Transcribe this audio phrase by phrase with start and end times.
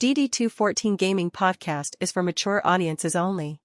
[0.00, 3.60] DD214 Gaming Podcast is for mature audiences only.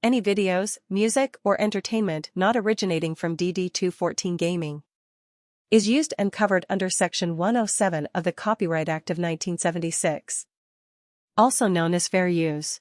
[0.00, 4.84] Any videos, music, or entertainment not originating from DD214 Gaming
[5.68, 10.46] is used and covered under Section 107 of the Copyright Act of 1976,
[11.36, 12.80] also known as fair use.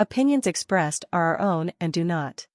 [0.00, 2.48] Opinions expressed are our own and do not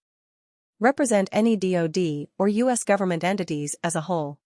[0.81, 2.83] represent any DoD or U.S.
[2.83, 4.39] government entities as a whole.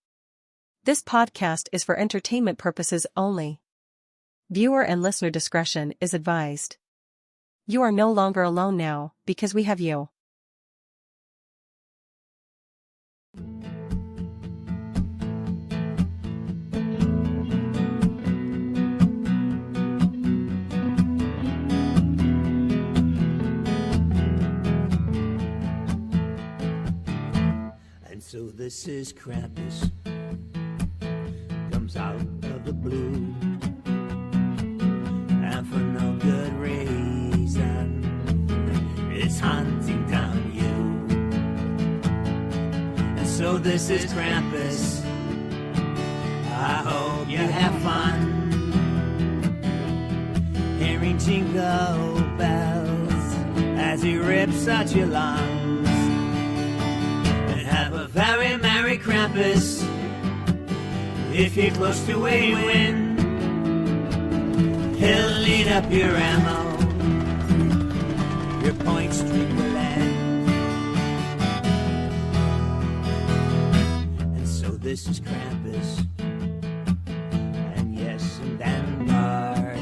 [0.84, 3.60] This podcast is for entertainment purposes only.
[4.50, 6.78] Viewer and listener discretion is advised.
[7.66, 10.08] You are no longer alone now, because we have you.
[28.06, 29.90] And so this is Krampus.
[31.70, 33.47] Comes out of the blue.
[35.58, 38.04] And for no good reason.
[39.12, 40.76] It's hunting down you.
[43.18, 45.04] And so this is Krampus.
[46.52, 48.36] I hope you have fun.
[50.78, 53.34] Hearing jingle bells
[53.80, 59.84] as he rips at your lungs and have a very merry Krampus.
[61.34, 63.07] If you're close to a win,
[64.98, 66.58] he'll lead up your ammo.
[68.64, 70.48] Your point streak will end.
[74.36, 76.06] And so this is Krampus.
[77.76, 79.78] And yes, and then Vanguard.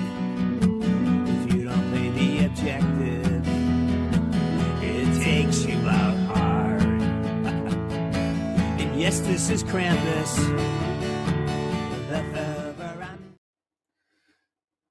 [1.29, 3.49] If you don't play the objective,
[4.83, 6.83] it takes you out hard.
[8.81, 10.96] and yes, this is Krampus.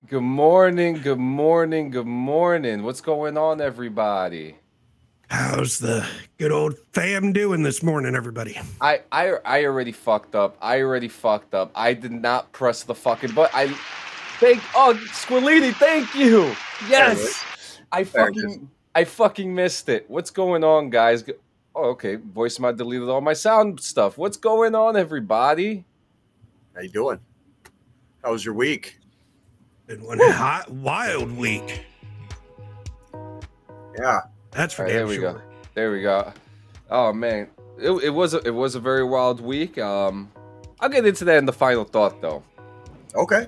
[0.08, 2.84] Good morning, good morning, good morning.
[2.84, 4.56] What's going on, everybody?
[5.30, 6.06] How's the
[6.38, 8.60] good old fam doing this morning, everybody?
[8.82, 10.58] I I I already fucked up.
[10.62, 11.72] I already fucked up.
[11.74, 13.58] I did not press the fucking button.
[13.58, 13.68] I
[14.40, 16.56] thank oh Squilini, thank you.
[16.88, 17.80] Yes.
[17.92, 20.06] I fucking I fucking missed it.
[20.08, 21.24] What's going on, guys?
[21.74, 22.18] Oh, okay.
[22.18, 24.20] Voice mod deleted all my sound stuff.
[24.20, 25.84] What's going on, everybody?
[26.76, 27.20] How you doing?
[28.24, 29.00] How was your week?
[29.88, 31.86] Been one hot, wild week.
[33.98, 35.34] Yeah, That's for All right, damn there we sure.
[35.34, 35.42] go.
[35.74, 36.34] There we go.
[36.90, 39.78] Oh man, it, it was a, it was a very wild week.
[39.78, 40.32] Um,
[40.80, 42.44] I'll get into that in the final thought, though.
[43.16, 43.48] okay,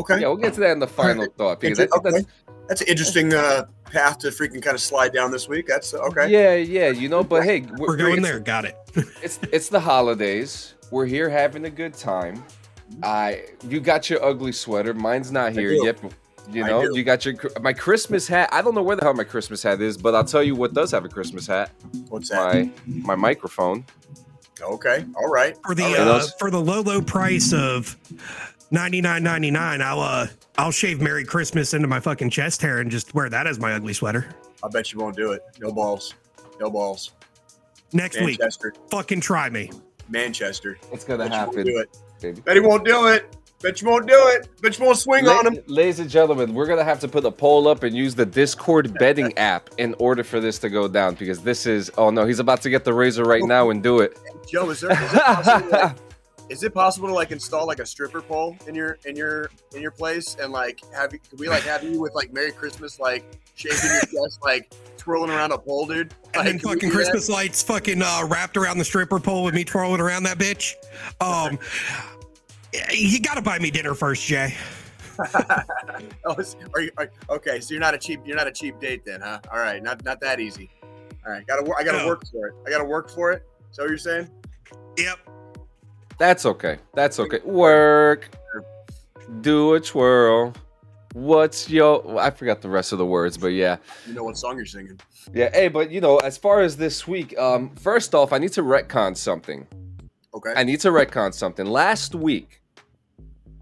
[0.00, 0.20] okay.
[0.20, 1.36] Yeah, we'll get to that in the final Alright.
[1.36, 2.26] thought because I Inter- think that's okay.
[2.68, 5.66] That's an interesting uh, path to freaking kind of slide down this week.
[5.68, 6.28] That's okay.
[6.28, 7.22] yeah, yeah, you know.
[7.22, 8.40] But hey, we're, We're going there.
[8.40, 8.76] Got it.
[9.22, 10.74] It's it's the holidays.
[10.90, 12.42] We're here having a good time.
[13.02, 14.94] I you got your ugly sweater.
[14.94, 15.84] Mine's not here do.
[15.84, 15.98] yet.
[16.48, 18.48] You know, you got your my Christmas hat.
[18.52, 20.74] I don't know where the hell my Christmas hat is, but I'll tell you what
[20.74, 21.72] does have a Christmas hat.
[22.08, 22.36] What's that?
[22.36, 23.84] My my microphone.
[24.60, 25.56] Okay, all right.
[25.66, 26.00] For the All right.
[26.00, 27.96] And uh, for the low low price of
[28.70, 32.78] ninety nine ninety nine, I'll uh I'll shave Merry Christmas into my fucking chest hair
[32.78, 34.28] and just wear that as my ugly sweater
[34.62, 35.42] I bet you won't do it.
[35.60, 36.14] No balls.
[36.58, 37.12] No balls.
[37.92, 38.40] next week.
[38.90, 39.70] Fucking try me.
[40.08, 40.78] Manchester.
[40.92, 41.66] It's gonna Bet you won't happen.
[41.66, 41.98] do it.
[42.20, 42.40] Baby.
[42.40, 43.36] Bet he won't do it.
[43.62, 44.48] Bet you won't do it.
[44.60, 45.62] Bet you won't swing La- on him.
[45.66, 48.92] Ladies and gentlemen, we're gonna have to put a poll up and use the Discord
[48.98, 52.38] betting app in order for this to go down because this is oh no, he's
[52.38, 54.18] about to get the razor right now and do it.
[54.48, 54.92] Joe, is there?
[54.92, 55.70] Is it possible?
[55.70, 55.96] like,
[56.50, 59.80] is it possible to like install like a stripper pole in your in your in
[59.80, 61.18] your place and like have you?
[61.30, 63.24] Could we like have you with like Merry Christmas like
[63.54, 64.72] shaking your chest like
[65.06, 66.12] twirling around a pole, dude?
[66.34, 66.92] And Like, then fucking do that?
[66.92, 70.74] Christmas lights fucking uh, wrapped around the stripper pole with me twirling around that bitch.
[71.20, 71.60] Um,
[72.92, 74.52] you gotta buy me dinner first, Jay.
[76.24, 78.80] oh, is- are you, are, okay, so you're not a cheap you're not a cheap
[78.80, 79.38] date then, huh?
[79.52, 80.68] All right, not not that easy.
[81.24, 82.08] All right, gotta I gotta No.
[82.08, 82.54] work for it.
[82.66, 83.44] I gotta work for it.
[83.70, 84.28] So what you're saying?
[84.98, 85.18] Yep.
[86.18, 86.78] That's okay.
[86.94, 87.38] That's okay.
[87.44, 88.28] Work.
[89.40, 90.52] Do a twirl.
[91.16, 93.78] What's your I forgot the rest of the words, but yeah.
[94.06, 95.00] You know what song you're singing?
[95.32, 98.52] Yeah, hey, but you know, as far as this week, um, first off, I need
[98.52, 99.66] to retcon something.
[100.34, 100.52] Okay.
[100.54, 101.64] I need to retcon something.
[101.64, 102.60] Last week,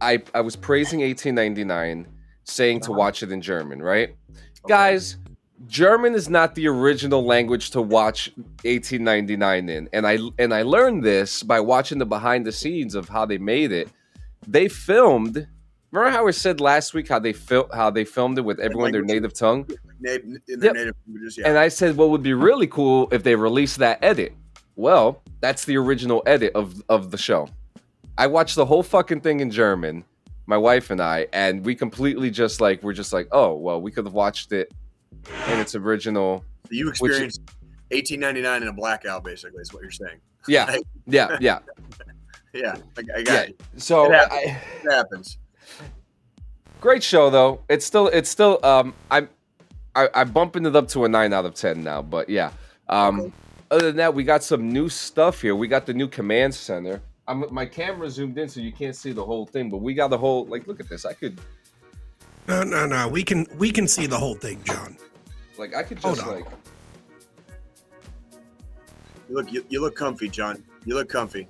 [0.00, 2.08] I I was praising 1899,
[2.42, 2.98] saying to Uh-huh.
[2.98, 4.08] watch it in German, right?
[4.30, 4.46] Okay.
[4.66, 5.16] Guys,
[5.68, 8.32] German is not the original language to watch
[8.64, 9.88] 1899 in.
[9.92, 13.38] And I and I learned this by watching the behind the scenes of how they
[13.38, 13.88] made it.
[14.44, 15.46] They filmed
[15.94, 18.90] Remember how I said last week how they fil- how they filmed it with everyone
[18.90, 19.64] their native tongue?
[20.04, 20.74] In their Yep.
[20.74, 21.48] native languages, yeah.
[21.48, 24.32] And I said what would be really cool if they released that edit.
[24.74, 27.48] Well, that's the original edit of of the show.
[28.18, 30.04] I watched the whole fucking thing in German.
[30.46, 33.90] my wife and I, and we completely just like we're just like, oh well, we
[33.92, 34.72] could have watched it
[35.48, 36.44] in its original.
[36.70, 37.40] You experienced
[37.92, 40.18] 1899 in a blackout, basically, is what you're saying.
[40.48, 40.76] Yeah,
[41.06, 41.60] yeah, yeah,
[42.52, 43.40] Yeah, I, I got yeah.
[43.42, 43.60] it.
[43.76, 44.32] So It happens.
[44.32, 45.38] I, It happens.
[46.80, 47.60] Great show though.
[47.68, 49.28] It's still it's still um I'm
[49.96, 52.02] I, I'm bumping it up to a nine out of ten now.
[52.02, 52.50] But yeah.
[52.88, 53.32] Um
[53.70, 55.56] other than that, we got some new stuff here.
[55.56, 57.00] We got the new command center.
[57.26, 60.08] I'm my camera zoomed in so you can't see the whole thing, but we got
[60.10, 61.04] the whole like look at this.
[61.04, 61.40] I could
[62.46, 63.08] No, no, no.
[63.08, 64.96] We can we can see the whole thing, John.
[65.58, 66.34] like I could Hold just on.
[66.34, 66.44] like
[69.28, 70.62] You look you, you look comfy, John.
[70.84, 71.48] You look comfy.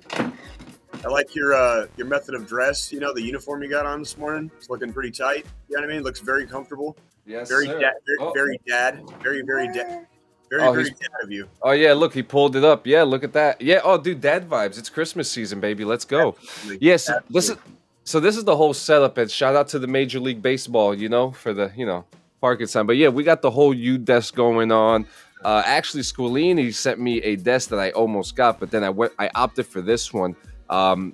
[1.05, 2.91] I like your uh your method of dress.
[2.91, 4.49] You know the uniform you got on this morning.
[4.57, 5.45] It's looking pretty tight.
[5.69, 6.03] You know what I mean?
[6.03, 6.97] looks very comfortable.
[7.25, 7.79] yes, Very sir.
[7.79, 7.93] dad.
[8.05, 8.31] Very, Oh.
[8.33, 9.03] very dad.
[9.21, 10.07] Very very dad.
[10.49, 11.47] Very Oh, very dad of you.
[11.61, 12.87] Oh yeah, look, he pulled it up.
[12.87, 13.61] Yeah, look at that.
[13.61, 14.77] Yeah, oh dude, dad vibes.
[14.79, 15.85] It's Christmas season, baby.
[15.85, 16.35] Let's go.
[16.79, 17.57] Yes, this is
[18.03, 19.17] so this is the whole setup.
[19.17, 22.05] And shout out to the Major League Baseball, you know, for the you know
[22.41, 22.87] parking Parkinson.
[22.87, 25.05] But yeah, we got the whole U desk going on.
[25.43, 29.13] Uh, actually, Squilini sent me a desk that I almost got, but then I went.
[29.19, 30.35] I opted for this one.
[30.69, 31.13] Um,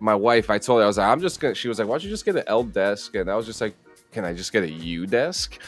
[0.00, 1.54] my wife, I told her I was like, I'm just gonna.
[1.54, 3.14] She was like, Why don't you just get an L desk?
[3.14, 3.74] And I was just like,
[4.12, 5.58] Can I just get a U desk?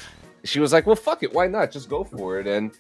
[0.45, 1.71] She was like, Well, fuck it, why not?
[1.71, 2.47] Just go for it.
[2.47, 2.73] And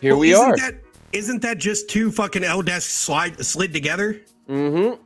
[0.00, 0.56] here Well, we isn't are.
[0.56, 0.74] That,
[1.12, 4.20] isn't that just two fucking L desks slide slid together?
[4.48, 5.00] mm-hmm.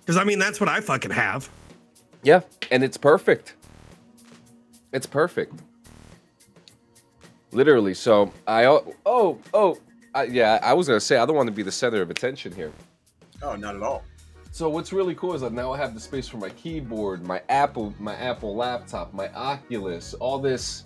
[0.00, 1.48] Because I mean, that's what I fucking have.
[2.22, 3.54] Yeah, and it's perfect.
[4.92, 5.60] It's perfect.
[7.52, 7.94] Literally.
[7.94, 9.78] So I oh oh, oh
[10.14, 10.58] I, yeah.
[10.62, 12.72] I was gonna say I don't want to be the center of attention here.
[13.46, 14.02] Oh, not at all.
[14.50, 17.42] So what's really cool is that now I have the space for my keyboard, my
[17.48, 20.84] Apple, my Apple laptop, my Oculus, all this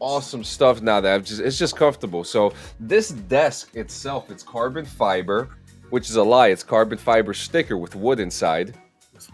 [0.00, 2.24] awesome stuff now that I've just it's just comfortable.
[2.24, 5.50] So this desk itself, it's carbon fiber,
[5.90, 6.48] which is a lie.
[6.48, 8.74] It's carbon fiber sticker with wood inside.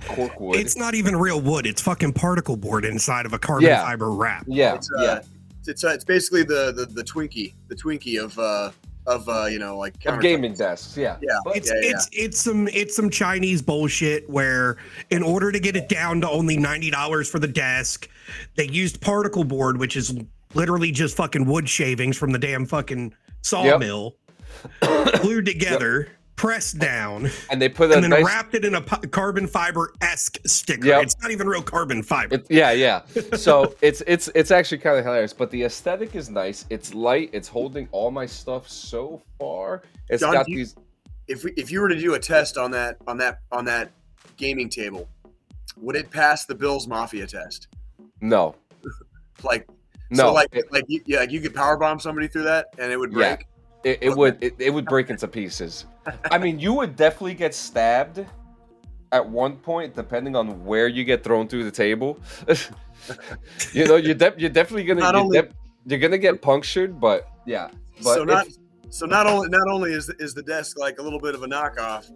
[0.09, 0.57] Cork wood.
[0.61, 1.65] It's not even real wood.
[1.67, 3.83] It's fucking particle board inside of a carbon Yeah.
[3.85, 4.45] fiber wrap.
[4.47, 5.21] yeah, It's uh, yeah.
[5.67, 8.71] it's uh, it's basically the, the the Twinkie, the Twinkie of uh
[9.09, 10.97] of uh you know like of gaming desks.
[10.97, 11.39] Yeah, Yeah.
[11.47, 11.91] It's Yeah, yeah.
[11.91, 14.77] it's it's some it's some Chinese bullshit where
[15.11, 18.09] in order to get it down to only ninety dollars for the desk,
[18.55, 20.15] they used particle board, which is
[20.55, 24.17] literally just fucking wood shavings from the damn fucking sawmill,
[25.21, 26.09] glued together,
[26.39, 28.25] pressed down, and they put a and then nice.
[28.25, 30.87] wrapped it in a pu- carbon fiber esque sticker.
[30.87, 31.03] Yep.
[31.03, 32.37] It's not even real carbon fiber.
[32.37, 33.03] it- yeah, yeah.
[33.37, 36.65] So it's it's it's actually kind of hilarious, but the aesthetic is nice.
[36.71, 37.29] It's light.
[37.35, 39.83] It's holding all my stuff so far.
[40.09, 40.77] It's John, got you- these.
[41.27, 43.91] If we, if you were to do a test on that on that on that
[44.39, 45.07] gaming table,
[45.77, 47.69] would it pass the Bills Mafia test?
[48.23, 48.55] No,
[49.43, 49.69] Like
[50.11, 50.29] no.
[50.29, 52.91] so like it, like you, yeah, like you could power bomb somebody through that and
[52.91, 53.37] it would Yeah.
[53.83, 53.99] Break.
[54.03, 55.87] it, it would it, it would break into pieces.
[56.31, 58.25] I mean, you would definitely get stabbed
[59.13, 62.19] at one point, depending on where you get thrown through the table.
[63.73, 65.53] you know, you're de- you're definitely gonna Not you're, only- def-
[65.87, 67.69] you're gonna get punctured, but yeah.
[68.03, 68.55] But so not if-
[68.91, 71.43] so not only not only is the, is the desk like a little bit of
[71.43, 72.11] a knockoff,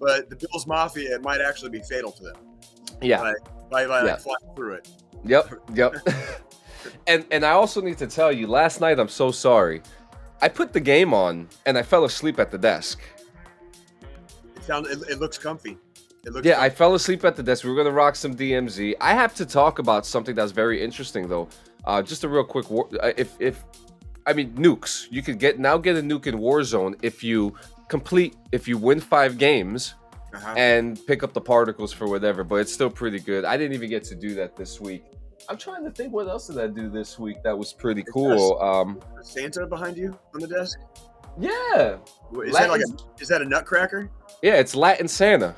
[0.00, 2.36] but the Bills Mafia it might actually be fatal to them
[3.00, 3.18] yeah.
[3.20, 3.32] by
[3.70, 4.12] by, by Yeah.
[4.12, 4.88] like flying through it.
[5.24, 5.94] Yep, yep.
[7.06, 9.82] and and I also need to tell you, last night I'm so sorry.
[10.40, 13.00] I put the game on and I fell asleep at the desk.
[14.56, 15.78] It sounds it, it looks comfy.
[16.24, 17.64] It looks Yeah, I fell asleep at the desk.
[17.64, 18.94] We were gonna rock some DMZ.
[19.00, 21.48] I have to talk about something that's very interesting though.
[21.84, 23.64] Uh, just a real quick, war- uh, if if
[24.26, 27.54] I mean nukes, you could get now get a nuke in Warzone if you
[27.88, 29.94] complete if you win five games
[30.34, 30.54] uh-huh.
[30.56, 32.44] and pick up the particles for whatever.
[32.44, 33.44] But it's still pretty good.
[33.44, 35.04] I didn't even get to do that this week.
[35.48, 38.60] I'm trying to think what else did I do this week that was pretty cool.
[38.60, 40.78] Um, Santa behind you on the desk.
[41.38, 41.96] yeah,
[42.44, 44.10] Is that like a, is that a nutcracker?
[44.42, 45.54] yeah, it's Latin Santa.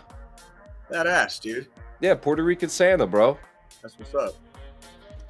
[0.91, 1.67] That ass, dude.
[2.01, 3.37] Yeah, Puerto Rican Santa, bro.
[3.83, 4.35] That's what's up.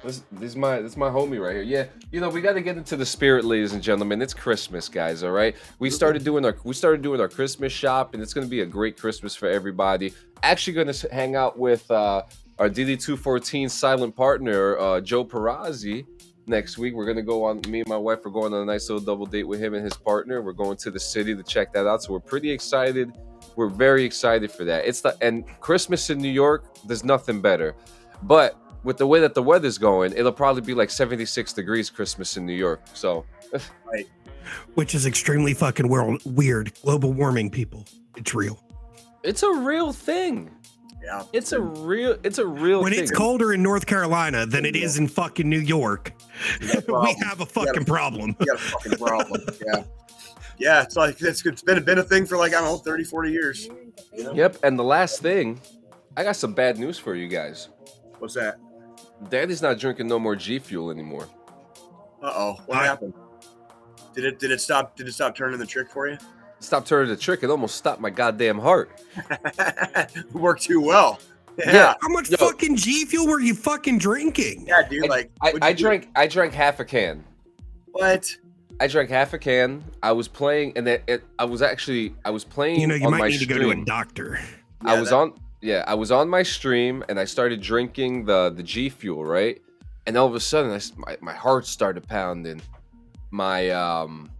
[0.03, 1.61] This, this is my this is my homie right here.
[1.61, 4.19] Yeah, you know we got to get into the spirit, ladies and gentlemen.
[4.21, 5.21] It's Christmas, guys.
[5.23, 8.47] All right, we started doing our we started doing our Christmas shop, and it's gonna
[8.47, 10.11] be a great Christmas for everybody.
[10.41, 12.23] Actually, gonna hang out with uh,
[12.61, 16.05] our DD214 silent partner uh, Joe Perazzi
[16.45, 16.93] next week.
[16.93, 17.59] We're gonna go on.
[17.67, 19.83] Me and my wife are going on a nice little double date with him and
[19.83, 20.43] his partner.
[20.43, 22.03] We're going to the city to check that out.
[22.03, 23.13] So we're pretty excited.
[23.55, 24.85] We're very excited for that.
[24.85, 26.75] It's the and Christmas in New York.
[26.85, 27.73] There's nothing better,
[28.21, 32.37] but with the way that the weather's going, it'll probably be like 76 degrees Christmas
[32.37, 32.83] in New York.
[32.93, 33.25] So
[34.75, 36.73] which is extremely fucking world, weird.
[36.83, 37.87] Global warming, people.
[38.15, 38.63] It's real.
[39.23, 40.51] it's a real thing.
[41.03, 41.23] Yeah.
[41.33, 42.17] It's a real.
[42.23, 43.01] It's a real When thing.
[43.01, 46.13] it's colder in North Carolina than it is in fucking New York,
[46.61, 48.35] we have a fucking problem.
[48.39, 49.41] You got a fucking problem.
[49.65, 49.83] yeah.
[50.59, 53.03] Yeah, it's like it's, it's been been a thing for like I don't know 30,
[53.05, 53.67] 40 years.
[54.15, 54.33] You know?
[54.33, 54.57] Yep.
[54.63, 55.59] And the last thing
[56.15, 57.69] I got some bad news for you guys.
[58.19, 58.59] What's that?
[59.29, 61.27] Daddy's not drinking no more G Fuel anymore.
[62.21, 62.53] Uh oh.
[62.67, 63.13] What I- happened?
[64.13, 66.17] Did it did it stop did it stop turning the trick for you?
[66.61, 67.43] Stop turning the trick.
[67.43, 69.01] It almost stopped my goddamn heart.
[70.33, 71.19] Worked too well.
[71.57, 71.73] Yeah.
[71.73, 71.93] Yeah.
[72.01, 72.37] How much Yo.
[72.37, 74.65] fucking G fuel were you fucking drinking?
[74.67, 75.09] Yeah, dude.
[75.09, 75.83] Like I, what'd I you do?
[75.83, 77.23] drank I drank half a can.
[77.91, 78.25] what?
[78.79, 79.83] I drank half a can.
[80.01, 83.05] I was playing, and it, it, I was actually I was playing You know, you
[83.05, 83.85] on might my need to go to a stream.
[83.85, 84.39] doctor.
[84.85, 88.49] I was that- on yeah, I was on my stream and I started drinking the
[88.55, 89.61] the G Fuel, right?
[90.07, 92.61] And all of a sudden, I, s- my, my heart started pounding.
[93.29, 94.31] My um,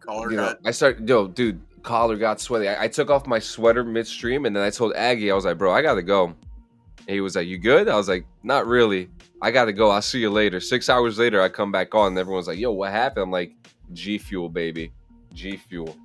[0.00, 0.54] Collar you know.
[0.64, 2.68] I started yo, dude, collar got sweaty.
[2.68, 5.58] I, I took off my sweater midstream and then I told Aggie, I was like,
[5.58, 6.26] bro, I gotta go.
[6.26, 7.88] And he was like, you good?
[7.88, 9.08] I was like, not really.
[9.42, 9.90] I gotta go.
[9.90, 10.60] I'll see you later.
[10.60, 13.24] Six hours later, I come back on and everyone's like, yo, what happened?
[13.24, 13.52] I'm like,
[13.92, 14.92] G Fuel, baby,
[15.32, 15.96] G Fuel.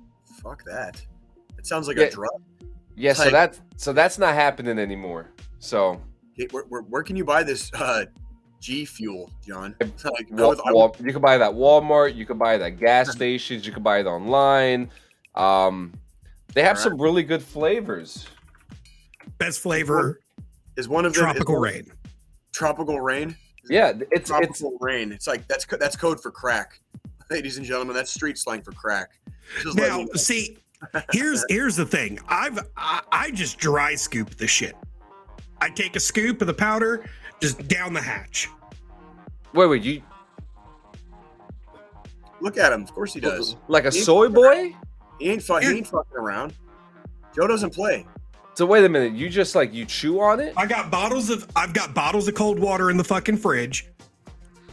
[0.42, 1.04] Fuck that.
[1.58, 2.04] It sounds like Yeah.
[2.04, 2.30] a drug.
[2.96, 5.30] Yeah, so Like- that so that's not happening anymore.
[5.58, 6.00] So
[6.50, 8.06] where, where, where can you buy this uh,
[8.66, 9.76] G Fuel, John?
[9.80, 10.70] Like, I was- I
[11.04, 12.16] you can buy that Walmart.
[12.16, 13.64] You can buy it at gas stations.
[13.64, 14.90] You can buy it online.
[15.36, 15.94] Um,
[16.52, 16.82] they have Alright.
[16.82, 18.26] some really good flavors.
[19.38, 20.18] Best flavor,
[20.76, 21.92] is one of them tropical one- rain.
[22.52, 23.36] Tropical rain.
[23.70, 25.12] Yeah, it's it's Tropical rain.
[25.12, 26.80] It's like that's that's code for crack,
[27.30, 27.94] ladies and gentlemen.
[27.94, 29.10] That's street slang for crack.
[29.62, 30.12] Just Now, you know.
[30.14, 30.58] see,
[31.12, 32.18] here's here's the thing.
[32.28, 34.74] I've I, I just dry scoop the shit.
[35.60, 37.04] I take a scoop of the powder,
[37.40, 38.48] just down the hatch.
[39.52, 40.02] wait, wait, you
[42.40, 42.82] Look at him.
[42.82, 43.56] Of course he does.
[43.68, 44.76] like a He- soy boy?
[45.18, 46.52] He ain't fu- he ain't fucking around.
[47.34, 48.06] Joe doesn't play.
[48.54, 50.52] So wait a minute, you just like you chew on it?
[50.56, 53.86] I got bottles of I've got bottles of cold water in the fucking fridge.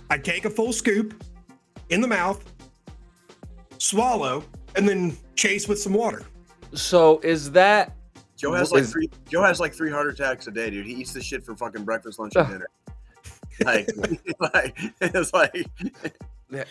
[0.10, 1.24] I take a full scoop
[1.90, 2.44] in the mouth,
[3.78, 4.44] swallow,
[4.76, 6.24] and then chase with some water.
[6.74, 7.96] So is that
[8.36, 9.10] Joe has like is- three.
[9.30, 10.86] Joe has like three heart attacks a day, dude.
[10.86, 12.68] He eats this shit for fucking breakfast, lunch, and dinner.
[13.64, 13.88] Like,
[14.40, 15.68] like it's like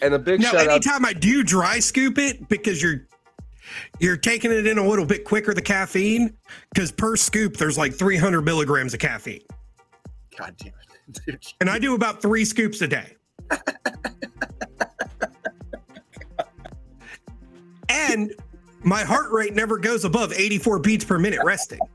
[0.01, 3.07] and a big Now, shout out anytime I do dry scoop it, because you're
[4.01, 6.37] you're taking it in a little bit quicker, the caffeine,
[6.75, 9.43] because per scoop there's like 300 milligrams of caffeine,
[10.37, 11.47] God damn it, dude.
[11.61, 13.15] and I do about three scoops a day.
[17.89, 18.35] and
[18.85, 21.81] my heart rate never goes above 84 beats per minute resting.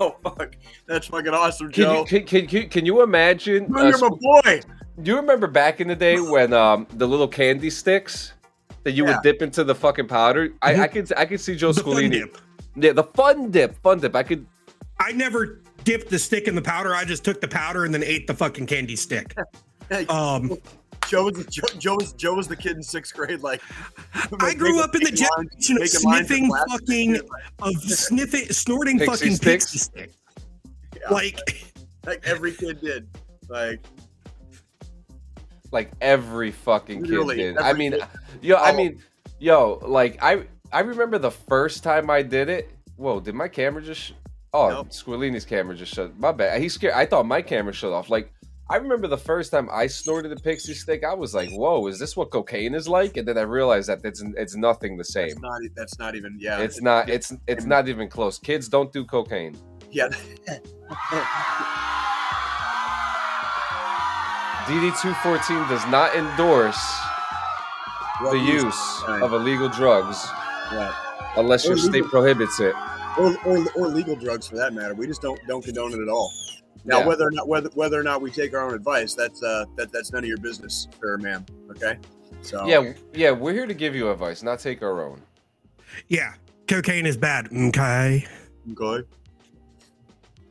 [0.00, 0.54] Oh fuck,
[0.86, 1.98] that's fucking awesome, can Joe.
[2.00, 3.74] you, can, can, can, can you imagine?
[3.74, 4.60] Uh, you're my boy.
[5.02, 8.34] Do you remember back in the day when um the little candy sticks
[8.84, 9.14] that you Yeah.
[9.14, 10.52] would dip into the fucking powder?
[10.60, 10.82] I.
[10.82, 12.10] I could I could see Joe The fun Scolini.
[12.10, 12.38] dip.
[12.76, 14.14] Yeah, the fun dip, fun dip.
[14.14, 14.46] I could
[15.00, 16.94] I never dipped the stick in the powder.
[16.94, 19.34] I just took the powder and then ate the fucking candy stick.
[20.10, 20.58] Um,
[21.08, 23.40] Joe was Joe, Joe was Joe was the kid in sixth grade.
[23.40, 23.62] Like
[24.40, 28.44] I grew making- up in the making generation of sniffing fucking shit, like- of sniffing,
[28.52, 29.64] snorting Pixie fucking sticks?
[29.64, 30.10] pixie stick.
[31.00, 31.38] yeah, Like,
[32.06, 33.08] like every kid did.
[33.48, 33.80] Like
[35.72, 37.58] like every fucking kid Literally, did.
[37.58, 38.04] I mean, kid.
[38.42, 39.02] yo, I mean,
[39.38, 42.70] yo, like I I remember the first time I did it.
[42.96, 44.00] Whoa, did my camera just?
[44.00, 44.12] Sh-
[44.52, 44.88] oh, Nope.
[44.90, 46.18] Squillini's camera just shut.
[46.18, 46.60] My bad.
[46.60, 46.94] He scared.
[46.94, 48.10] I thought my camera shut off.
[48.10, 48.32] Like
[48.70, 51.02] I remember the first time I snorted a pixie stick.
[51.02, 54.00] I was like, "Whoa, is this what cocaine is like?" And then I realized that
[54.04, 55.28] it's it's nothing the same.
[55.28, 56.58] that's not that's not even yeah.
[56.60, 57.08] It's not.
[57.08, 58.38] It's it's not even close.
[58.38, 59.56] Kids don't do cocaine.
[59.90, 60.08] yeah.
[64.66, 66.78] DD214 does not endorse
[68.20, 69.22] Well, the use- Right.
[69.22, 70.26] of illegal drugs
[70.72, 70.92] Right.
[71.36, 72.74] unless your Or state prohibits it.
[73.16, 74.94] or, or, or legal drugs for that matter.
[74.94, 76.30] We just don't don't condone it at all.
[76.84, 77.06] Now, Yeah.
[77.06, 79.92] whether or not whether whether or not we take our own advice, that's uh that
[79.92, 81.44] that's none of your business, sir, ma'am.
[81.70, 81.98] Okay.
[82.42, 85.20] So Yeah, yeah, we're here to give you advice, not take our own.
[86.08, 86.34] yeah,
[86.66, 87.46] cocaine is bad.
[87.52, 88.24] Okay.
[88.72, 89.06] okay.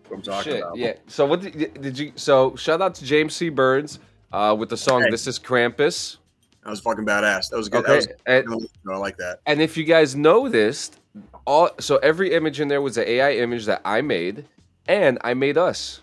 [0.07, 0.77] What I'm talking Shit, about.
[0.77, 0.93] yeah.
[1.07, 2.11] So what did, did you?
[2.15, 3.49] So shout out to James C.
[3.49, 3.99] Burns
[4.31, 5.09] uh, with the song Hey.
[5.11, 6.17] "This Is Krampus."
[6.63, 7.49] That was fucking badass.
[7.49, 7.85] That was good.
[7.85, 8.07] That Okay,
[8.47, 9.39] was, and, I like that.
[9.45, 10.99] and if you guys noticed,
[11.45, 14.45] all so every image in there was an AI image that I made,
[14.87, 16.01] and I made us.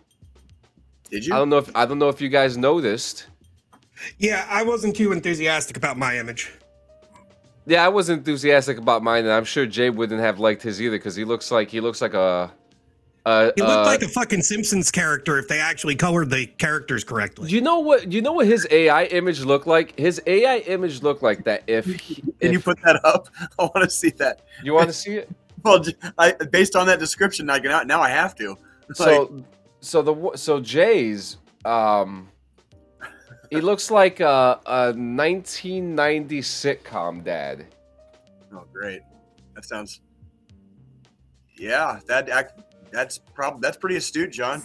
[1.21, 3.27] Did I don't know if I don't know if you guys noticed.
[4.19, 6.51] Yeah, I wasn't too enthusiastic about my image.
[7.67, 10.99] Yeah, I was enthusiastic about mine, and I'm sure Jay wouldn't have liked his either
[10.99, 12.53] because he looks like he looks like a.
[13.25, 17.05] a He looked uh, like a fucking Simpsons character if they actually colored the characters
[17.05, 17.49] correctly.
[17.49, 18.11] You know what?
[18.13, 19.97] You know what his AI image looked like?
[19.97, 21.63] His AI image looked like that.
[21.69, 21.85] If,
[22.41, 23.29] Can you put that up?
[23.59, 24.41] I want to see that.
[24.65, 25.31] you want to see it,
[25.63, 28.59] Well, j- I, based on that description, I can now I have to.
[28.89, 29.45] Like, so
[29.85, 32.29] so the so Jay's um,
[33.51, 37.67] he looks like a, a 1990 sitcom dad.
[38.53, 39.01] oh, great.
[39.55, 40.01] That sounds.
[41.57, 42.61] Yeah, that act,
[42.91, 44.63] that's prob that's pretty astute, John.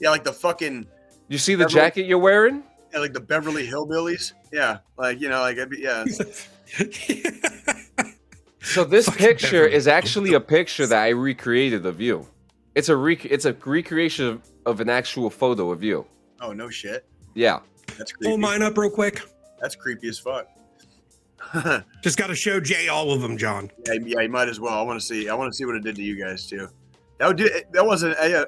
[0.00, 0.86] Yeah, like the fucking
[1.28, 2.62] You see the Everyone- jacket you're wearing?
[2.92, 4.32] yeah, like the Beverly Hillbillies.
[4.52, 6.04] Yeah, like you know, like I'd be, yeah.
[8.64, 12.28] So this Fucking picture Beverly is actually a picture that I recreated of you.
[12.74, 16.06] It's a rec- it's a recreation of, of an actual photo of you.
[16.40, 17.60] Oh no shit, Yeah.
[17.98, 18.30] that's creepy.
[18.30, 19.20] Pull mine up real quick.
[19.60, 20.46] That's creepy as fuck.
[22.02, 23.70] Just got to show Jay all of them, John.
[23.86, 24.72] yeah, yeah, you might as well.
[24.74, 25.28] I want to see.
[25.28, 26.68] I want to see what it did to you guys too.
[27.18, 27.48] That would do.
[27.72, 28.42] That wasn't a.
[28.42, 28.46] Uh,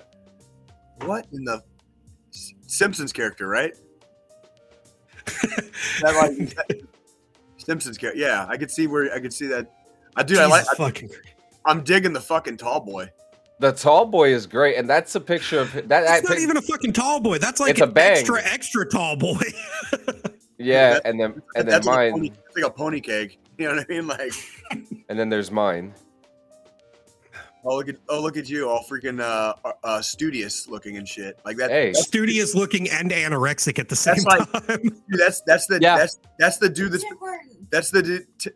[1.05, 1.63] what in the
[2.67, 3.75] Simpsons character, right?
[5.27, 6.81] that like that-
[7.59, 8.21] Simpsons character.
[8.21, 9.71] Yeah, I could see where I could see that.
[10.17, 10.39] I do.
[10.39, 10.63] I like.
[10.65, 11.11] Jesus fucking.
[11.67, 13.11] I'm digging the fucking tall boy.
[13.61, 15.89] The tall boy is great, and that's a picture of that.
[15.89, 17.39] that That's not pic- even a fucking tall boy.
[17.39, 18.19] That's like It's a an bang.
[18.19, 19.41] extra, extra tall boy.
[20.59, 23.01] yeah, that- and then and then That's like a, mine, pony, it's like a pony
[23.01, 23.39] cake.
[23.57, 24.07] You know what I mean?
[24.09, 24.33] Like,
[25.09, 25.95] and then there's mine.
[27.65, 31.09] oh look at oh look at you, all freaking uh, uh, uh studious looking and
[31.09, 31.39] shit.
[31.45, 31.71] Like that.
[31.71, 31.93] Hey.
[31.93, 34.81] Studious looking and anorexic at the same That's like- time.
[34.83, 35.99] dude, that's that's the Yeah.
[35.99, 37.05] that's that's the dude that's
[37.71, 38.27] that's the dude.
[38.41, 38.51] T-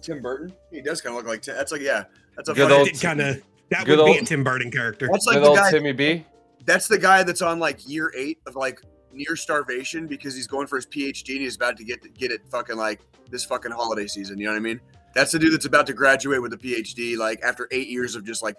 [0.00, 0.52] Tim Burton.
[0.70, 1.56] He does kind of look like Tim.
[1.56, 2.04] That's like yeah.
[2.36, 3.42] That's a Good funny, old- kind of.
[3.70, 5.08] That good would be a Tim Burton character.
[5.10, 5.70] That's like Good the old guy.
[5.70, 6.24] Timmy B.
[6.64, 8.80] That's the guy that's on like year eight of like
[9.12, 12.42] near starvation because he's going for his PhD and he's about to get get it
[12.50, 14.38] fucking like this fucking holiday season.
[14.38, 14.80] You know what I mean?
[15.14, 18.24] That's the dude that's about to graduate with a PhD like after eight years of
[18.24, 18.56] just like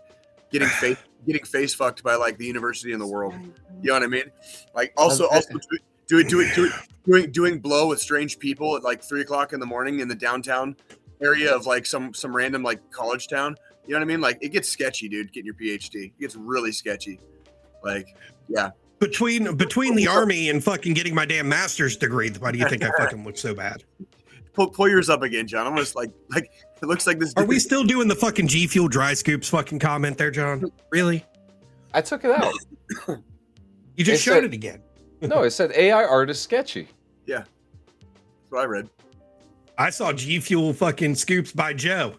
[0.51, 3.33] getting face getting face fucked by like the university in the world.
[3.81, 4.31] You know what I mean?
[4.73, 5.35] Like also Okay.
[5.35, 5.49] also
[6.07, 6.71] doing doing doing
[7.05, 10.15] doing doing blow with strange people at like three o'clock in the morning in the
[10.15, 10.75] downtown
[11.21, 13.55] area of like some some random like college town.
[13.87, 14.21] You know what I mean?
[14.21, 15.31] Like it gets sketchy, dude.
[15.31, 17.19] Getting your PhD, it gets really sketchy.
[17.83, 18.15] Like
[18.49, 22.29] yeah, between between the army and fucking getting my damn master's degree.
[22.31, 23.83] Why do you think I fucking look so bad?
[24.53, 25.67] pull, pull yours up again, John.
[25.67, 27.33] I'm just like like it looks like this.
[27.37, 30.65] Are we still doing the fucking G Fuel dry scoops fucking comment there, John?
[30.91, 31.23] Really?
[31.93, 32.53] I took it out.
[33.97, 34.81] You just It showed said- it again.
[35.23, 36.87] No, it said AI artist sketchy.
[37.25, 37.47] Yeah, that's
[38.49, 38.87] what I read.
[39.79, 42.13] I saw G Fuel fucking scoops by Joe.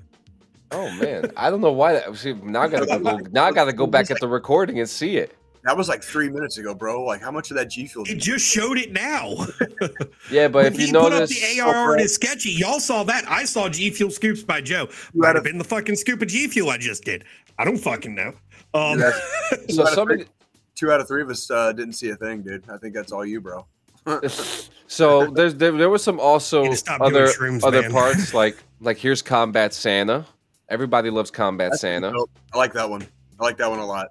[0.71, 1.95] Oh man, I don't know why.
[1.95, 3.17] That, see, now I gotta go.
[3.33, 5.35] Now I gotta go back at the recording and see it.
[5.65, 7.03] That was like three minutes ago, bro.
[7.05, 8.05] Like how much of that G Fuel?
[8.09, 9.47] It just showed it now.
[10.31, 13.03] Yeah, but When if you he put up notice, the AR is sketchy, y'all saw
[13.05, 13.25] that.
[13.27, 14.89] I saw G Fuel scoops by Joe.
[15.15, 17.25] Might have been the fucking scoop of G Fuel I just did.
[17.59, 18.35] I don't fucking know.
[18.75, 19.21] Um, That's-
[19.75, 20.27] so somebody,
[20.75, 22.63] Two out of three of us uh, didn't see a thing, dude.
[22.71, 23.67] I think that's all you, bro.
[24.87, 27.91] so there's there, there was some also Need to stop doing other shrooms, other man.
[27.91, 30.25] parts like like here's Combat Santa.
[30.69, 32.13] Everybody loves Combat That's Santa.
[32.13, 32.31] dope.
[32.53, 33.07] I like that one.
[33.41, 34.09] I like that one a lot.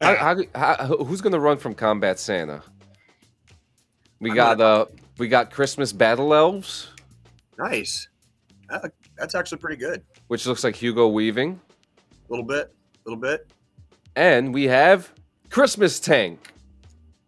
[0.00, 2.62] How, how, how, who's gonna run from Combat Santa?
[4.20, 4.86] We got uh
[5.18, 6.90] we got Christmas Battle Elves,
[7.58, 8.08] Nice.
[8.68, 10.02] That- that's actually pretty good.
[10.28, 11.58] which looks like Hugo Weaving,
[12.28, 13.50] A little bit, a little bit.
[14.14, 15.12] and we have
[15.50, 16.52] Christmas Tank.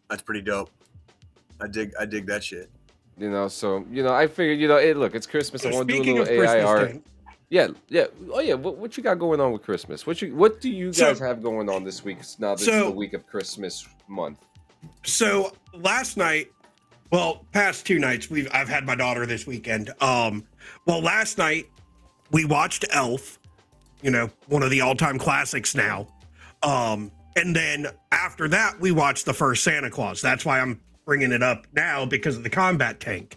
[0.08, 0.70] That's pretty dope.
[1.60, 1.92] I dig.
[1.98, 2.70] I dig that shit.
[3.18, 5.64] You know, so you know, I figured, you know, hey, look, it's Christmas.
[5.66, 6.88] I so want to do a little AI Christmas, art.
[6.90, 7.04] Tank,
[7.50, 8.06] Yeah, yeah.
[8.32, 8.54] Oh yeah.
[8.54, 10.06] What, what you got going on with Christmas?
[10.06, 12.18] What you what do you So- guys have going on this week?
[12.38, 14.38] Now this is So- the week of Christmas month.
[15.04, 16.50] so last night
[17.12, 20.42] well past two nights we've i've had my daughter this weekend um
[20.86, 21.66] well last night
[22.30, 23.38] we watched elf
[24.00, 26.06] you know one of the all-time classics now
[26.62, 31.30] um and then after that we watched the first santa claus that's why i'm bringing
[31.30, 33.36] it up now because of the combat tank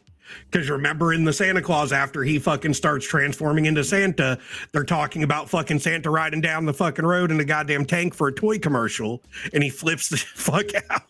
[0.52, 4.38] because remember in the Santa Claus, after he fucking starts transforming into Santa,
[4.72, 8.28] they're talking about fucking Santa riding down the fucking road in a goddamn tank for
[8.28, 9.22] a toy commercial,
[9.54, 11.04] and he flips the fuck out.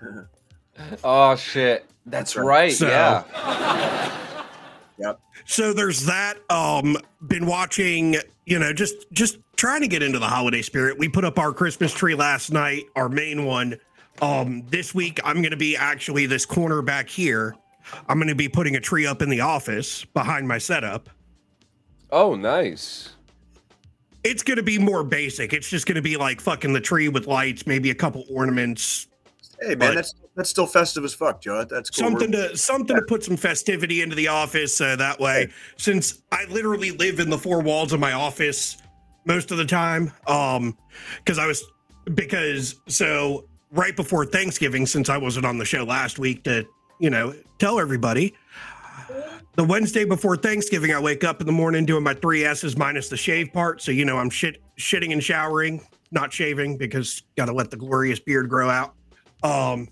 [1.04, 1.86] Oh shit.
[2.04, 2.46] That's That's right.
[2.46, 2.72] right.
[2.72, 3.24] So- yeah.
[5.46, 10.26] so there's that um been watching you know just just trying to get into the
[10.26, 13.78] holiday spirit we put up our christmas tree last night our main one
[14.22, 17.54] um this week i'm gonna be actually this corner back here
[18.08, 21.08] i'm gonna be putting a tree up in the office behind my setup
[22.10, 23.10] Oh, nice.
[24.22, 27.66] it's gonna be more basic it's just gonna be like fucking the tree with lights
[27.66, 29.08] maybe a couple ornaments
[29.60, 31.64] Hey man, that's that's still festive as fuck, Joe.
[31.64, 32.08] That's cool.
[32.10, 36.22] something We're- to something to put some festivity into the office uh, that way since
[36.32, 38.76] i literally live in the four walls of my office
[39.24, 40.76] most of the time um
[41.18, 41.64] because i was
[42.14, 46.66] because so right before thanksgiving since i wasn't on the show last week to
[46.98, 48.34] you know tell everybody
[49.54, 53.08] the wednesday before thanksgiving i wake up in the morning doing my three s's minus
[53.08, 57.52] the shave part so you know i'm shit shitting and showering not shaving because gotta
[57.52, 58.94] let the glorious beard grow out
[59.42, 59.88] um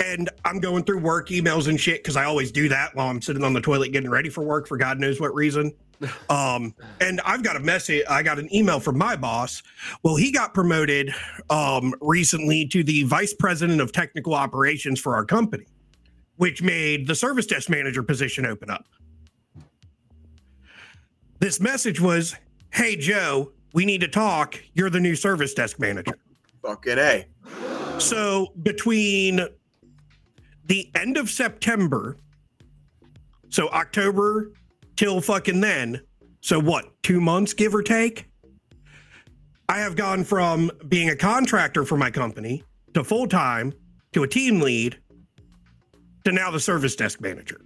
[0.00, 3.22] and I'm going through work emails and shit because I always do that while I'm
[3.22, 5.72] sitting on the toilet getting ready for work for God knows what reason.
[6.28, 9.62] Um, and I've got a message, I got an email from my boss.
[10.02, 11.14] Well, he got promoted
[11.48, 15.64] um, recently to the vice president of technical operations for our company,
[16.36, 18.86] which made the service desk manager position open up.
[21.38, 22.34] This message was
[22.72, 24.62] Hey, Joe, we need to talk.
[24.74, 26.18] You're the new service desk manager.
[26.62, 27.26] Fucking A.
[27.98, 29.40] So between
[30.66, 32.16] the end of September,
[33.48, 34.52] so October
[34.96, 36.02] till fucking then,
[36.42, 38.26] so what, two months, give or take?
[39.68, 42.62] I have gone from being a contractor for my company
[42.94, 43.72] to full time
[44.12, 44.98] to a team lead
[46.26, 47.60] to now the service desk manager.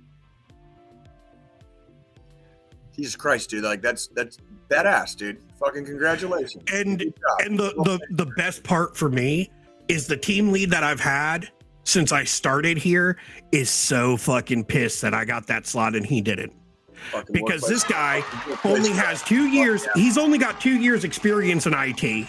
[2.95, 3.65] Jesus Christ, dude.
[3.65, 4.37] Like that's that's
[4.69, 5.43] badass, dude.
[5.59, 6.63] Fucking congratulations.
[6.73, 7.01] And
[7.41, 9.51] and the, the the best part for me
[9.89, 11.49] is the team lead that I've had
[11.85, 13.17] since I started here
[13.51, 16.53] is so fucking pissed that I got that slot and he didn't.
[17.13, 18.23] Fucking because this guy
[18.65, 19.87] only has two years.
[19.95, 22.27] He's only got two years experience in IT.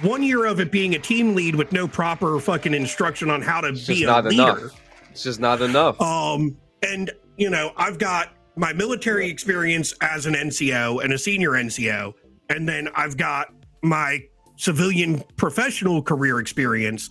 [0.00, 3.60] One year of it being a team lead with no proper fucking instruction on how
[3.60, 4.32] to It's be a leader.
[4.32, 4.81] enough.
[5.12, 6.00] It's just not enough.
[6.00, 11.50] Um, and you know, I've got my military experience as an NCO and a senior
[11.50, 12.14] NCO,
[12.48, 13.48] and then I've got
[13.82, 14.24] my
[14.56, 17.10] civilian professional career experience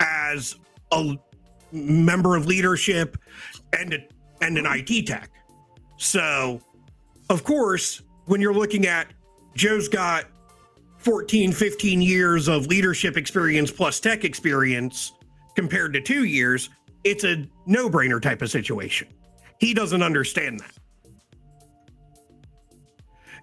[0.00, 0.56] as
[0.92, 1.16] a
[1.72, 3.16] member of leadership
[3.78, 3.98] and a,
[4.40, 5.30] and an IT tech.
[5.96, 6.60] So,
[7.30, 9.08] of course, when you're looking at
[9.54, 10.26] Joe's got
[10.98, 15.12] 14, 15 years of leadership experience plus tech experience
[15.54, 16.68] compared to two years,
[17.06, 19.06] it's a no brainer type of situation.
[19.60, 20.72] He doesn't understand that.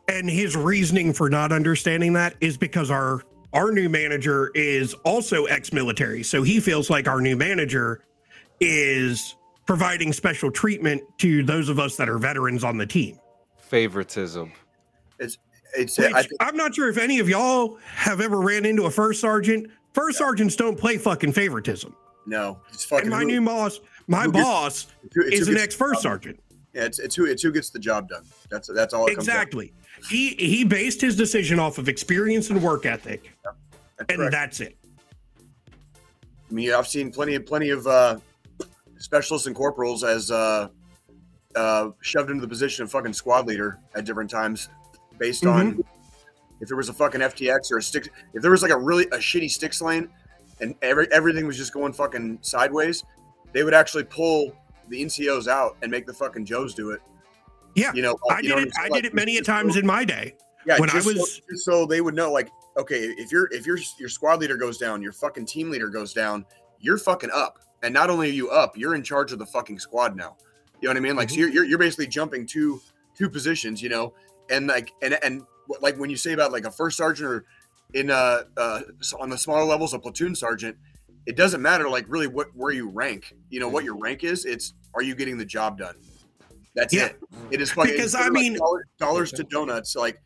[0.09, 3.23] And his reasoning for not understanding that is because our
[3.53, 6.23] our new manager is also ex-military.
[6.23, 8.03] So he feels like our new manager
[8.59, 13.19] is providing special treatment to those of us that are veterans on the team.
[13.59, 14.51] Favoritism.
[15.19, 15.37] It's
[15.97, 18.91] Which I think I'm not sure if any of y'all have ever ran into a
[18.91, 19.71] first sergeant.
[19.93, 21.95] First sergeants don't play fucking favoritism.
[22.25, 22.59] No.
[22.71, 25.57] It's fucking And my who- new boss, my gets- boss it's who- it's is an
[25.57, 26.39] ex first sergeant.
[26.73, 28.23] Yeah, it's, it's who it's who gets the job done.
[28.49, 29.05] That's that's all.
[29.05, 29.35] It comes down.
[29.35, 29.73] Exactly.
[30.09, 33.55] He he based his decision off of experience and work ethic, That's
[34.09, 34.31] and correct.
[34.31, 34.75] that's it.
[36.49, 38.17] I mean, I've seen plenty of plenty of uh,
[38.97, 40.69] specialists and corporals as uh,
[41.55, 44.69] uh, shoved into the position of fucking squad leader at different times,
[45.19, 45.83] based on
[46.59, 48.09] if there was a fucking FTX or a stick.
[48.33, 50.09] If there was like a really a shitty STX lane,
[50.63, 53.03] and every everything was just going fucking sideways,
[53.53, 54.51] they would actually pull
[54.89, 57.01] the NCOs out and make the fucking Joes do it.
[57.75, 58.73] Yeah, You know, I you did what it.
[58.77, 58.93] I saying?
[58.93, 60.35] did it many a times in my day.
[60.65, 63.65] Yeah, when I so- was- just so they would know, like, okay, if your if
[63.65, 66.45] your your squad leader goes down, your fucking team leader goes down,
[66.79, 67.59] you're fucking up.
[67.81, 70.37] And not only are you up, you're in charge of the fucking squad now.
[70.81, 71.15] You know what I mean?
[71.15, 71.35] Like, Mm-hmm.
[71.35, 72.79] so you're, you're you're basically jumping two
[73.17, 74.13] two positions, you know,
[74.49, 75.41] and like and and
[75.81, 77.45] like when you say about like a first sergeant or
[77.93, 78.81] in uh, uh
[79.19, 80.77] on the smaller levels a platoon sergeant,
[81.25, 83.33] it doesn't matter like really what where you rank.
[83.49, 84.45] You know what your rank is.
[84.45, 85.95] It's are you getting the job done?
[86.75, 87.05] That's Yeah.
[87.07, 87.19] it.
[87.51, 89.95] It is fucking Because, I mean- dollars, dollars to donuts.
[89.95, 90.19] Like,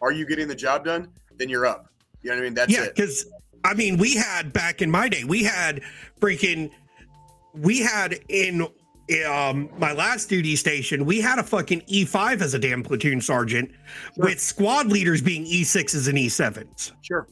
[0.00, 1.08] are you getting the job done?
[1.36, 1.88] Then you're up.
[2.22, 2.54] You know what I mean?
[2.54, 2.94] That's yeah, it.
[2.94, 3.26] because
[3.64, 5.82] I mean, we had back in my day, we had
[6.20, 6.70] freaking,
[7.54, 8.66] we had in
[9.28, 13.70] um my last duty station, we had a fucking E5 as a damn platoon sergeant,
[14.14, 14.24] Sure.
[14.26, 16.92] with squad leaders being E6s and E7s.
[17.02, 17.26] Sure.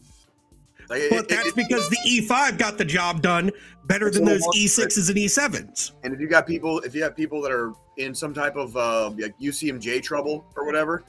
[0.90, 3.50] Like, But it- that's it- because the E5 got the job done
[3.86, 5.92] better than those E6s and E7s.
[6.04, 8.76] and if you got people, if you have people that are in some type of
[8.76, 11.04] uh, like UCMJ trouble or whatever,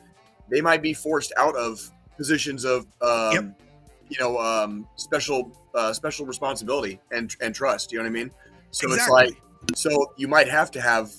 [0.49, 1.81] they might be forced out of
[2.17, 3.61] positions of, um, Yep.
[4.09, 7.91] you know, um, special uh, special responsibility and and trust.
[7.91, 8.31] You know what I mean?
[8.71, 9.33] So it's like,
[9.75, 11.11] so you might have to have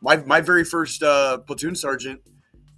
[0.00, 2.20] my my very first uh, platoon sergeant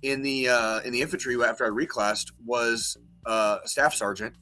[0.03, 4.35] in the uh, in the infantry after I reclassed was uh, a staff sergeant,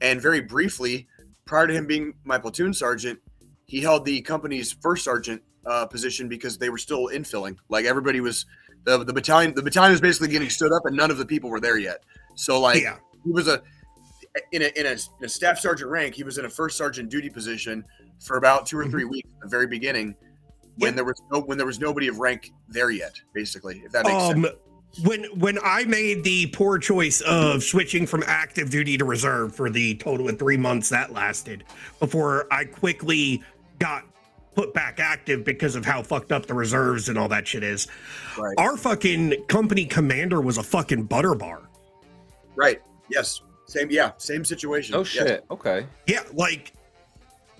[0.00, 1.08] and very briefly
[1.48, 3.18] prior to him being my platoon sergeant,
[3.64, 7.56] he held the company's first sergeant uh, position because they were still infilling.
[7.70, 8.44] Like everybody was,
[8.84, 11.50] the the battalion the battalion was basically getting stood up, and none of the people
[11.50, 12.04] were there yet.
[12.34, 12.98] So like yeah.
[13.24, 13.62] he was a
[14.52, 16.14] in a, in a in a staff sergeant rank.
[16.14, 17.84] He was in a first sergeant duty position
[18.20, 20.14] for about two or three weeks at the very beginning,
[20.76, 20.94] when Yep.
[20.96, 23.12] there was no when there was nobody of rank there yet.
[23.32, 24.54] Basically, if that makes Um, sense.
[25.04, 29.70] when when I made the poor choice of switching from active duty to reserve for
[29.70, 31.64] the total of three months that lasted,
[32.00, 33.42] before I quickly
[33.78, 34.04] got
[34.54, 37.86] put back active because of how fucked up the reserves and all that shit is.
[38.36, 38.54] Right.
[38.58, 41.62] Our fucking company commander was a fucking butter bar.
[42.56, 42.82] Right.
[43.08, 43.40] Yes.
[43.66, 43.88] Same.
[43.90, 44.12] Yeah.
[44.16, 44.96] Same situation.
[44.96, 45.06] Oh Yes.
[45.08, 45.44] shit.
[45.50, 45.86] Okay.
[46.08, 46.72] Yeah, like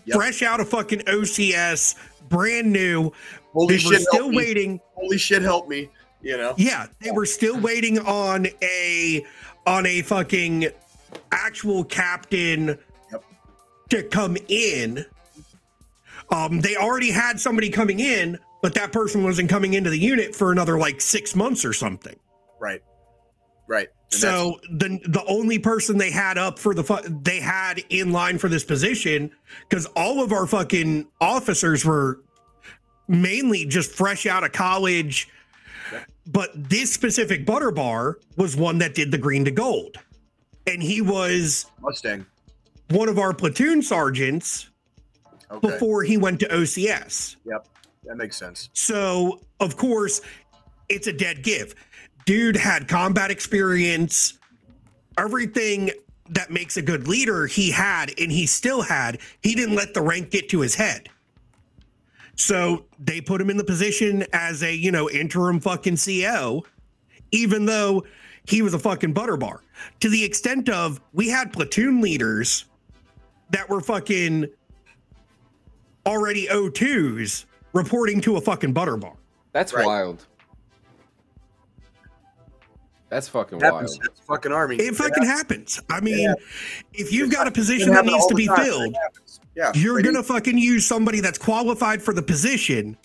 [0.09, 0.17] Yep.
[0.17, 1.95] fresh out of fucking OCS,
[2.29, 3.13] brand new.
[3.53, 4.03] Holy they were shit!
[4.03, 4.37] still help me.
[4.37, 4.81] waiting.
[4.95, 5.43] Holy shit!
[5.43, 5.89] Help me.
[6.23, 6.55] You know?
[6.59, 9.25] Yeah, they were still waiting on a
[9.67, 10.69] on a fucking
[11.33, 12.79] actual captain
[13.13, 13.25] Yep.
[13.91, 15.05] to come in.
[16.31, 20.35] Um, they already had somebody coming in, but that person wasn't coming into the unit
[20.35, 22.17] for another like six months or something.
[22.61, 22.83] Right.
[23.67, 23.89] Right.
[24.11, 28.11] And So the the only person they had up for the fu- they had in
[28.13, 29.31] line for this position
[29.69, 32.21] because all of our fucking officers were
[33.07, 35.29] mainly just fresh out of college,
[36.27, 39.97] but this specific butter bar was one that did the green to gold,
[40.67, 42.25] and he was Mustang.
[42.91, 44.71] one of our platoon sergeants
[45.51, 45.67] Okay.
[45.71, 47.37] before he went to OCS.
[47.47, 47.67] Yep,
[48.05, 48.69] that makes sense.
[48.75, 50.21] So, of course,
[50.91, 51.75] it's a dead give.
[52.29, 54.39] Dude had combat experience,
[55.17, 55.91] everything
[56.29, 59.17] that makes a good leader, he had, and he still had.
[59.43, 61.09] He didn't let the rank get to his head.
[62.37, 66.67] So they put him in the position as a, you know, interim fucking CO,
[67.31, 68.05] even though
[68.45, 69.63] he was a fucking butter bar.
[70.01, 72.67] To the extent of we had platoon leaders
[73.53, 74.49] that were fucking
[76.05, 79.15] already O2s reporting to a fucking butter bar.
[79.53, 79.87] That's Right.
[79.87, 80.27] wild.
[83.11, 83.91] That's fucking Happens.
[83.93, 84.03] wild.
[84.03, 84.77] That's fucking army.
[84.77, 85.81] It fucking happens.
[85.89, 86.35] I mean, Yeah.
[86.93, 88.65] if you've got a position that needs to be time.
[88.65, 88.97] Filled.
[89.57, 89.73] Yeah.
[89.75, 92.97] you're gonna need- fucking use somebody that's qualified for the position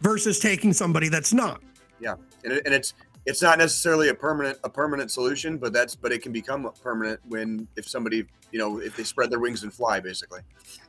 [0.00, 1.60] versus taking somebody that's not.
[2.00, 2.94] Yeah, and, it, and it's
[3.26, 7.20] it's not necessarily a permanent a permanent solution, but that's but it can become permanent
[7.28, 10.40] when if somebody you know if they spread their wings and fly basically.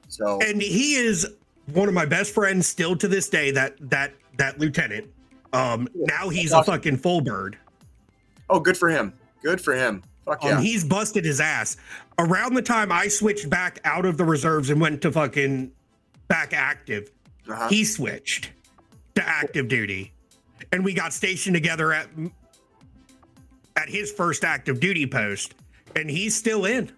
[0.07, 1.27] So And he is
[1.73, 3.51] one of my best friends still to this day.
[3.51, 5.07] That that that lieutenant.
[5.51, 7.57] Um, now he's a fucking full bird.
[8.49, 9.13] Oh, good for him.
[9.43, 10.03] Good for him.
[10.25, 10.61] Fuck Um, yeah.
[10.61, 11.77] he's busted his ass.
[12.17, 15.71] Around the time I switched back out of the reserves and went to fucking
[16.27, 17.11] back active,
[17.49, 17.69] uh-huh.
[17.69, 18.51] he switched
[19.15, 20.13] to active duty
[20.71, 22.07] and we got stationed together at
[23.75, 25.55] at his first active duty post
[25.95, 26.91] and he's still in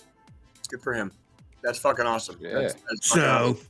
[0.72, 1.12] Good for him.
[1.62, 2.38] That's fucking awesome.
[2.40, 2.54] Yeah.
[2.54, 3.68] That's, that's fucking so awesome.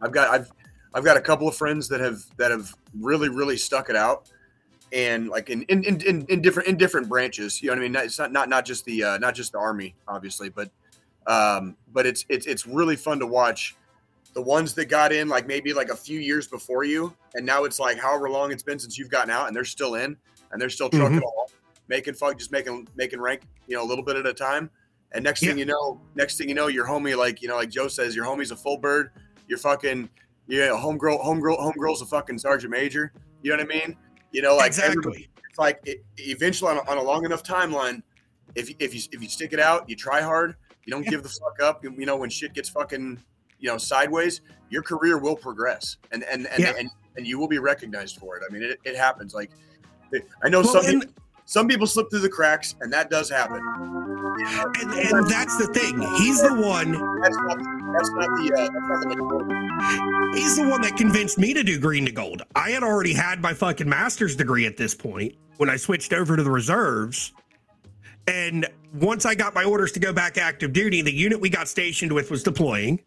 [0.00, 0.50] I've got I've
[0.94, 4.30] I've got a couple of friends that have that have really really stuck it out,
[4.92, 7.62] and like in in, in, in, different in different branches.
[7.62, 7.96] You know what I mean?
[7.96, 10.70] It's not not not just the uh, not just the army, obviously, but
[11.26, 13.76] um, but it's it's it's really fun to watch
[14.34, 17.64] the ones that got in like maybe like a few years before you, and now
[17.64, 20.16] it's like however long it's been since you've gotten out, and they're still in,
[20.52, 21.46] and they're still trucking along,
[21.88, 24.70] making fuck, just making making rank, you know, a little bit at a time.
[25.12, 27.70] And next thing you know, next thing you know, your homie, like you know, like
[27.70, 29.10] Joe says, your homie's a full bird.
[29.48, 30.10] You're fucking,
[30.46, 33.12] yeah, homegirl, homegirl, homegirl's a fucking sergeant major.
[33.42, 33.96] You know what I mean?
[34.32, 38.02] You know, like exactly it's like it, eventually on a, on a long enough timeline,
[38.54, 41.10] if you, if you if you stick it out, you try hard, you don't Yeah.
[41.10, 41.84] give the fuck up.
[41.84, 43.20] You know, when shit gets fucking
[43.58, 46.74] you know sideways, your career will progress, and and and, Yeah.
[46.78, 48.42] and, and you will be recognized for it.
[48.48, 49.34] I mean, it, it happens.
[49.34, 49.50] Like
[50.42, 51.14] I know well, some and,
[51.50, 53.56] some people slip through the cracks, and that does happen.
[53.56, 57.58] and, and that's the thing he's the one That's not
[57.92, 61.80] that's not the uh, that's not the he's the one that convinced me to do
[61.80, 65.68] green to gold i had already had my fucking master's degree at this point when
[65.68, 67.32] i switched over to the reserves
[68.28, 71.66] and once i got my orders to go back active duty the unit we got
[71.66, 73.00] stationed with was deploying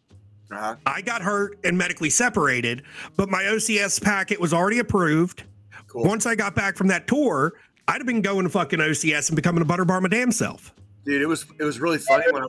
[0.51, 0.75] Uh-huh.
[0.85, 2.83] I got hurt and medically separated,
[3.15, 5.45] but my OCS packet was already approved.
[5.87, 6.03] Cool.
[6.03, 7.53] Once I got back from that tour,
[7.91, 10.73] I'd have been going to fucking OCS and becoming a butter bar my damn self.
[11.05, 12.47] dude it was it was really funny when I,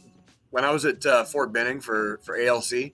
[0.50, 2.92] when I was at uh, Fort Benning for for ALC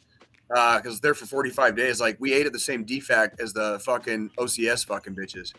[0.48, 2.00] because uh, there for 45 days.
[2.00, 5.52] Like we ate at the same DFAC as the fucking OCS fucking bitches.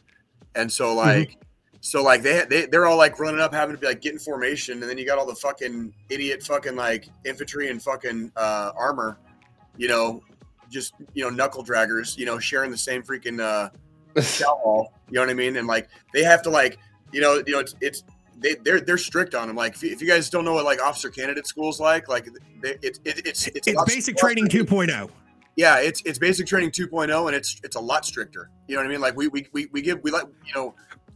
[0.56, 1.38] And so like
[1.82, 4.19] so like they, they they're all like running up having to be like get in
[4.19, 4.82] formation.
[4.82, 9.19] And then you got all the fucking idiot fucking like infantry and fucking uh, armor
[9.80, 10.21] you know
[10.69, 13.69] just you know knuckle draggers you know sharing the same freaking uh
[14.22, 16.78] hall you know what I mean and like they have to like
[17.12, 18.04] you know you know it's it's
[18.40, 19.56] they, they're they're strict on them.
[19.56, 22.28] Like if you, if you guys don't know what like officer candidate schools like, like
[22.62, 24.64] they, it, it, it's it's It's basic training oh.
[24.64, 25.10] 2.0.
[25.56, 28.50] Yeah, it's it's basic training 2.0, and it's it's a lot stricter.
[28.68, 29.02] You know what I mean?
[29.02, 30.74] Like we we, we, we give we like you know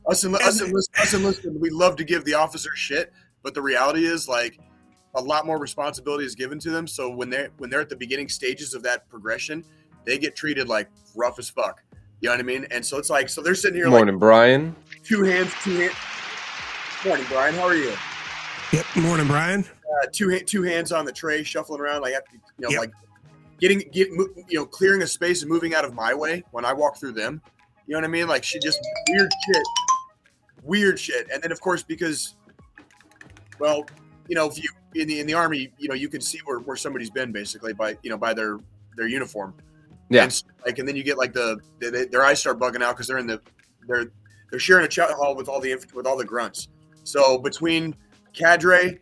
[0.10, 3.54] us and us and us and listen, we love to give the officers shit, but
[3.54, 4.60] the reality is like
[5.16, 6.88] a lot more responsibility is given to them.
[6.88, 9.63] So when they when they're at the beginning stages of that progression,
[10.06, 11.83] they get treated like rough as fuck.
[12.23, 12.65] You know what I mean?
[12.71, 14.73] And so it's like so they're sitting here like Morning, Brian.
[15.03, 15.93] two hands, two hands.
[17.05, 17.53] Morning, Brian.
[17.53, 17.91] How are you?
[18.71, 18.86] Yep.
[18.95, 19.65] Morning, Brian.
[19.65, 22.79] uh, two two hands on the tray, shuffling around, like you know, Yep.
[22.79, 22.91] like
[23.59, 26.71] getting get you know, clearing a space and moving out of my way when I
[26.71, 27.41] walk through them.
[27.88, 28.29] You know what I mean?
[28.29, 29.63] Like she just weird shit,
[30.63, 31.27] weird shit.
[31.29, 32.36] And then of course because,
[33.59, 33.86] well,
[34.29, 36.59] you know, if you in the in the army, you know, you can see where,
[36.59, 38.59] where somebody's been basically by you know by their
[38.95, 39.53] their uniform.
[40.10, 40.24] Yeah.
[40.24, 43.18] And, like and then you get like the their eyes start bugging out because they're
[43.18, 43.42] in the
[43.88, 44.06] they're
[44.52, 46.68] they're sharing a chow hall with all the with all the grunts.
[47.04, 47.96] So between
[48.34, 49.00] cadre,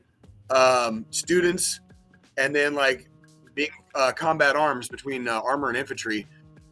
[0.50, 1.80] um, students,
[2.38, 3.10] and then like
[3.54, 6.26] being uh, combat arms between uh, armor and infantry,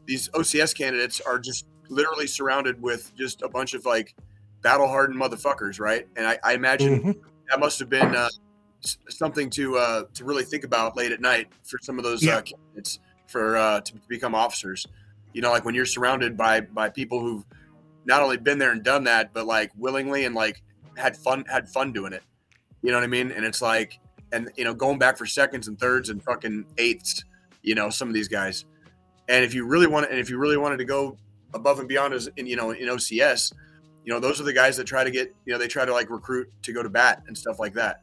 [0.06, 4.16] these OCS candidates are just literally surrounded with just a bunch of like
[4.62, 6.08] battle hardened motherfuckers, right?
[6.16, 7.20] And I, I imagine Mhm.
[7.50, 8.30] that must have been uh,
[9.10, 12.38] something to uh, to really think about late at night for some of those Yeah.
[12.38, 14.86] uh, candidates for uh, to become officers.
[15.34, 17.46] You know, like when you're surrounded by by people who've
[18.06, 20.62] not only been there and done that, but like willingly and like
[20.98, 22.24] had fun had fun doing it.
[22.82, 23.32] You know what I mean?
[23.32, 24.00] And it's like,
[24.32, 27.24] and you know, going back for seconds and thirds and fucking eighths.
[27.62, 28.66] You know, some of these guys.
[29.28, 31.18] And if you really want, and if you really wanted to go
[31.54, 33.54] above and beyond as in you know in OCS,
[34.06, 35.94] you know those are the guys that try to get you know they try to
[35.94, 38.02] like recruit to go to bat and stuff like that.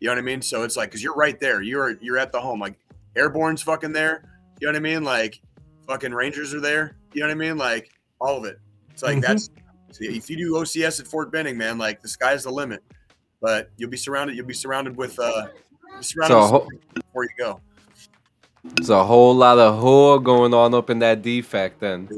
[0.00, 0.42] You know what I mean?
[0.42, 2.60] So it's like because you're right there, you're you're at the home.
[2.60, 2.78] Like
[3.16, 4.22] Airborne's fucking there.
[4.60, 5.04] You know what I mean?
[5.04, 5.40] Like
[5.86, 6.96] fucking Rangers are there.
[7.12, 7.56] You know what I mean?
[7.56, 7.90] Like
[8.20, 8.58] all of it.
[8.90, 9.22] It's like Mhm.
[9.22, 9.50] that's
[10.00, 12.82] if you do OCS at Fort Benning, man, like the sky's the limit.
[13.40, 14.36] But you'll be surrounded.
[14.36, 15.46] You'll be surrounded with uh,
[16.00, 17.60] surrounded So, with ho- something before you go.
[18.64, 22.08] There's a whole lot of whore going on up in that DFAC then.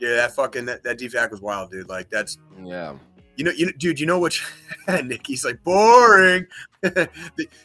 [0.00, 1.88] Yeah, that fucking that, that DFAC was wild, dude.
[1.88, 2.96] Like that's Yeah.
[3.36, 4.00] You know, you dude.
[4.00, 4.44] You know which
[4.88, 6.46] Nikki's like boring.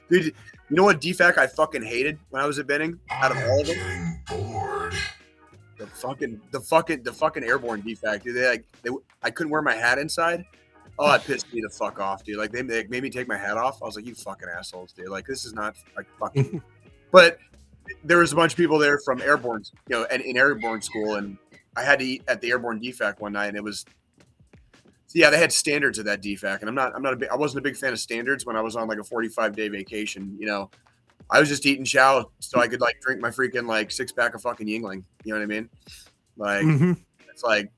[0.10, 0.34] dude,
[0.72, 2.98] you know what DFAC I fucking hated when I was at Benning?
[3.10, 4.94] Out of all of them, bored.
[5.78, 8.24] the fucking, the fucking, the fucking airborne DFAC.
[8.24, 8.90] Dude, they like, they,
[9.22, 10.46] I couldn't wear my hat inside.
[10.98, 12.38] Oh, it pissed me the fuck off, dude.
[12.38, 13.84] Like they, they made me take my hat off.
[13.84, 15.10] I was like, you fucking assholes, dude.
[15.10, 16.62] Like this is not like fucking.
[17.12, 17.38] but
[18.06, 21.16] there was a bunch of people there from airborne, you know, and in airborne school,
[21.16, 21.38] and
[21.76, 23.84] I had to eat at the airborne DFAC one night, and it was
[25.12, 27.28] so yeah, they had standards of that DFAC, and I'm not, I'm not a big,
[27.28, 29.68] I wasn't a big fan of standards when I was on like a 45 day
[29.68, 30.38] vacation.
[30.40, 30.72] You know,
[31.30, 34.36] I was just eating chow so I could like drink my freaking like six pack
[34.36, 35.04] of fucking Yuengling.
[35.26, 35.70] You know what I mean?
[36.38, 36.98] Like Mhm.
[37.30, 37.70] it's like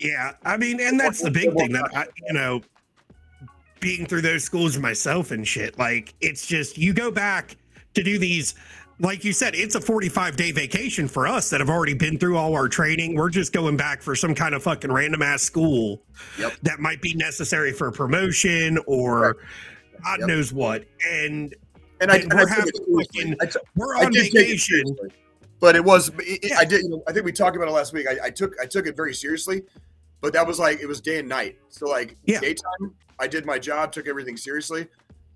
[0.00, 2.62] Yeah, I mean, and that's the big thing that I, you know,
[3.78, 5.78] being through those schools myself and shit.
[5.78, 7.56] Like, it's just you go back
[7.94, 8.56] to do these,
[9.00, 12.36] like you said, it's a 45 day vacation for us that have already been through
[12.36, 13.14] all our training.
[13.16, 16.02] We're just going back for some kind of fucking random ass school
[16.38, 16.52] Yep.
[16.62, 19.36] that might be necessary for promotion or
[20.04, 20.28] God Yep.
[20.28, 20.84] knows what.
[21.08, 21.54] And
[22.00, 23.04] and I, And we're I took it having seriously.
[23.22, 24.96] fucking- I took- we're on it vacation.
[25.60, 26.58] but it was it, it- Yeah.
[26.58, 28.06] I did you know, I think we talked about it last week.
[28.08, 29.62] I, I took I took it very seriously,
[30.20, 31.56] but that was like it was day and night.
[31.68, 32.40] So like Yeah.
[32.40, 34.86] daytime, I did my job, took everything seriously.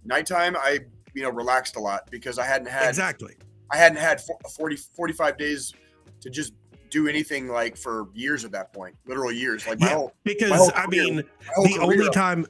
[0.05, 0.81] Nighttime, I
[1.15, 3.35] you know relaxed a lot because I hadn't had Exactly.
[3.71, 5.73] I hadn't had fo- 40 45 days
[6.21, 6.55] to just
[6.91, 9.67] do anything like for years at that point, literal years.
[9.67, 11.17] Like my Yeah, whole, Because, whole I mean,
[11.63, 12.47] the only time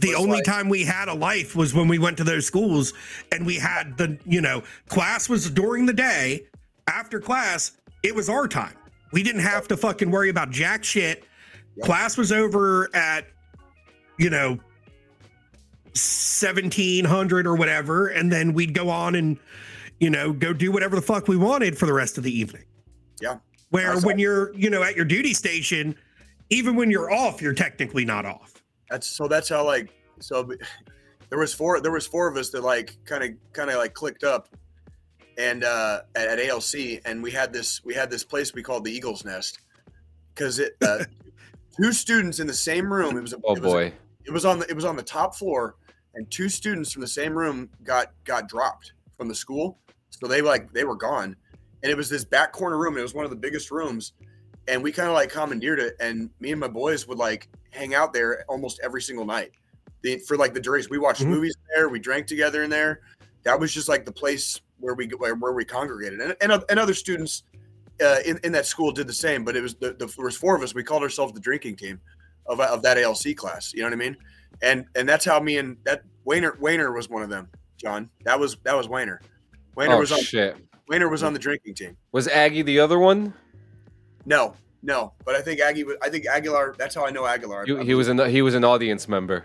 [0.00, 2.94] the only like- time we had a life was when we went to those schools
[3.32, 6.46] and we had the you know class was during the day
[6.86, 7.72] after class
[8.04, 8.74] it was our time
[9.12, 11.24] we didn't have to fucking worry about jack shit
[11.76, 11.84] Yep.
[11.86, 13.26] class was over at
[14.18, 14.58] you know
[15.94, 19.36] 1700 or whatever and then we'd go on and
[20.00, 22.64] you know go do whatever the fuck we wanted for the rest of the evening
[23.20, 23.38] Yeah.
[23.70, 25.94] where That's when you're you know at your duty station
[26.50, 28.54] even when you're off you're technically not off
[28.90, 29.28] That's so.
[29.28, 30.50] That's how like so.
[31.30, 31.78] There was four.
[31.82, 34.48] There was four of us that like kind of kind of like clicked up,
[35.36, 38.82] and uh, at, at ALC, and we had this we had this place we called
[38.82, 39.58] the Eagles Nest
[40.34, 41.04] because it uh,
[41.78, 43.14] two students in the same room.
[43.18, 43.92] It was a, Oh it was a- boy.
[44.24, 45.76] it was on the it was on the top floor,
[46.14, 49.78] and two students from the same room got got dropped from the school,
[50.18, 51.36] so they like they were gone,
[51.82, 52.94] and it was this back corner room.
[52.94, 54.12] And it was one of the biggest rooms,
[54.66, 57.94] and we kind of like commandeered it, and me and my boys would like hang
[57.94, 59.52] out there almost every single night.
[60.02, 61.28] The, for like the duration, we watched Mhm.
[61.28, 63.00] movies there, we drank together in there.
[63.42, 66.78] That was just like the place where we where, where we congregated, and and, and
[66.78, 67.42] other students
[68.00, 69.44] uh, in in that school did the same.
[69.44, 70.74] But it was the, the there was four of us.
[70.74, 72.00] We called ourselves the drinking team
[72.46, 73.72] of, of that ALC class.
[73.74, 74.16] You know what I mean?
[74.62, 77.48] And and that's how me and that Wayner Wayner was one of them.
[77.76, 79.20] John, that was that was Wayner.
[79.78, 80.56] Wayner Oh was on shit.
[80.88, 81.96] Wayner was on the drinking team.
[82.10, 83.32] Was Aggie the other one?
[84.26, 85.84] No, no, but I think Aggie.
[85.84, 86.74] was- I think Aguilar.
[86.76, 87.64] That's how I know Aguilar.
[87.64, 89.44] He, he was an he was an audience member.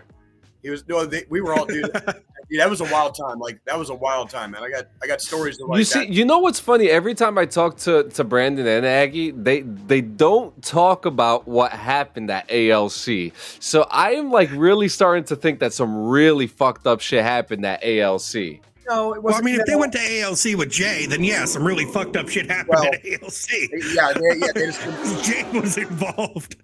[0.60, 1.06] He was no.
[1.06, 1.84] They, we were all dude.
[2.50, 3.38] dude, That was a wild time.
[3.38, 4.64] Like that was a wild time, man.
[4.64, 6.08] I got I got stories of like you see, that.
[6.08, 6.90] you know what's funny?
[6.90, 11.70] Every time I talk to, to Brandon and Aggie, they they don't talk about what
[11.70, 13.32] happened at ALC.
[13.60, 17.64] So I am like really starting to think that some really fucked up shit happened
[17.64, 18.60] at ALC.
[18.88, 21.66] No, it Well, I mean, if they went to ALC with Jay, then yeah, some
[21.66, 23.48] really fucked up shit happened Well- at ALC.
[23.94, 26.56] yeah, they, yeah, they just Jay was involved.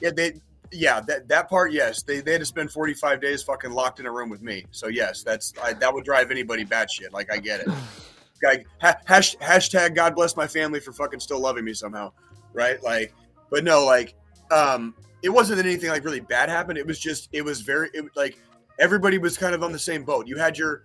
[0.00, 0.40] yeah they
[0.74, 4.00] yeah that that part yes they they had to spend forty five days fucking locked
[4.00, 4.64] in a room with me.
[4.70, 7.12] So yes, that's I, that would drive anybody batshit.
[7.12, 7.68] Like I get it.
[8.42, 12.10] Guy ha, hash, hashtag God bless my family for fucking still loving me somehow,
[12.52, 12.82] right?
[12.82, 13.14] Like,
[13.50, 14.14] but no, like,
[14.50, 16.76] um, it wasn't that anything like really bad happened.
[16.76, 18.36] It was just it was very it, like
[18.80, 20.26] everybody was kind of on the same boat.
[20.26, 20.82] You had your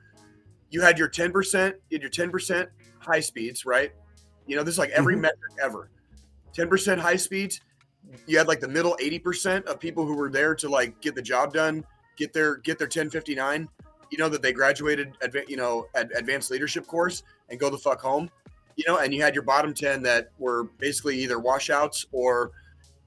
[0.69, 3.91] you had your ten percent, you had your ten percent high speeds, right?
[4.47, 5.21] You know, this is like every Mhm.
[5.21, 5.89] metric ever.
[6.53, 7.61] Ten percent high speeds.
[8.25, 11.15] You had like the middle eighty percent of people who were there to like get
[11.15, 13.67] the job done, get their get their ten fifty nine.
[14.09, 15.13] You know that they graduated,
[15.49, 18.29] you know, ad- advanced leadership course and go the fuck home.
[18.77, 22.51] You know, and you had your bottom ten that were basically either washouts or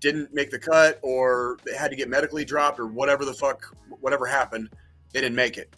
[0.00, 3.64] didn't make the cut or they had to get medically dropped or whatever the fuck
[4.00, 4.70] whatever happened
[5.12, 5.74] they didn't make it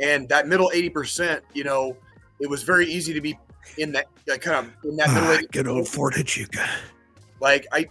[0.00, 1.96] and that middle 80% you know
[2.40, 3.38] it was very easy to be
[3.78, 6.66] in that like, kind of in that middle Ah, 80 good old Fort Huachuca.
[7.40, 7.86] like i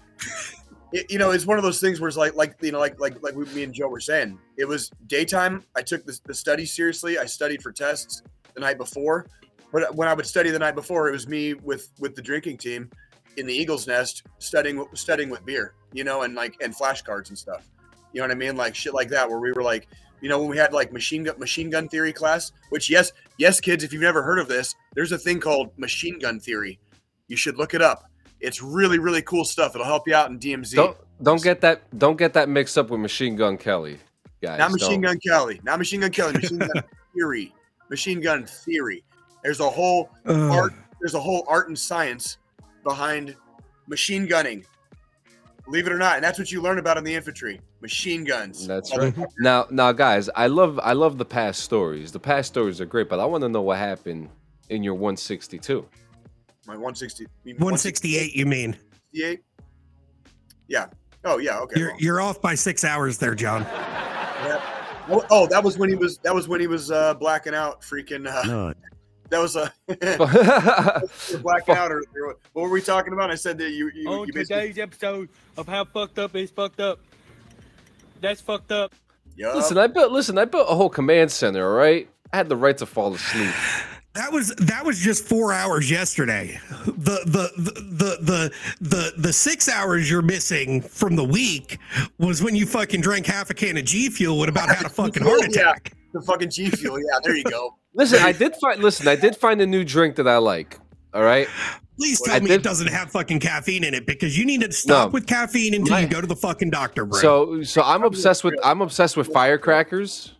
[0.94, 3.00] it, you know it's one of those things where it's like like you know like
[3.00, 5.64] like like we, me and joe were saying it was daytime.
[5.76, 7.18] I took the, the study seriously.
[7.18, 8.22] I studied for tests
[8.54, 9.26] the night before.
[9.72, 12.58] But when i would study the night before it was me with with the drinking
[12.58, 12.90] team
[13.38, 17.38] in the eagle's nest studying studying with beer you know and like and flashcards and
[17.38, 17.70] stuff.
[18.14, 18.56] You know what i mean?
[18.56, 19.88] Like shit like that where we were like
[20.24, 23.60] you know when we had like machine gun machine gun theory class which yes yes
[23.60, 26.80] kids if you've never heard of this there's a thing called machine gun theory.
[27.28, 28.06] You should look it up.
[28.40, 29.76] It's really really cool stuff.
[29.76, 32.90] It'll help you out in dmz Don't don't get that don't get that mixed up
[32.90, 34.00] with Machine Gun Kelly,
[34.42, 34.60] guys.
[34.60, 35.14] not machine don't.
[35.14, 35.62] gun kelly.
[35.64, 36.34] Not machine gun kelly.
[36.34, 36.84] Machine gun
[37.16, 37.54] theory.
[37.90, 39.04] Machine gun theory.
[39.44, 42.38] There's a whole art there's a whole art and science
[42.86, 43.36] behind
[43.88, 44.66] machine gunning
[45.66, 48.68] believe it or not and that's what you learn about in the infantry machine guns
[48.68, 49.16] That's right.
[49.40, 52.12] Now, now, guys, I love I love the past stories.
[52.12, 54.30] The past stories are great, but I want to know what happened
[54.70, 55.86] in your 162.
[56.68, 58.72] my 160 168, you mean?
[58.72, 59.44] 168
[60.68, 60.88] yeah
[61.26, 63.62] oh yeah okay You're well, you're off by six hours there, John.
[63.64, 64.62] yeah.
[65.10, 67.82] oh, oh that was when he was that was when he was uh blacking out
[67.82, 68.74] freaking uh
[69.34, 69.74] that was a
[71.32, 73.32] You're blacking out or, or what were we talking about?
[73.32, 75.28] I said that you you, on you today's episode
[75.58, 77.00] of how fucked up is fucked up.
[78.22, 78.94] That's fucked up.
[79.36, 79.56] Yup.
[79.56, 81.68] listen, I built listen, I built a whole command center.
[81.68, 83.54] All right, I had the right to fall asleep.
[84.16, 86.60] That was that was just four hours yesterday.
[86.86, 91.80] The the the the the the, the six hours you're missing from the week
[92.20, 94.90] was when you fucking drank half a can of G Fuel and about had a
[94.90, 95.48] fucking heart Yeah.
[95.48, 95.94] attack.
[96.14, 97.00] the fucking G Fuel.
[97.00, 97.76] Yeah, there you go.
[97.96, 100.80] Listen, I did find listen, I did find a new drink that I like.
[101.14, 101.48] All right,
[101.98, 104.62] Please I tell me did- it doesn't have fucking caffeine in it because you need
[104.62, 105.12] to stop No.
[105.14, 107.20] with caffeine until My- you go to the fucking doctor, bro.
[107.20, 110.34] so so I'm obsessed with I'm obsessed with firecrackers,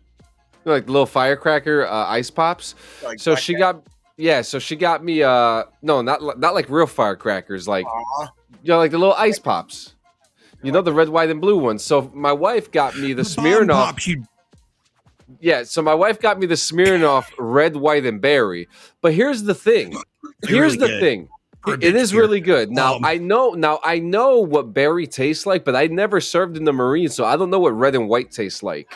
[0.64, 2.74] like little firecracker uh, ice pops.
[3.04, 3.82] Like So she got
[4.16, 8.28] yeah, so she got me uh no, not not like real firecrackers, like Aw.
[8.62, 9.94] you know, like the little ice pops.
[10.62, 11.84] You know the red, white, and blue ones.
[11.84, 13.68] So my wife got me the Bomb Smirnoff.
[13.86, 14.24] pops, you
[15.40, 18.68] Yeah, so my wife got me the Smirnoff red, white, and berry.
[19.00, 19.96] But here's the thing.
[20.44, 21.00] Here's really the good.
[21.00, 21.28] thing.
[21.64, 22.20] For a It- it bitch is beer.
[22.20, 22.70] really good.
[22.70, 23.50] Now Um, I know.
[23.52, 27.24] Now I know what berry tastes like, but I never served in the Marine, so
[27.24, 28.92] I don't know what red and white tastes like.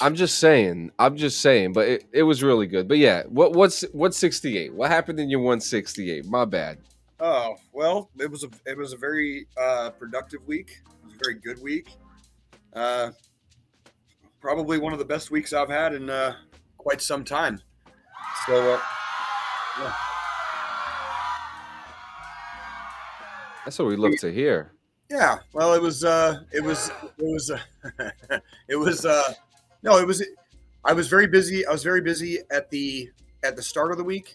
[0.00, 0.92] I'm just saying.
[0.98, 1.72] I'm just saying.
[1.72, 2.86] But it, it was really good.
[2.88, 4.72] But yeah, what what's what's 68?
[4.74, 6.26] What happened in your 168?
[6.26, 6.78] My bad.
[7.18, 10.80] Oh well, it was a it was a very uh, productive week.
[11.20, 11.88] It was a very good week.
[12.72, 13.10] Uh,
[14.40, 16.34] probably one of the best weeks I've had in uh,
[16.78, 17.60] quite some time.
[18.46, 19.92] So uh,
[23.64, 24.72] That's what we love to hear.
[25.10, 28.10] yeah, well, it was uh, it was it was uh,
[28.68, 29.32] it was uh,
[29.82, 30.24] no, it was.
[30.84, 31.66] I was very busy.
[31.66, 33.10] I was very busy at the
[33.44, 34.34] at the start of the week,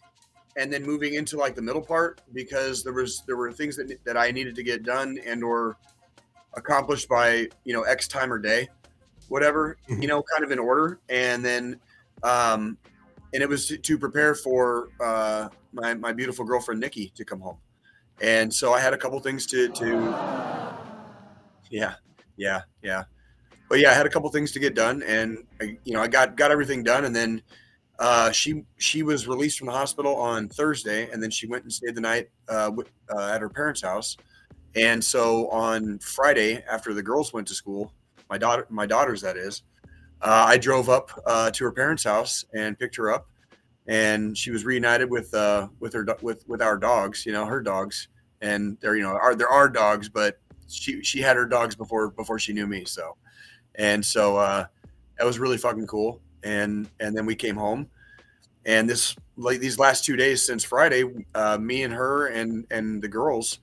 [0.58, 3.98] and then moving into like the middle part because there was there were things that
[4.06, 5.78] that I needed to get done and or
[6.56, 8.70] accomplished by you know X time or day,
[9.30, 10.01] whatever Mhm.
[10.01, 11.80] you know, kind of in order, and then
[12.24, 12.78] um,
[13.34, 17.39] and it was to, to prepare for uh, my my beautiful girlfriend Nikki to come
[17.39, 17.58] home,
[18.22, 20.76] and so I had a couple things to to
[21.70, 21.95] yeah
[22.38, 23.03] yeah yeah.
[23.68, 26.08] But yeah i had a couple things to get done and I, you know i
[26.08, 27.06] got got everything done.
[27.06, 27.41] And then
[27.97, 31.10] uh, she she was released from the hospital on thursday.
[31.10, 34.18] And then she went and stayed the night uh, with, uh, at her parents house
[34.76, 37.91] and so on friday after the girls went to school
[38.30, 39.63] my daughter my daughters that is
[40.21, 43.28] uh, i drove up uh, to her parents house and picked her up.
[43.88, 47.61] And she was reunited with uh, with her with with our dogs you know her
[47.61, 48.07] dogs.
[48.41, 52.09] And they're you know are there are dogs but she she had her dogs before
[52.09, 53.15] before she knew me so.
[53.76, 54.65] And so uh
[55.17, 56.21] that was really fucking cool.
[56.43, 57.88] And and then we came home.
[58.65, 61.03] And this like these last two days since friday
[61.36, 63.59] uh me and her and and the girls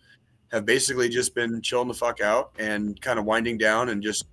[0.53, 4.27] have basically just been chilling the fuck out and kind of winding down and just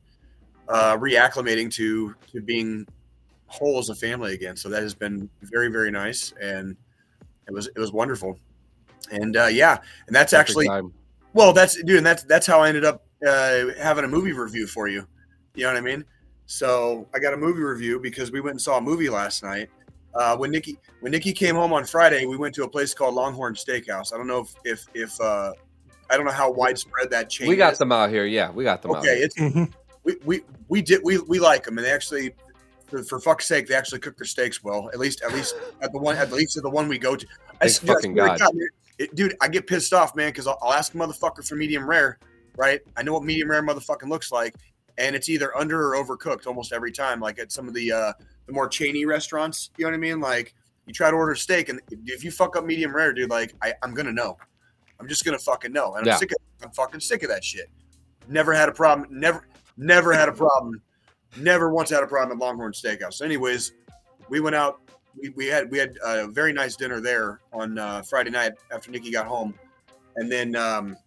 [0.68, 2.86] uh reacclimating to to being
[3.48, 6.78] whole as a family again so that has been very very nice and
[7.48, 8.38] it was it was wonderful
[9.12, 10.94] And uh, yeah, and that's Perfect actually time.
[11.34, 14.68] well, that's dude, and that's that's how I ended up uh, having a movie review
[14.68, 15.08] for you.
[15.56, 16.06] You know what I mean?
[16.46, 19.70] So I got a movie review because we went and saw a movie last night.
[20.14, 23.16] Uh, when Nikki when Nikki came home on Friday, we went to a place called
[23.16, 24.14] Longhorn Steakhouse.
[24.14, 25.54] I don't know if if, if uh,
[26.10, 27.48] I don't know how widespread that chain.
[27.48, 27.80] We got is.
[27.80, 28.26] them out here.
[28.26, 28.98] Yeah, we got them out.
[29.00, 29.26] Okay, Here.
[29.26, 29.72] it's Mhm.
[30.04, 32.34] we, we we did we we like them, and they actually,
[32.88, 34.90] for, for fuck's sake, they actually cook their steaks well.
[34.94, 37.26] At least at least at the one at least at the one we go to.
[37.62, 38.52] I Thank dude, I fucking swear to God.
[38.98, 41.90] it- dude, I get pissed off, man, because I'll, I'll ask a motherfucker for medium
[41.90, 42.20] rare,
[42.58, 42.82] right?
[42.98, 44.56] I know what medium rare motherfucking looks like,
[44.98, 47.20] and it's either under or overcooked almost every time.
[47.22, 48.14] Like at some of the uh
[48.48, 50.20] the more chainy restaurants, you know what I mean?
[50.20, 50.54] Like
[50.86, 53.74] you try to order steak, and if you fuck up medium rare, dude, like I,
[53.84, 54.38] I'm gonna know.
[55.00, 56.32] I'm just gonna fucking know, and I'm sick.
[56.32, 57.70] Of, I'm fucking sick of that shit.
[58.28, 59.08] Never had a problem.
[59.12, 59.48] Never,
[59.78, 60.82] never had a problem.
[61.38, 63.22] Never once had a problem at Longhorn Steakhouse.
[63.22, 63.74] Anyways,
[64.30, 64.82] we went out.
[65.22, 68.92] We, we had we had a very nice dinner there on uh, Friday night after
[68.92, 69.54] Nikki got home,
[70.18, 70.98] and then um,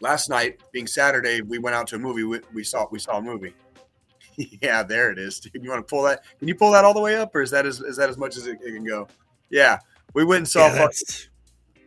[0.00, 2.24] last night, being Saturday, we went out to a movie.
[2.24, 3.54] We, we saw we saw a movie.
[4.62, 5.62] yeah, there it is, dude.
[5.62, 6.24] You want to pull that?
[6.38, 8.16] Can you pull that all the way up, or is that as is that as
[8.18, 9.06] much as it, it can go?
[9.50, 9.78] Yeah,
[10.14, 10.66] we went and saw.
[10.66, 11.28] Yeah, fuck- that's-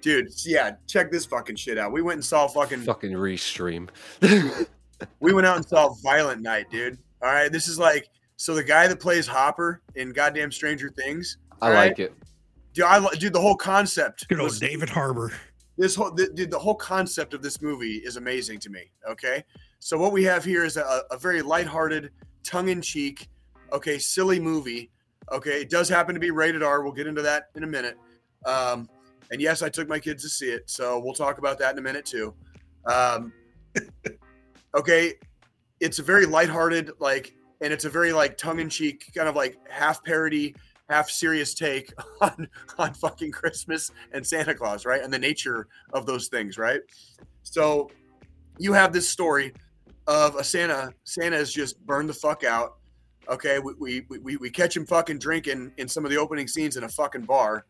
[0.04, 1.92] dude, yeah, check this fucking shit out.
[1.92, 2.82] We went and saw fucking.
[2.82, 3.90] Fucking restream.
[5.20, 6.98] We went out and saw Violent Night, dude.
[7.22, 11.38] All right, this is like so the guy that plays Hopper in goddamn Stranger Things.
[11.62, 12.14] I all like it.
[12.74, 14.28] Dude, I li- dude, the whole concept.
[14.30, 15.34] Good old was- David Harbour.
[15.78, 18.92] this whole the, dude, the whole concept of this movie is amazing to me.
[19.10, 19.44] Okay,
[19.80, 22.12] so what we have here is a, a very lighthearted,
[22.46, 23.28] tongue-in-cheek,
[23.74, 24.90] okay, silly movie.
[25.32, 26.82] Okay, it does happen to be rated R.
[26.84, 27.98] We'll get into that in a minute.
[28.46, 28.90] Um,
[29.34, 31.80] and yes, I took my kids to see it, so we'll talk about that in
[31.80, 32.36] a minute too.
[32.86, 33.34] Um,
[34.76, 35.16] okay,
[35.80, 40.04] it's a very lighthearted, like, and it's a very like tongue-in-cheek, kind of like half
[40.04, 40.56] parody,
[40.88, 45.02] half serious take on on fucking Christmas and Santa Claus, right?
[45.02, 46.82] And the nature of those things, right?
[47.42, 47.90] So
[48.60, 49.52] you have this story
[50.06, 50.94] of a Santa.
[51.06, 52.76] Santa is just burned the fuck out.
[53.28, 56.78] Okay, we, we, we, we catch him fucking drinking in some of the opening scenes
[56.78, 57.66] in a fucking bar.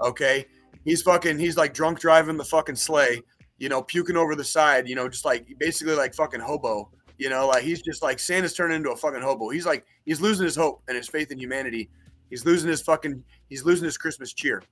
[0.00, 0.46] Okay,
[0.88, 3.20] he's fucking he's like drunk driving the fucking sleigh,
[3.58, 6.90] you know, puking over the side, you know, just like basically like fucking hobo.
[7.18, 9.50] You know, like he's just like Santa's turning into a fucking hobo.
[9.50, 11.90] He's like he's losing his hope and his faith in humanity.
[12.30, 14.62] He's losing his fucking he's losing his Christmas cheer.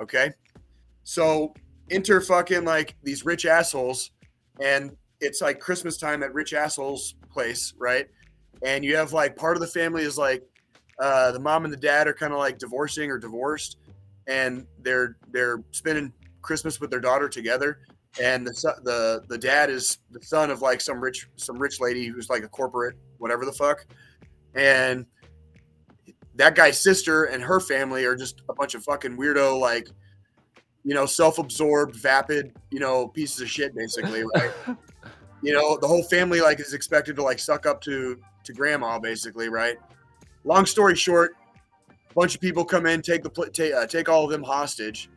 [0.00, 0.32] Okay.
[1.04, 1.54] So
[1.90, 4.10] enter fucking like these rich assholes,
[4.60, 8.08] and it's like Christmas time at rich assholes place, right?
[8.64, 10.42] And you have like part of the family is like
[10.98, 13.76] uh, the mom and the dad are kind of like divorcing or divorced,
[14.30, 17.80] and they're they're spending Christmas with their daughter together.
[18.22, 18.52] And the
[18.82, 22.44] the the dad is the son of like some rich some rich lady who's like
[22.44, 23.86] a corporate whatever the fuck,
[24.54, 25.04] and
[26.36, 29.88] that guy's sister and her family are just a bunch of fucking weirdo like
[30.84, 34.52] you know self-absorbed vapid you know pieces of shit basically right?
[35.42, 38.98] You know the whole family like is expected to like suck up to to grandma
[38.98, 39.78] basically right?
[40.44, 41.34] Long story short
[42.10, 45.08] a bunch of people come in take the take, uh, take all of them hostage.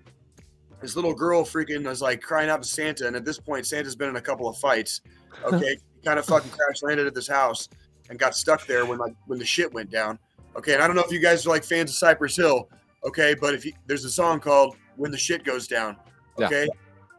[0.81, 3.95] This little girl freaking was like crying out to santa and at this point santa's
[3.95, 4.99] been in a couple of fights
[5.45, 5.77] okay?
[6.03, 7.69] Kind of fucking crash landed at this house
[8.09, 10.19] and got stuck there when like when the shit went down
[10.57, 10.73] okay?
[10.73, 12.67] And i don't know if you guys are like fans of cypress hill
[13.05, 13.33] okay?
[13.33, 15.95] But if you there's a song called when the shit goes down
[16.37, 16.47] Yeah.
[16.47, 16.67] okay?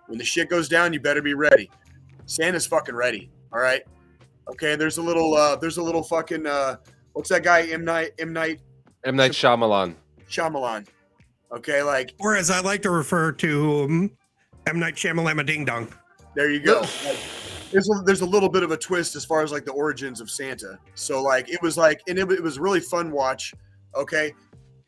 [0.09, 1.71] When the shit goes down you better be ready.
[2.27, 3.83] Santa's fucking ready all right?
[4.51, 6.77] Okay there's a little uh there's a little fucking uh
[7.15, 8.61] what's that guy m night m night
[9.05, 9.95] M Night Shyamalan.
[10.29, 10.87] Shyamalan.
[11.53, 14.11] Okay, like Or as I like to refer to um,
[14.67, 14.79] M.
[14.79, 15.89] Night Shyamalama Ding Dong.
[16.35, 16.81] there you go.
[16.81, 17.19] Like,
[17.71, 20.21] there's a, there's a little bit of a twist as far as like the origins
[20.21, 20.79] of Santa.
[20.95, 23.53] So like it was like and it, it was really fun watch.
[23.97, 24.33] Okay,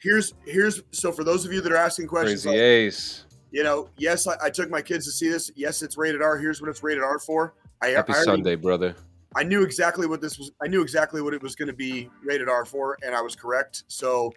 [0.00, 3.24] here's here's so for those of you that are asking questions, Crazy like, Ace.
[3.50, 5.50] you know, yes, I, I took my kids to see this.
[5.56, 6.38] Yes, it's rated R.
[6.38, 7.54] Here's what it's rated R for.
[7.82, 8.94] I, Happy I already- Sunday, brother.
[9.36, 10.50] I knew exactly what this was.
[10.62, 13.36] I knew exactly what it was going to be rated R for, and I was
[13.36, 13.84] correct.
[13.88, 14.32] So,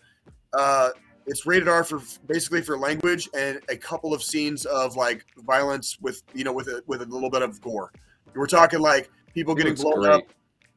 [0.53, 0.89] uh,
[1.25, 5.97] it's rated R for basically for language and a couple of scenes of like violence
[6.01, 7.93] with you know with a, with a little bit of gore.
[8.35, 10.11] We're talking like people getting blown great.
[10.11, 10.23] up,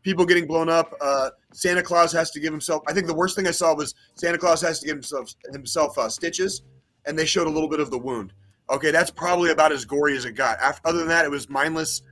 [0.03, 0.95] people getting blown up.
[1.01, 2.83] Uh, Santa Claus has to give himself.
[2.87, 5.99] I think the worst thing I saw was Santa Claus has to give himself himself
[5.99, 6.63] uh, stitches,
[7.07, 8.33] and they showed a little bit of the wound.
[8.71, 10.61] Okay, that's probably about as gory as it got.
[10.61, 12.03] After, other than that, it was mindless.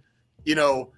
[0.44, 0.90] You know,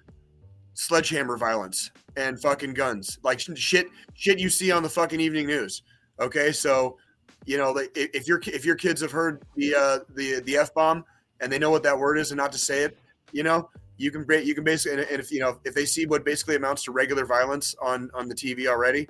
[0.73, 5.83] sledgehammer violence and fucking guns, like shit, shit you see on the fucking evening news.
[6.19, 6.97] Okay, so
[7.45, 11.03] you know, if your if your kids have heard the uh, the the f bomb
[11.41, 12.97] and they know what that word is and not to say it,
[13.31, 16.23] you know, you can you can basically and if you know if they see what
[16.23, 19.07] basically amounts to regular violence on on the TV already,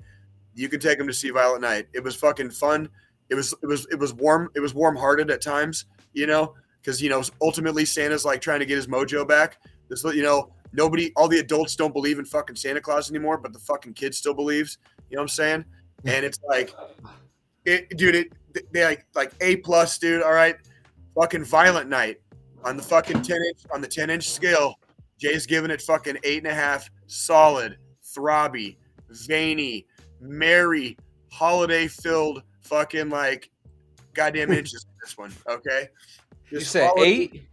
[0.55, 1.87] you can take them to see Violent Night.
[1.93, 2.89] It was fucking fun.
[3.29, 4.49] It was it was it was warm.
[4.55, 5.85] It was warm hearted at times.
[6.13, 9.57] You know, because you know ultimately Santa's like trying to get his mojo back.
[9.89, 13.53] This you know nobody, all the adults don't believe in fucking Santa Claus anymore, but
[13.53, 14.77] the fucking kid still believes.
[15.09, 15.65] You know what I'm saying?
[16.05, 16.73] And it's like,
[17.65, 18.27] it, dude, it
[18.73, 20.21] they like like a plus, dude.
[20.21, 20.55] All right,
[21.15, 22.17] fucking Violent Night
[22.63, 24.75] on the fucking ten inch on the ten inch scale.
[25.19, 27.77] Jay's giving it fucking eight and a half, solid,
[28.15, 28.75] throbby,
[29.09, 29.87] veiny,
[30.19, 30.97] merry,
[31.31, 33.49] holiday filled, fucking like
[34.13, 34.85] goddamn inches.
[35.01, 35.87] this one, okay.
[36.51, 37.43] You Just said solid eight?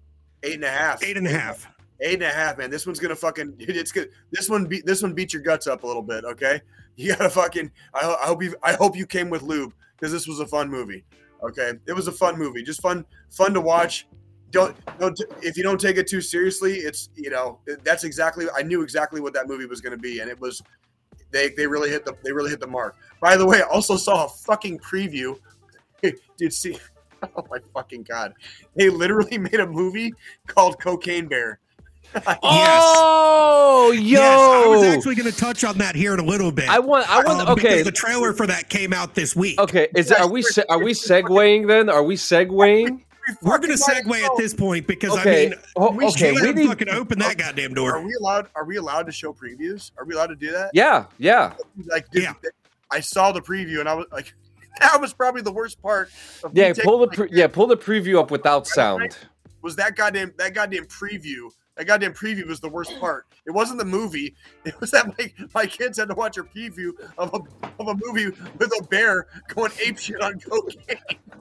[0.42, 1.68] eight and a half, Eight and a half.
[2.00, 2.70] Eight and a half, man.
[2.70, 3.54] This one's gonna fucking.
[3.60, 4.10] It's good.
[4.30, 4.86] This one beat.
[4.86, 6.24] This one beat your guts up a little bit.
[6.24, 6.60] Okay,
[6.96, 7.70] you gotta fucking.
[7.94, 8.54] I, I hope you.
[8.62, 11.04] I hope you came with lube because this was a fun movie.
[11.42, 12.62] Okay, it was a fun movie.
[12.62, 14.06] Just fun, fun to watch.
[14.50, 15.18] Don't don't.
[15.42, 18.46] If you don't take it too seriously, it's you know that's exactly.
[18.56, 20.62] I knew exactly what that movie was gonna be, and it was.
[21.32, 22.96] They they really hit the they really hit the mark.
[23.20, 25.38] By the way, I also saw a fucking preview.
[26.36, 26.78] Dude, see.
[27.36, 28.32] Oh my fucking god!
[28.76, 30.14] They literally made a movie
[30.46, 31.60] called Cocaine Bear.
[32.42, 34.00] Oh, yo!
[34.02, 36.68] Yes, I was actually going to touch on that here in a little bit.
[36.68, 37.08] I want.
[37.08, 37.40] I want.
[37.42, 37.62] um, okay.
[37.62, 39.58] because the trailer for that came out this week.
[39.58, 39.88] Okay.
[39.96, 41.88] Is are we se- are we segueing then?
[41.88, 43.02] Are we segueing?
[43.42, 45.46] We're going to Fucking segue at this point because Okay.
[45.46, 46.32] I mean, Oh, we okay.
[46.32, 46.66] should We have need.
[46.68, 47.90] fucking open that goddamn door.
[47.90, 48.06] Are door.
[48.06, 48.48] we allowed?
[48.56, 49.92] Are we allowed to show previews?
[49.98, 50.70] Are we allowed to do that?
[50.74, 51.04] Yeah.
[51.18, 51.52] Yeah.
[51.86, 52.32] Like, dude, Yeah.
[52.90, 54.34] I saw the preview and I was like,
[54.80, 56.10] that was probably the worst part.
[56.42, 56.72] Of Yeah.
[56.82, 57.46] Pull the like, pre- yeah.
[57.46, 59.16] Pull the preview up without sound.
[59.62, 61.50] was that goddamn that goddamn preview.
[61.80, 63.26] That goddamn preview was the worst part.
[63.46, 64.34] It wasn't the movie.
[64.66, 67.38] It was that my, my kids had to watch a preview of a
[67.80, 68.26] of a movie
[68.58, 70.98] with a bear going ape shit on cocaine.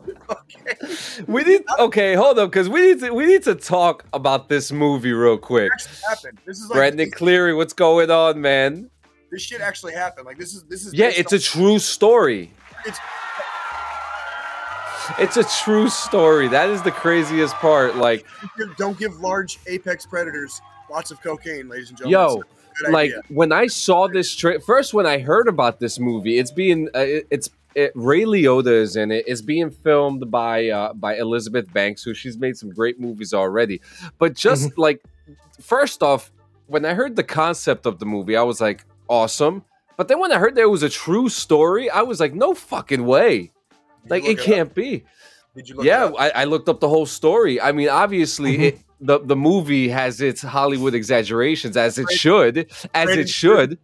[0.30, 0.96] okay.
[1.28, 1.64] We need.
[1.78, 2.16] Okay.
[2.16, 3.12] Hold up, because we need to.
[3.14, 5.74] We need to talk about this movie real quick.
[6.08, 6.40] Happened.
[6.46, 8.90] This is like Brandon Cleary, what's going on, man?
[9.32, 10.26] this shit actually happened.
[10.26, 12.54] Like this is this is Yeah, it's on- a true story.
[12.86, 12.98] It's-
[15.18, 16.47] It's a true story.
[16.47, 17.95] That is the craziest part.
[17.95, 18.26] Like,
[18.78, 22.20] don't give large apex predators lots of cocaine, ladies and gentlemen.
[22.20, 22.41] yo,
[22.72, 23.22] It's a good like idea.
[23.30, 26.99] when I saw this tra- first, when I heard about this movie, it's being uh,
[26.99, 29.26] it- it's it, Ray Liotta is in it.
[29.28, 33.80] It's being filmed by uh, by Elizabeth Banks, who she's made some great movies already.
[34.18, 35.01] But just like
[35.62, 36.32] first off,
[36.68, 39.64] when I heard the concept of the movie, I was like, awesome.
[39.97, 43.05] But then when I heard there was a true story, I was like, no fucking
[43.05, 43.51] way.
[44.04, 45.04] Did Like it can't be.
[45.56, 46.12] Did you look Yeah.
[46.18, 47.60] I, I looked up the whole story.
[47.60, 48.62] I mean, obviously, Mhm.
[48.62, 52.58] it, the the movie has its Hollywood exaggerations, as it should,
[52.93, 53.80] as Brandon it should.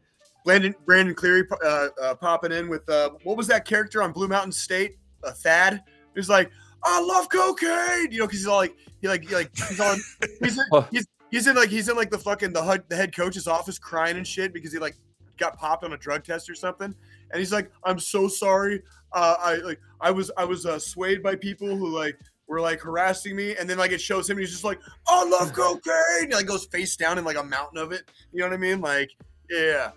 [0.46, 4.28] Brandon Brandon Cleary uh, uh, popping in with uh, what was that character on Blue
[4.28, 4.98] Mountain State?
[5.24, 5.82] Uh, Thad.
[6.16, 6.52] He's like,
[6.84, 8.12] I love cocaine.
[8.12, 9.98] You know, because he's all like, he like, he like, he's on,
[10.42, 10.88] he's in, Oh.
[10.92, 13.80] he's he's in like he's in like the fucking the HUD, the head coach's office
[13.80, 14.96] crying and shit because he like
[15.38, 16.94] got popped on a drug test or something,
[17.32, 18.84] and he's like, I'm so sorry.
[19.14, 22.16] Uh, I like I was I was uh, swayed by people who like
[22.48, 25.26] were like harassing me, and then like it shows him, and he's just like, I
[25.26, 26.30] love cocaine.
[26.30, 28.04] He like goes face down in like a mountain of it.
[28.32, 28.82] You know what I mean?
[28.82, 29.10] Like,
[29.50, 29.92] yeah.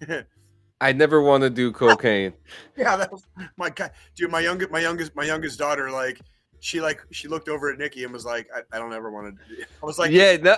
[0.80, 2.32] I never want to do cocaine.
[2.76, 3.22] Yeah, that was
[3.56, 4.30] my god, dude.
[4.30, 6.20] My youngest, my youngest, my youngest daughter, like,
[6.58, 9.36] she like she looked over at Nikki and was like, I, I don't ever want
[9.36, 9.64] to.
[9.82, 10.56] I was like, yeah, no,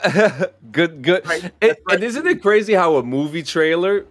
[0.72, 1.26] good, good.
[1.26, 1.76] Right, And, right.
[1.91, 4.07] and isn't it crazy how a movie trailer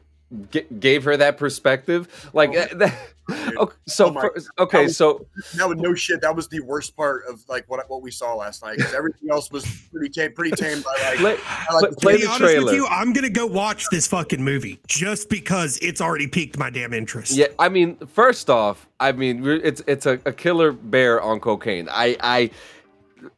[0.51, 2.29] g- gave her that perspective?
[2.33, 2.97] Like, Oh, uh, that,
[3.57, 5.25] okay, so Oh my- fir- okay, was- so
[5.55, 6.21] that was no shit.
[6.21, 9.29] That was the worst part of like what what we saw last night because everything
[9.31, 10.81] else was pretty tame, pretty tame.
[10.81, 11.37] By like, play,
[11.69, 12.65] I like play, the play to the be honest trailer.
[12.65, 16.69] with you, I'm gonna go watch this fucking movie just because it's already piqued my
[16.71, 17.31] damn interest.
[17.33, 21.87] Yeah, I mean, first off, I mean, it's it's a, a killer bear on cocaine.
[21.91, 22.51] I, I,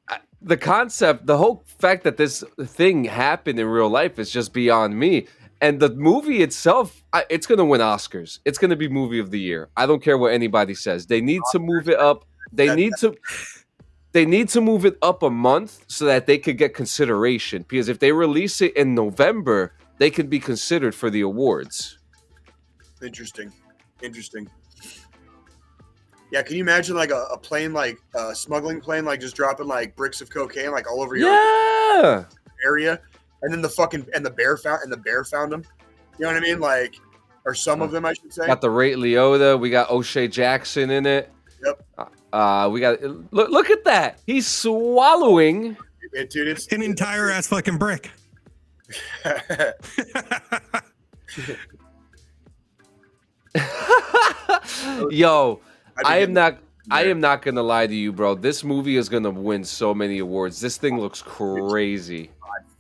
[0.08, 4.54] I, the concept, the whole fact that this thing happened in real life is just
[4.54, 5.28] beyond me.
[5.62, 8.40] And the movie itself, I, it's gonna win Oscars.
[8.46, 9.70] It's gonna be movie of the year.
[9.78, 11.06] I don't care what anybody says.
[11.06, 12.26] They need to move it up.
[12.52, 13.16] They need to.
[14.14, 17.64] They need to move it up a month so that they could get consideration.
[17.70, 21.98] Because if they release it in November, they can be considered for the awards.
[23.02, 23.52] interesting,
[24.02, 24.50] interesting.
[26.32, 29.68] Yeah, can you imagine like a, a plane, like a smuggling plane, like just dropping
[29.68, 32.26] like bricks of cocaine like all over your Yeah.
[32.66, 33.00] area,
[33.42, 35.64] and then the fucking and the bear found and the bear found them.
[36.20, 36.60] You know what I mean?
[36.60, 36.96] Like,
[37.46, 38.46] or some of them, I should say.
[38.48, 39.60] Got the Ray Liotta.
[39.60, 41.32] We got O'Shea Jackson in it.
[41.66, 41.84] Yep.
[42.34, 43.02] Uh, we got
[43.34, 43.50] look.
[43.50, 44.20] Look at that.
[44.26, 45.78] He's swallowing.
[46.14, 48.12] It- dude, it's An entire ass fucking brick.
[55.10, 55.62] Yo,
[55.98, 56.58] I'd I am getting- not.
[56.90, 58.34] I am not gonna lie to you, bro.
[58.36, 60.60] This movie is gonna win so many awards.
[60.60, 62.32] This thing looks crazy.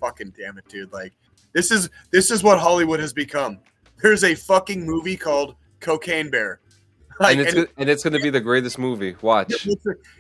[0.02, 0.91] Fucking damn it, dude.
[0.91, 1.14] Like
[1.54, 3.60] this is this is what Hollywood has become.
[4.02, 6.60] There's a fucking movie called Cocaine Bear.
[7.20, 9.16] Like, and it's and and it's going to be the greatest movie.
[9.22, 9.68] Watch.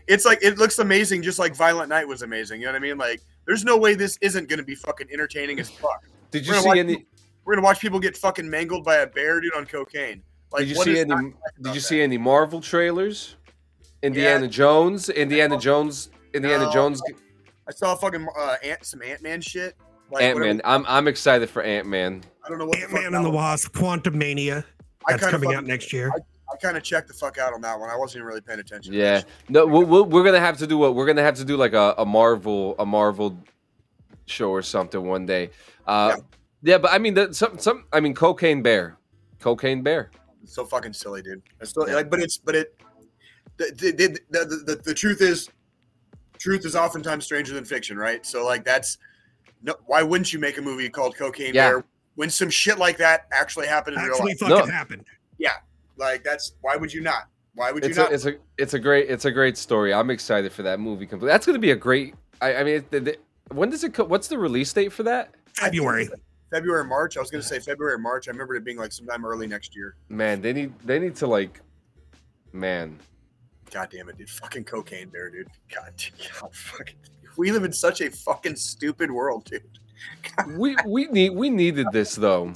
[0.07, 2.61] it's, like it looks amazing, just like Violent Night was amazing.
[2.61, 2.97] You know what I mean?
[2.99, 6.03] Like, there's no way this isn't going to be fucking entertaining as fuck.
[6.29, 7.05] Did you see watch any?
[7.43, 10.21] We're gonna watch people get fucking mangled by a bear, dude, on cocaine.
[10.51, 11.15] Like, Did you see any?
[11.15, 11.81] Did you that?
[11.81, 13.35] see any Marvel trailers?
[14.03, 15.09] Indiana Jones.
[15.09, 16.09] Indiana Jones.
[16.33, 16.71] Indiana No.
[16.71, 17.01] Jones.
[17.67, 19.75] I saw fucking uh, Ant, some Ant Man shit.
[20.11, 20.61] Like, Ant Man.
[20.63, 22.23] I'm I'm excited for Ant Man.
[22.45, 23.29] I don't know what Ant Man that and the.
[23.29, 24.63] Wasp, Quantumania.
[25.07, 26.11] That's kinda coming out next year.
[26.51, 27.89] I kind of checked the fuck out on that one.
[27.89, 28.93] I wasn't even really paying attention.
[28.93, 29.19] Yeah.
[29.19, 29.27] that.
[29.47, 31.73] No, we'll, we'll, we're gonna have to do what we're gonna have to do like
[31.73, 33.37] a, a Marvel a Marvel
[34.25, 35.49] show or something one day.
[35.87, 36.17] Uh,
[36.61, 36.77] yeah.
[36.77, 38.97] but I mean, the, some some I mean, Cocaine Bear,
[39.39, 40.11] Cocaine Bear.
[40.43, 41.41] It's so fucking silly, dude.
[41.61, 42.75] It's still like, but it's but it.
[43.57, 45.49] The the, the, the, the the truth is,
[46.41, 48.25] truth is oftentimes stranger than fiction, right?
[48.25, 48.97] So like that's
[49.61, 49.75] no.
[49.85, 51.69] Why wouldn't you make a movie called Cocaine Yeah.
[51.69, 51.85] Bear
[52.15, 54.39] when some shit like that actually happened in real Actually, life?
[54.39, 54.65] fucking No.
[54.65, 55.05] happened.
[55.37, 55.53] Yeah,
[55.97, 57.27] like that's why would you not?
[57.53, 58.11] Why would you It's not?
[58.11, 59.93] a, it's a it's a great it's a great story.
[59.93, 61.05] I'm excited for that movie.
[61.05, 61.29] Complete.
[61.29, 62.15] That's gonna be a great.
[62.41, 63.17] I, I mean, the, the,
[63.53, 63.93] when does it?
[63.93, 65.35] co- What's the release date for that?
[65.53, 66.09] February.
[66.49, 67.17] February, March.
[67.17, 68.27] I was gonna say February, March.
[68.27, 69.95] I remember it being like sometime early next year.
[70.09, 71.61] Man, they need they need to like,
[72.51, 72.97] man.
[73.71, 74.29] God damn it, dude!
[74.29, 75.47] Fucking cocaine bear, dude.
[75.73, 75.93] God,
[76.41, 76.95] God fucking.
[77.37, 79.63] We live in such a fucking stupid world, dude.
[80.57, 82.53] We we need we needed this though.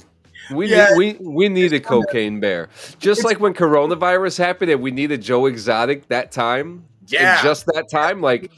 [0.50, 0.88] We Yeah.
[0.90, 2.68] need, we we needed cocaine bear.
[2.98, 6.84] Just like when coronavirus happened and we needed Joe Exotic that time.
[7.06, 7.40] Yeah.
[7.42, 8.20] just that time.
[8.20, 8.50] Like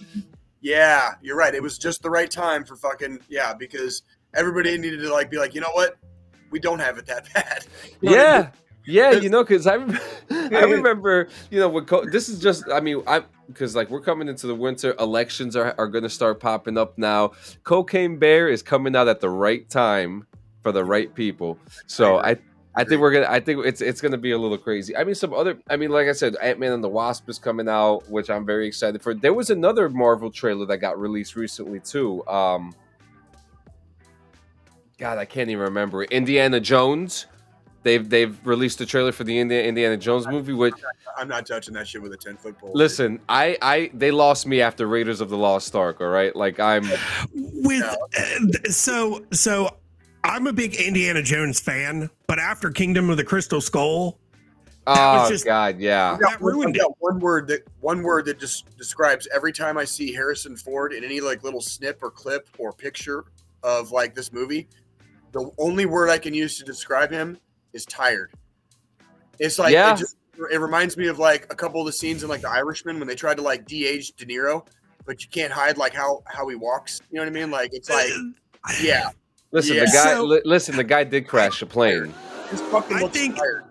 [0.60, 1.54] Yeah, you're right.
[1.54, 4.02] It was just the right time for fucking yeah, because
[4.34, 5.96] everybody needed to like be like, you know what?
[6.50, 7.66] We don't have it that bad.
[8.00, 8.38] You know what I yeah.
[8.40, 8.50] mean?
[8.84, 9.74] Yeah, you know, because I,
[10.30, 14.28] I remember, you know, co- this is just, I mean, I because like we're coming
[14.28, 17.32] into the winter, elections are are going to start popping up now.
[17.64, 20.26] Cocaine Bear is coming out at the right time
[20.62, 21.58] for the right people.
[21.86, 22.36] So I I,
[22.82, 24.96] I think we're gonna, I think it's it's gonna be a little crazy.
[24.96, 27.38] I mean, some other, I mean, like I said, Ant Man and the Wasp is
[27.38, 29.14] coming out, which I'm very excited for.
[29.14, 32.24] There was another Marvel trailer that got released recently too.
[32.28, 32.72] Um,
[34.98, 36.02] God, I can't even remember.
[36.02, 36.12] it.
[36.12, 37.26] Indiana Jones.
[37.82, 40.52] They've they've released a trailer for the Indiana, Indiana Jones movie.
[40.52, 40.74] Which
[41.16, 42.72] I'm not touching that shit with a ten foot pole.
[42.74, 46.00] listen, I I they lost me after Raiders of the Lost Ark.
[46.00, 46.82] All right, like I'm
[47.34, 49.76] with uh, so so
[50.24, 54.18] i'm a big indiana jones fan but after kingdom of the crystal skull
[54.88, 56.16] oh just- god, yeah.
[56.20, 59.84] Got, that ruined I've one word that one word that just describes every time I
[59.84, 63.24] see Harrison Ford in any like little snip or clip or picture
[63.62, 64.68] of like this movie.
[65.32, 67.38] The only word I can use to describe him
[67.72, 68.32] is tired.
[69.38, 69.94] It's like Yeah.
[69.94, 70.16] it, just,
[70.50, 73.08] it reminds me of like a couple of the scenes in like The Irishman when
[73.08, 74.66] they tried to like de-age De Niro,
[75.06, 77.00] but you can't hide like how how he walks.
[77.10, 77.50] You know what I mean?
[77.50, 78.10] Like it's like
[78.82, 79.10] yeah,
[79.52, 79.84] Listen, Yeah.
[79.84, 80.14] the guy.
[80.14, 82.12] So- li- listen, the guy did crash a plane.
[82.50, 83.64] just fucking I looks think- tired.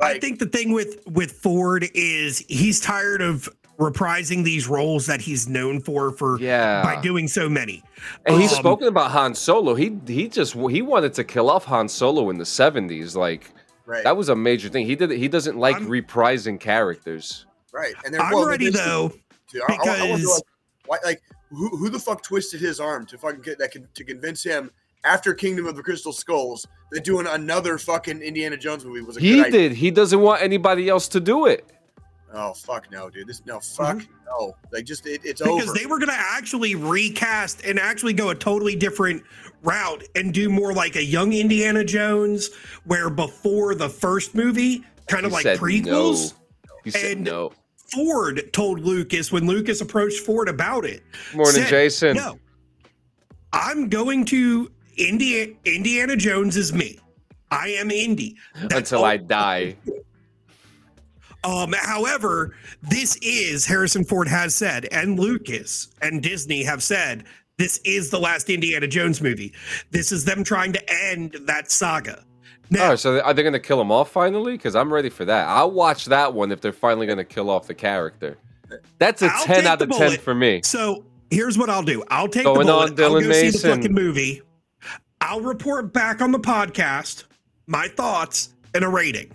[0.00, 5.20] I think the thing with with Ford is he's tired of reprising these roles that
[5.20, 7.82] he's known for for Yeah, by doing so many.
[8.26, 9.74] and he's um, spoken about Han Solo.
[9.74, 13.16] He he just he wanted to kill off Han Solo in the seventies.
[13.16, 13.50] Like
[13.86, 14.86] right, that was a major thing.
[14.86, 15.10] He did.
[15.10, 17.46] He doesn't like I'm- reprising characters.
[17.72, 17.94] right.
[18.04, 19.12] And they're I'm well, ready they're- though
[19.50, 19.78] Dude, I, I, I
[20.16, 20.42] because like,
[20.86, 24.04] why, like who, who the fuck twisted his arm to fucking get that can, to
[24.04, 24.70] convince him
[25.04, 29.20] after Kingdom of the Crystal Skulls that doing another fucking Indiana Jones movie was a
[29.20, 29.68] He good idea?
[29.68, 29.72] did.
[29.72, 31.68] He doesn't want anybody else to do it.
[32.34, 33.26] Oh fuck no, dude.
[33.26, 34.54] This no fuck no.
[34.72, 35.54] Like just it, it's Mm-hmm.
[35.56, 35.78] because over.
[35.78, 39.22] they were going to actually recast and actually go a totally different
[39.62, 42.50] route and do more like a young Indiana Jones,
[42.84, 46.32] where before the first movie, kind of like said prequels.
[46.66, 46.74] no.
[46.84, 47.52] He said And- no.
[47.92, 51.02] Ford told Lucas when Lucas approached Ford about it.
[51.34, 52.16] Morning, said, Jason.
[52.16, 52.38] No,
[53.52, 55.48] I'm going to India.
[55.66, 56.98] Indiana Jones is me.
[57.50, 58.36] I am Indy.
[58.54, 59.76] That's Until all- I die.
[61.44, 67.24] Um, however, this is Harrison Ford has said, and Lucas and Disney have said,
[67.58, 69.52] this is the last Indiana Jones movie.
[69.90, 72.24] This is them trying to end that saga.
[72.70, 74.52] Now, Oh, so are they going to kill him off finally?
[74.52, 75.46] Because I'm ready for that.
[75.48, 78.38] I'll watch that one if they're finally going to kill off the character.
[78.98, 80.62] That's a I'll 10 out of 10 for me.
[80.64, 82.02] so here's what I'll do.
[82.08, 83.00] I'll take Going the on, bullet.
[83.04, 83.70] I'll Dylan go see the Mason.
[83.76, 84.42] fucking movie.
[85.20, 87.24] I'll report back on the podcast
[87.66, 89.30] my thoughts and a rating.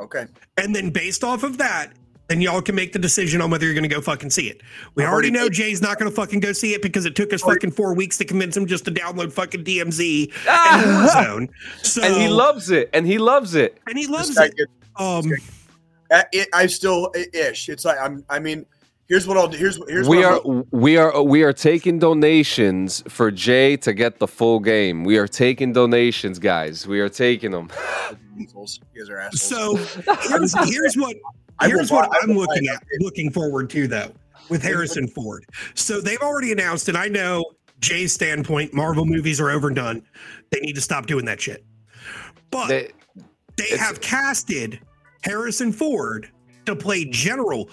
[0.00, 0.26] Okay.
[0.56, 1.92] And then based off of that,
[2.28, 4.60] then y'all can make the decision on whether you're going to go fucking see it.
[4.94, 7.16] We already already know made- Jay's not going to fucking go see it because it
[7.16, 11.08] took us fucking four weeks to convince him just to download fucking DMZ and Ah!
[11.12, 11.48] Warzone.
[11.82, 12.88] So and he loves it.
[12.92, 13.78] And he loves it.
[13.88, 14.56] and he loves it.
[14.56, 15.32] gets- Um,
[16.32, 17.68] it, I still ish.
[17.68, 18.24] It's like I'm.
[18.28, 18.64] I mean,
[19.10, 19.58] Here's what I'll do.
[19.58, 23.92] Here's here's we what are I'll we are we are taking donations for Jay to
[23.92, 25.02] get the full game.
[25.02, 26.86] We are taking donations, guys.
[26.86, 27.70] We are taking them.
[28.40, 28.78] Assholes.
[28.94, 29.42] You guys are assholes.
[29.42, 29.76] So
[30.28, 31.16] here's, here's what
[31.62, 34.12] here's what buy- I I'm looking at looking forward to though
[34.48, 35.44] with Harrison Ford.
[35.74, 37.44] So they've already announced, and I know
[37.80, 40.02] Jay's standpoint, Marvel movies are overdone.
[40.50, 41.64] They need to stop doing that shit.
[42.52, 42.92] But They-
[43.56, 44.80] they have casted
[45.22, 46.30] Harrison Ford
[46.64, 47.68] to play General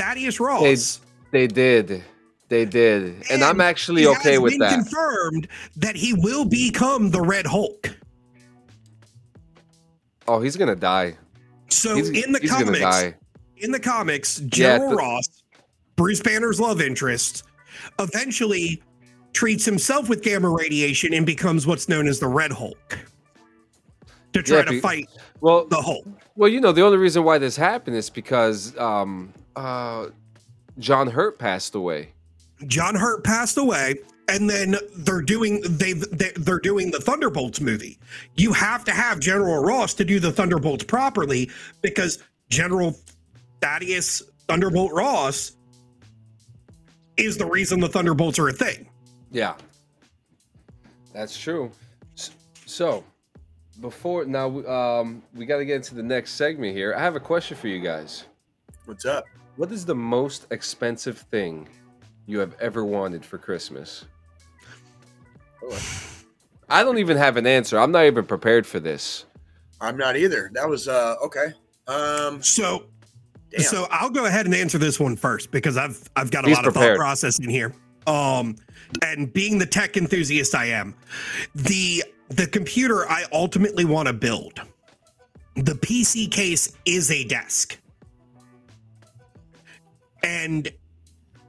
[0.00, 1.00] Thaddeus Ross.
[1.30, 2.02] They did.
[2.48, 3.22] They did.
[3.30, 4.72] And, I'm actually okay with that.
[4.74, 5.46] Confirmed
[5.76, 7.90] that he will become the Red Hulk.
[10.26, 11.16] Oh, he's gonna die.
[11.68, 13.14] So He's, in the comics,
[13.58, 15.42] in the comics, Yeah, General the- Ross,
[15.96, 17.44] Bruce Banner's love interest,
[17.98, 18.82] eventually
[19.32, 22.98] treats himself with gamma radiation and becomes what's known as the Red Hulk
[24.32, 25.08] to try Yeah, to fight
[25.40, 26.04] Well, the Hulk.
[26.34, 30.06] well, you know, the only reason why this happened is because um, uh,
[30.78, 32.12] John Hurt passed away.
[32.66, 33.96] John Hurt passed away,
[34.28, 37.98] and then they're doing they they- they're doing the Thunderbolts movie.
[38.34, 41.50] You have to have General Ross to do the Thunderbolts properly
[41.82, 42.18] because
[42.50, 42.96] General
[43.60, 45.52] Thaddeus Thunderbolt Ross
[47.16, 48.88] is the reason the Thunderbolts are a thing.
[49.30, 49.54] Yeah,
[51.12, 51.70] that's true.
[52.66, 53.04] So,
[53.80, 56.94] before now, um, we got to get into the next segment here.
[56.94, 58.24] I have a question for you guys.
[58.84, 59.24] What's up?
[59.56, 61.68] What is the most expensive thing
[62.26, 64.04] you have ever wanted for Christmas?
[66.68, 67.78] I don't even have an answer.
[67.78, 69.24] I'm not even prepared for this.
[69.80, 70.50] I'm not either.
[70.54, 71.52] That was uh okay.
[71.88, 72.86] Um, So
[73.50, 73.62] damn.
[73.62, 76.56] So I'll go ahead and answer this one first because I've I've got a He's
[76.56, 77.74] lot of thought process in here.
[78.06, 78.56] Um,
[79.02, 80.94] and being the tech enthusiast I am,
[81.54, 84.60] the the computer I ultimately want to build,
[85.56, 87.78] the PC case is a desk,
[90.22, 90.70] and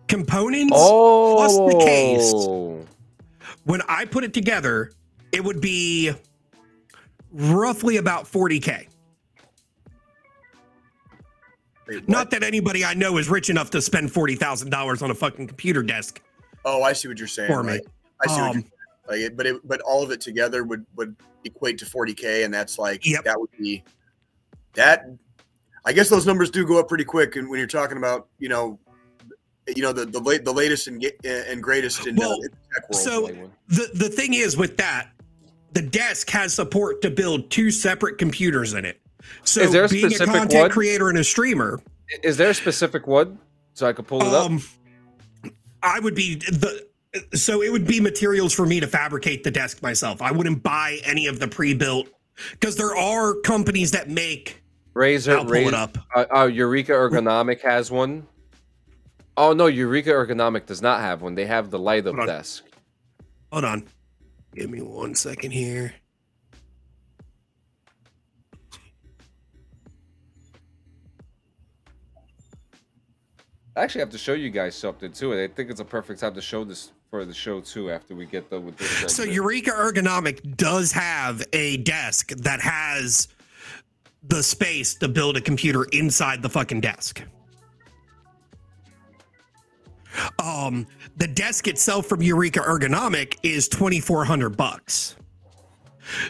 [0.08, 0.72] components.
[0.72, 2.34] plus Oh, the case.
[3.64, 4.92] When I put it together,
[5.32, 6.12] it would be
[7.32, 8.88] roughly about forty k.
[11.88, 12.08] Wait.
[12.08, 15.16] Not that anybody I know is rich enough to spend forty thousand dollars on a
[15.16, 16.22] fucking computer desk
[16.64, 17.48] Oh, I see what you're saying.
[17.52, 17.74] for me.
[17.74, 17.82] Like,
[18.24, 18.64] I see what Um, you're
[19.08, 22.54] like, it, but it, but all of it together would would equate to 40k, and
[22.54, 23.24] that's like Yep.
[23.26, 23.84] that would be
[24.74, 25.06] that.
[25.86, 28.50] I guess those numbers do go up pretty quick, and when you're talking about you
[28.50, 28.80] know,
[29.76, 32.50] you know the the late the latest and and greatest in, Well, uh, in the
[32.50, 33.04] tech world.
[33.04, 35.10] so the the thing is with that,
[35.74, 39.00] the desk has support to build two separate computers in it.
[39.44, 40.72] So Is there a being a content one?
[40.72, 41.80] creator and a streamer,
[42.24, 43.40] Is there a specific one
[43.74, 44.50] so I could pull it up?
[44.52, 44.62] um,
[45.84, 46.88] I would be the.
[47.34, 50.22] So it would be materials for me to fabricate the desk myself.
[50.22, 52.08] I wouldn't buy any of the pre-built
[52.52, 54.61] because there are companies that make.
[54.96, 55.98] Razer, I'll pull it Razer up.
[56.14, 58.28] Uh, uh, Eureka Ergonomic has one.
[59.38, 61.36] Oh no, Eureka Ergonomic does not have one.
[61.36, 62.28] They have the light up Hold on.
[62.28, 62.66] desk.
[63.52, 63.88] Hold on,
[64.54, 65.94] give me one second here.
[73.76, 76.20] I actually have to show you guys something too, and I think it's a perfect
[76.20, 77.90] time to show this for the show too.
[77.90, 79.16] After we get done with this.
[79.16, 79.24] So.
[79.24, 83.30] Eureka Ergonomic does have a desk that has
[84.24, 87.24] the space to build a computer inside the fucking desk.
[90.40, 90.86] Um,
[91.18, 95.16] the desk itself from Eureka Ergonomic is twenty four hundred bucks.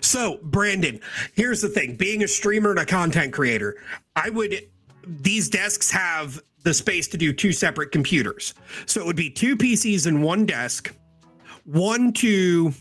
[0.01, 0.99] So, Brandon,
[1.33, 3.77] here's the thing: being a streamer and a content creator,
[4.15, 4.67] I would
[5.05, 8.53] these desks have the space to do two separate computers.
[8.85, 10.93] So it would be two PCs and one desk
[11.65, 12.73] one to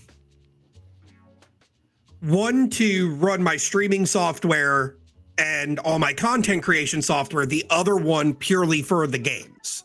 [2.21, 4.97] one to run my streaming software
[5.41, 9.84] and all my content creation software the other one purely for the games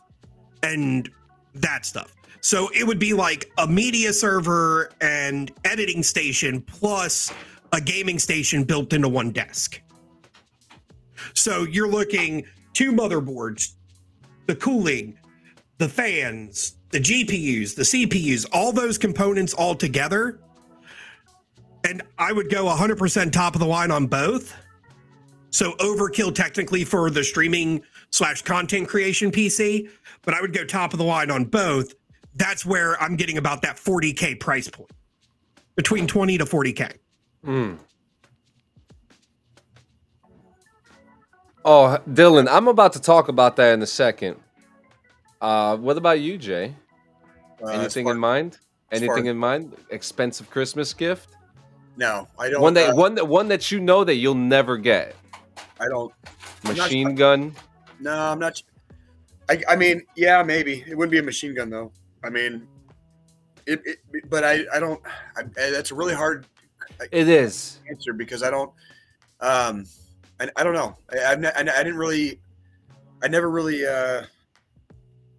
[0.61, 1.09] and
[1.55, 7.33] that stuff so it would be like a media server and editing station plus
[7.71, 9.81] a gaming station built into one desk
[11.33, 13.73] so you're looking two motherboards
[14.45, 15.17] the cooling
[15.77, 20.39] the fans, the GPUs, the CPUs, all those components all together.
[21.83, 24.55] And I would go 100% top of the line on both.
[25.55, 29.89] So overkill technically for the streaming slash content creation PC,
[30.23, 31.93] but I would go top of the line on both.
[32.35, 34.91] That's where I'm getting about that 40K price point
[35.77, 36.97] between 20 to 40K.
[37.45, 37.77] Mm.
[41.63, 44.35] Oh, Dylan, I'm about to talk about that in a second.
[45.39, 46.75] Uh, what about you, Jay?
[47.63, 48.57] Uh, Anything in mind?
[48.91, 49.73] Anything in mind?
[49.89, 51.29] Expensive Christmas gift?
[51.95, 52.61] No, I don't.
[52.61, 55.15] One that uh, one that one that you know that you'll never get.
[55.79, 56.11] I don't.
[56.63, 57.55] I'm not- Machine gun.
[57.99, 58.61] No, I'm not.
[59.49, 61.91] I, I mean, yeah, maybe it wouldn't be a machine gun though.
[62.23, 62.67] I mean,
[63.65, 65.01] it, it but I, I don't.
[65.37, 66.45] I, that's a really hard
[67.11, 67.79] It is.
[67.89, 68.71] answer because I don't.
[69.41, 69.85] Um,
[70.39, 70.97] I, I don't know.
[71.11, 72.39] I, I've I, I didn't really.
[73.23, 73.85] I never really.
[73.85, 74.23] uh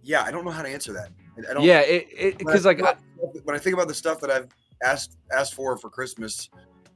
[0.03, 1.09] Yeah, I don't know how to answer that.
[1.49, 1.63] I, don't.
[1.63, 3.03] Yeah, it because like think I, about-
[3.43, 4.47] when I think about the stuff that I've
[4.83, 6.49] asked asked for for Christmas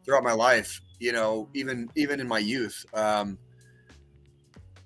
[0.06, 3.38] throughout my life, you know, even even in my youth, um,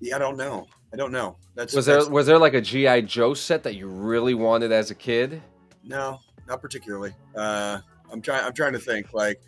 [0.00, 0.66] yeah, I don't know.
[0.92, 1.36] I don't know.
[1.54, 4.72] That's was there that's- was there like a GI Joe set that you really wanted
[4.72, 5.42] as a kid?
[5.84, 7.12] No, not particularly.
[7.36, 7.78] Uh,
[8.10, 8.44] I'm trying.
[8.44, 9.12] I'm trying to think.
[9.12, 9.42] Like,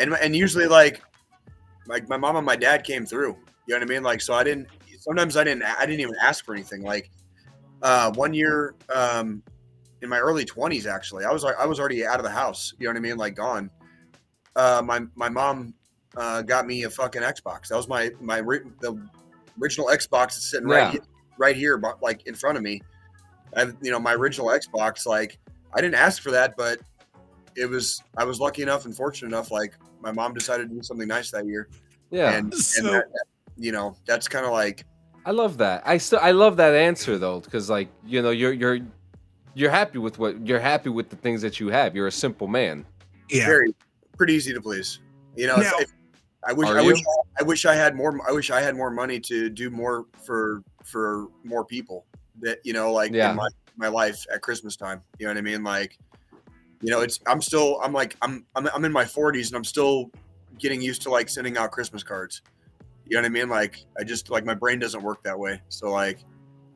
[0.00, 1.02] and and usually like,
[1.86, 3.36] like my mom and my dad came through.
[3.66, 4.02] You know what I mean?
[4.02, 4.68] Like, so I didn't.
[4.98, 5.62] Sometimes I didn't.
[5.62, 6.82] I didn't even ask for anything.
[6.82, 7.10] Like,
[7.82, 9.42] uh, one year, um,
[10.00, 12.72] in my early 20s, actually, I was I was already out of the house.
[12.78, 13.18] You know what I mean?
[13.18, 13.70] Like, gone.
[14.56, 15.74] Uh, my my mom
[16.16, 17.68] uh, got me a fucking Xbox.
[17.68, 19.00] That was my my the
[19.60, 21.00] original Xbox is sitting right Yeah.
[21.00, 21.06] he-
[21.38, 22.80] right here, bu- like in front of me.
[23.56, 25.38] I, you know, my original Xbox, like
[25.74, 26.78] I didn't ask for that, but
[27.56, 29.50] it was I was lucky enough and fortunate enough.
[29.50, 31.68] Like my mom decided to do something nice that year,
[32.10, 33.04] Yeah, and, and that,
[33.56, 34.84] you know that's kind of like
[35.26, 35.82] I love that.
[35.86, 38.78] I still I love that answer though, because like you know you're you're
[39.54, 41.94] you're happy with what you're happy with the things that you have.
[41.94, 42.86] You're a simple man.
[43.30, 43.44] Yeah.
[43.46, 43.74] very
[44.16, 45.00] pretty easy to please.
[45.36, 45.92] You know, Now- if-
[46.46, 47.00] I wish Are I wish?
[47.38, 48.18] I wish I had more.
[48.28, 52.04] I wish I had more money to do more for for more people.
[52.40, 53.30] That you know, like Yeah.
[53.30, 55.02] in my my life at Christmas time.
[55.18, 55.62] You know what I mean?
[55.62, 55.98] Like,
[56.80, 59.64] you know, it's I'm still I'm like I'm I'm I'm in my 40s and I'm
[59.64, 60.10] still
[60.58, 62.42] getting used to like sending out Christmas cards.
[63.06, 63.48] You know what I mean?
[63.48, 65.60] Like I just like my brain doesn't work that way.
[65.68, 66.20] So like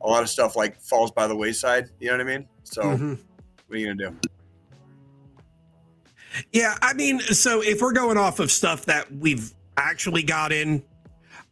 [0.01, 1.89] a lot of stuff like falls by the wayside.
[1.99, 2.47] You know what I mean?
[2.63, 3.17] So Mhm.
[3.67, 4.29] what are you gonna do?
[6.51, 10.83] Yeah, I mean, so if we're going off of stuff that we've actually got in,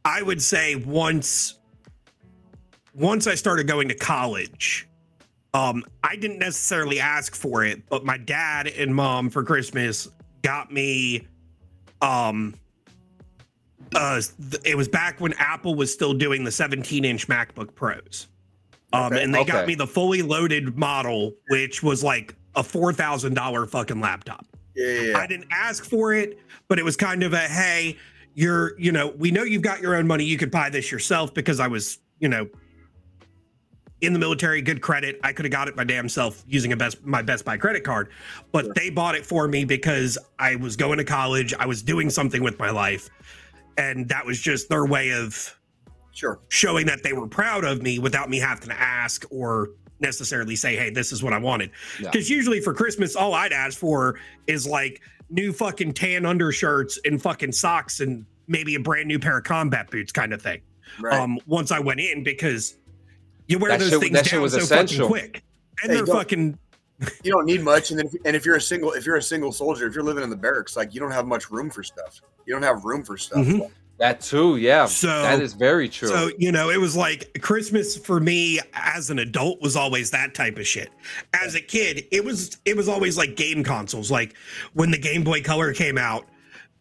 [0.03, 1.59] I would say once
[2.93, 4.88] once I started going to college,
[5.53, 10.07] um, I didn't necessarily ask for it, but my dad and mom for Christmas
[10.41, 11.28] got me
[12.01, 12.53] um
[13.95, 14.21] uh
[14.63, 18.28] it was back when Apple was still doing the 17 inch MacBook Pros.
[18.93, 19.23] Um, Okay.
[19.23, 23.65] and they got me the fully loaded model, which was like a four thousand dollar
[23.65, 24.45] fucking laptop.
[24.76, 25.17] Yeah, yeah, yeah.
[25.17, 27.97] I didn't ask for it, but it was kind of a hey,
[28.36, 30.25] you're, you know, we know you've got your own money.
[30.25, 32.47] You could buy this yourself because I was, you know,
[34.01, 35.19] in the military, good credit.
[35.23, 37.83] I could have got it my damn self using a best my Best Buy credit
[37.86, 38.09] card,
[38.51, 38.73] but Sure.
[38.75, 41.53] they bought it for me because I was going to college.
[41.57, 43.09] I was doing something with my life,
[43.77, 45.57] and that was just their way of
[46.11, 46.39] Sure.
[46.49, 49.69] showing that they were proud of me without me having to ask or
[50.01, 51.71] necessarily say, hey, this is what I wanted.
[52.01, 52.09] Yeah.
[52.11, 57.21] Because usually for Christmas, all I'd ask for is like new fucking tan undershirts and
[57.21, 60.61] fucking socks and maybe a brand new pair of combat boots kind of thing.
[61.01, 61.19] Right.
[61.19, 62.76] Um, once I went in because
[63.47, 65.07] you wear That those shit- things down was so essential.
[65.09, 65.43] fucking quick.
[65.84, 66.57] And Hey, they're fucking
[67.23, 69.21] you don't need much and then if, and if you're a single if you're a
[69.21, 71.84] single soldier if you're living in the barracks like you don't have much room for
[71.84, 73.69] stuff you don't have room for stuff Mhm.
[73.97, 74.85] That too, yeah.
[74.85, 76.09] So- that is very true.
[76.09, 80.33] So, you know, it was like Christmas for me as an adult was always that
[80.33, 80.89] type of shit.
[81.33, 84.11] As a kid, it was it was always like game consoles.
[84.11, 84.35] Like
[84.73, 86.27] when the Game Boy Color came out,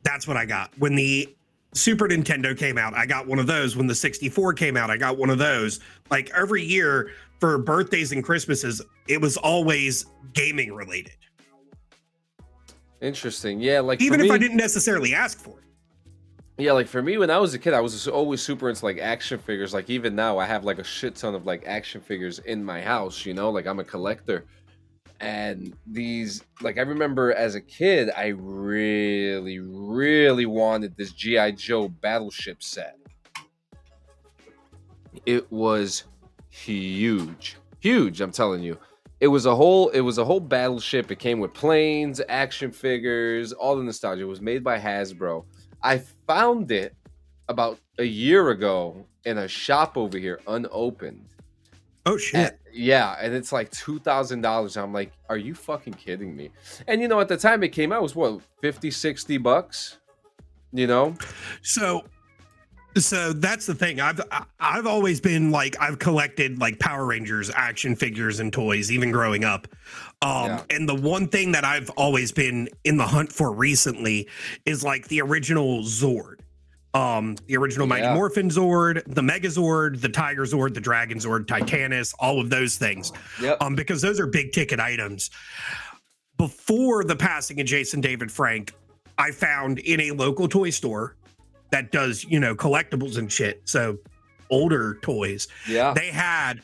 [0.03, 0.73] that's what I got.
[0.79, 1.33] When the
[1.73, 3.77] Super Nintendo came out, I got one of those.
[3.77, 5.81] When the 64 came out, I got one of those.
[6.11, 11.17] Like every year for birthdays and Christmases, it was always gaming related.
[13.01, 13.61] Interesting.
[13.61, 15.65] Yeah, like Even if me, I didn't necessarily ask for it.
[16.57, 18.99] Yeah, like for me when I was a kid, I was always super into like
[18.99, 19.75] action figures.
[19.75, 22.81] Like even now, I have like a shit ton of like action figures in my
[22.81, 23.27] house.
[23.27, 24.45] You know, like I'm a collector,
[25.19, 31.89] and these like I remember as a kid, I really, really wanted this GI Joe
[31.89, 32.99] battleship set.
[35.27, 36.05] It was
[36.51, 38.21] huge, huge.
[38.21, 38.79] I'm telling you.
[39.21, 41.11] It was a whole it was a whole battleship.
[41.11, 44.23] It came with planes, action figures, all the nostalgia.
[44.23, 45.45] It was made by Hasbro.
[45.83, 46.95] I found it
[47.49, 51.25] about a year ago in a shop over here, unopened.
[52.07, 52.35] Oh shit.
[52.35, 54.77] And- yeah, and it's like two thousand dollars.
[54.77, 56.51] I'm like, are you fucking kidding me?
[56.89, 59.99] And you know, at the time it came out, it was what 50, 60 bucks.
[60.73, 61.15] You know,
[61.63, 62.03] So
[62.97, 64.01] so that's the thing.
[64.01, 64.21] I've
[64.61, 69.45] I've always been like I've collected like Power Rangers action figures and toys even growing
[69.45, 69.67] up.
[70.23, 70.63] Um Yeah.
[70.71, 74.29] and the one thing that I've always been in the hunt for recently
[74.65, 76.41] is like the original Zord.
[76.95, 78.15] Um the original Mighty Yeah.
[78.15, 83.13] Morphin Zord, the Megazord, the Tiger Zord, the Dragon Zord, Titanus, all of those things
[83.41, 85.31] yep, um, because those are big ticket items.
[86.37, 88.73] Before the passing of Jason David Frank,
[89.19, 91.17] I found in a local toy store
[91.75, 93.61] that does, you know, collectibles and shit.
[93.65, 93.99] So
[94.49, 96.61] older toys, yeah, they had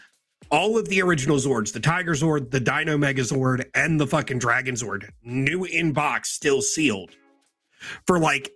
[0.53, 4.77] all of the original Zords, the Tiger Zord, the Dino Megazord, and the fucking Dragon
[4.77, 7.11] Zord, new in box, still sealed,
[8.07, 8.51] for like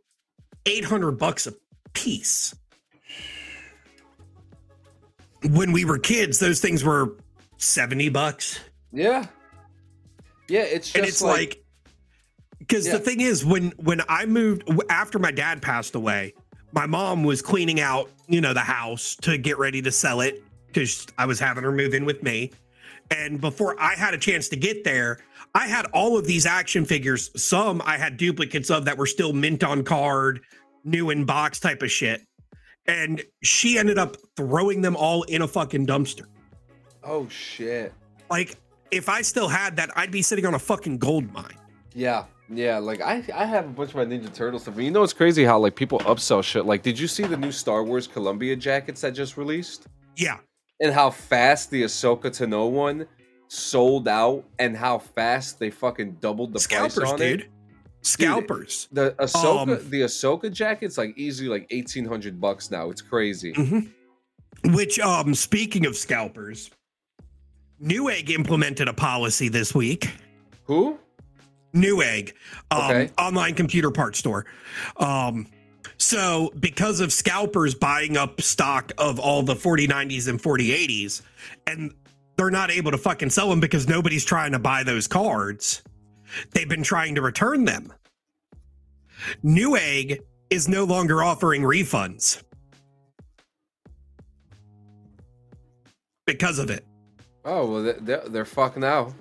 [0.66, 1.54] 800 bucks a
[1.92, 2.54] piece.
[5.50, 7.16] When we were kids, those things were
[7.58, 8.60] 70 bucks.
[8.92, 9.26] Yeah.
[10.48, 11.64] Yeah, it's just and it's like
[12.60, 12.92] because Yeah.
[12.92, 16.34] the thing is when when i moved after my dad passed away
[16.74, 20.42] my mom was cleaning out you know the house to get ready to sell it
[20.66, 22.50] because i was having her move in with me.
[23.10, 25.18] And before i had a chance to get there
[25.54, 27.30] i had all of these action figures.
[27.40, 30.40] Some i had duplicates of that were still mint on card
[30.84, 32.22] new in box type of shit.
[32.86, 36.26] And she ended up throwing them all in a fucking dumpster.
[37.02, 37.92] Oh shit.
[38.30, 38.56] like
[38.90, 41.58] if i still had that i'd be sitting on a fucking gold mine.
[41.94, 42.78] Yeah, yeah.
[42.78, 44.78] Like I, I have a bunch of my Ninja Turtle stuff.
[44.78, 46.66] You know, it's crazy how like people upsell shit.
[46.66, 49.86] Like, did you see the new Star Wars Columbia jackets that just released?
[50.16, 50.38] yeah
[50.80, 53.06] And how fast the Ahsoka Tano one
[53.48, 57.40] sold out, and how fast they fucking doubled the scalpers, price on dude.
[57.42, 57.50] it.
[58.02, 58.88] Scalpers.
[58.92, 62.90] Dude, The Ahsoka, Um, the Ahsoka jacket's like easily like eighteen hundred bucks now.
[62.90, 63.52] It's crazy.
[64.64, 66.70] Which, um, speaking of scalpers,
[67.82, 70.10] Newegg implemented a policy this week.
[70.64, 70.98] Who?
[71.74, 72.32] Newegg,
[72.70, 73.10] um, Okay.
[73.18, 74.46] online computer part store.
[74.96, 75.46] Um,
[75.98, 81.22] so because of scalpers buying up stock of all the 4090s and 4080s,
[81.66, 81.92] and
[82.36, 85.82] they're not able to fucking sell them because nobody's trying to buy those cards,
[86.52, 87.92] they've been trying to return them.
[89.44, 90.20] Newegg
[90.50, 92.42] is no longer offering refunds
[96.26, 96.84] because of it.
[97.44, 99.14] Oh well, they- they're, they're fucked now.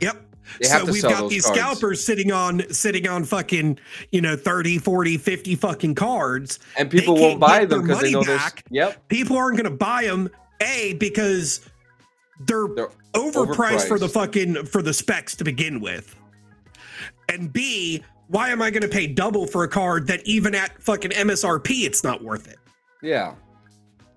[0.00, 0.24] Yep.
[0.60, 1.58] They have so we've got these cards.
[1.58, 3.78] scalpers sitting on sitting on fucking,
[4.12, 6.58] you know, 30, 40, 50 fucking cards.
[6.76, 8.40] And people won't buy them because they know money there's.
[8.40, 8.64] back.
[8.70, 9.08] Yep.
[9.08, 10.30] People aren't going to buy them
[10.60, 11.68] A because
[12.40, 16.14] they're, They're overpriced, for the fucking for the specs to begin with.
[17.28, 20.80] And B, why am I going to pay double for a card that even at
[20.82, 22.58] fucking MSRP it's not worth it?
[23.02, 23.34] Yeah.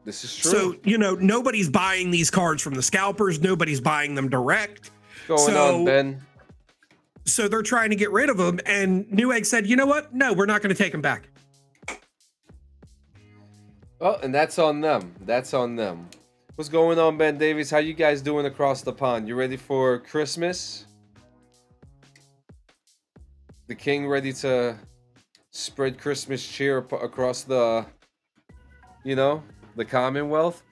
[0.03, 0.51] This is true.
[0.51, 4.91] So, you know, nobody's buying these cards from the scalpers, nobody's buying them direct.
[5.32, 6.21] What's going so- on, Ben?
[7.25, 10.13] So they're trying to get rid of him, And Newegg said, you know what?
[10.13, 11.29] No, we're not going to take him back.
[14.01, 15.13] Oh, and that's on them.
[15.21, 16.09] That's on them.
[16.55, 17.69] What's going on, Ben Davies?
[17.69, 19.27] How you guys doing across the pond?
[19.27, 20.86] You ready for Christmas?
[23.67, 24.75] The king ready to
[25.51, 27.86] spread Christmas cheer across the,
[29.03, 29.43] you know,
[29.75, 30.63] the Commonwealth.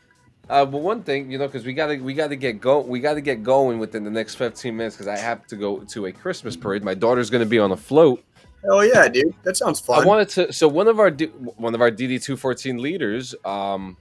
[0.50, 3.22] Uh, but one thing, you know, because we gotta we gotta get go we gotta
[3.22, 6.56] get going within the next 15 minutes because I have to go to a Christmas
[6.56, 6.84] parade.
[6.84, 8.24] My daughter's gonna be on a float.
[8.70, 9.34] Oh yeah, dude.
[9.44, 10.02] That sounds fun.
[10.04, 10.52] I wanted to.
[10.54, 13.96] So one of our one of our DD two fourteen leaders, um,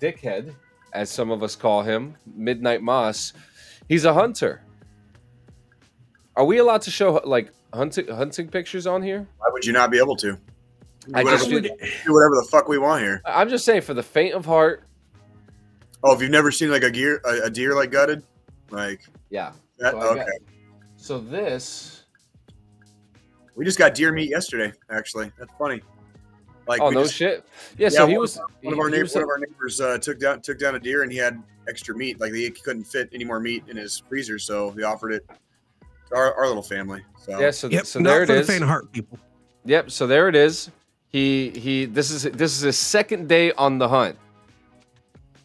[0.00, 0.54] Dickhead,
[0.94, 3.34] as some of us call him, Midnight Moss.
[3.88, 4.62] He's a hunter.
[6.34, 9.26] Are we allowed to show like hunting hunting pictures on here?
[9.38, 10.38] Why would you not be able to?
[11.14, 13.20] I Whatever- just would- do whatever the fuck we want here.
[13.24, 14.84] I'm just saying for the faint of heart.
[16.02, 18.22] Oh, if you've never seen like a gear, a, a deer like gutted,
[18.70, 19.52] like Yeah.
[19.78, 20.18] that, So okay.
[20.20, 20.26] got-
[20.96, 22.04] So this.
[23.56, 24.72] We just got deer meat yesterday.
[24.90, 25.82] Actually, that's funny.
[26.66, 27.44] Like, Oh no just- shit.
[27.76, 27.88] Yeah.
[27.90, 28.40] So he one, was.
[28.62, 29.08] one of our neighbors.
[29.10, 31.42] was- One of our neighbors uh, took down took down a deer, and he had
[31.68, 32.20] extra meat.
[32.20, 35.26] Like he couldn't fit any more meat in his freezer, so he offered it
[36.08, 37.02] to our, our little family.
[37.18, 37.50] So yeah.
[37.50, 37.86] So, Yep.
[37.86, 38.46] so not there it for is.
[38.46, 39.18] the faint of heart, people.
[39.64, 39.90] Yep.
[39.90, 40.70] So there it is.
[41.08, 41.84] He he.
[41.86, 44.16] This is this is his second day on the hunt.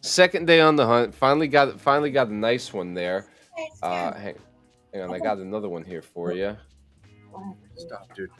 [0.06, 1.14] Second day on the hunt.
[1.14, 3.26] Finally got finally got a nice one there.
[3.82, 4.34] Uh, hang,
[4.92, 5.12] hang on.
[5.12, 6.56] I got another one here for you.
[7.76, 8.30] stop, dude.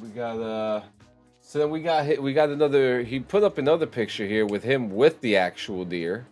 [0.00, 0.80] We got uh.
[1.40, 2.20] So then we got hit.
[2.20, 3.02] We got another.
[3.02, 6.26] He put up another picture here with him with the actual deer.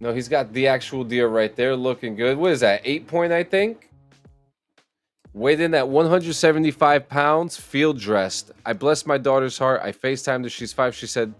[0.00, 2.38] No, he's got the actual deer right there, looking good.
[2.38, 2.80] What is that?
[2.84, 3.89] Eight point, I think.
[5.32, 8.50] Weighed in at 175 pounds, field dressed.
[8.66, 9.80] I blessed my daughter's heart.
[9.82, 10.50] I FaceTimed her.
[10.50, 10.94] She's five.
[10.94, 11.32] She said,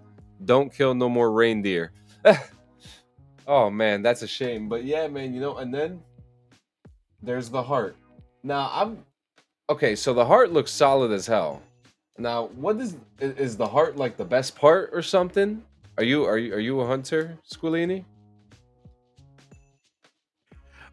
[0.45, 1.91] Don't kill no more reindeer.
[3.49, 4.69] oh, man, that's a shame.
[4.69, 6.01] But yeah, man, you know, and then
[7.21, 7.97] there's the heart.
[8.45, 9.05] Now, I'm
[9.69, 9.97] okay.
[9.97, 11.61] So the heart looks solid as hell.
[12.17, 15.63] Now, what is is the heart like the best part or something?
[15.99, 18.05] Are you are you are you a hunter, Squilini?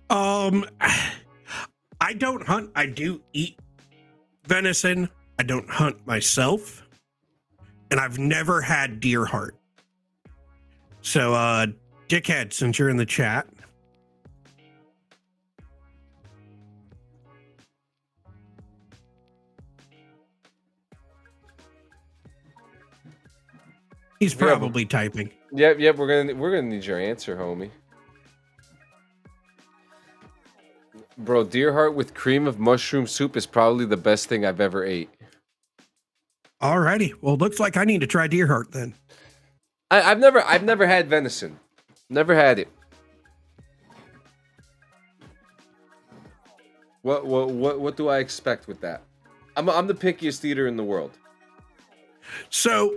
[0.10, 0.65] Um,
[1.99, 2.72] I don't hunt.
[2.76, 3.60] I do eat
[4.45, 5.10] venison.
[5.40, 6.88] I don't hunt myself,
[7.91, 9.56] and I've never had deer heart.
[11.02, 11.68] So, uh,
[12.10, 13.48] dickhead, since you're in the chat,
[24.19, 25.32] He's Yeah, but- probably typing.
[25.52, 25.95] Yep, yep.
[25.95, 27.69] We're gonna we're gonna need your answer, homie.
[31.18, 34.85] Bro, deer heart with cream of mushroom soup is probably the best thing I've ever
[34.85, 35.10] ate.
[36.61, 37.14] Alrighty.
[37.22, 38.94] Well, it looks like I need to try deer heart then.
[39.89, 41.60] I, I've never I've never had venison.
[42.10, 42.68] Never had it.
[47.02, 49.02] What what what what do I expect with that?
[49.56, 51.11] I'm I'm the pickiest eater in the world.
[52.49, 52.95] So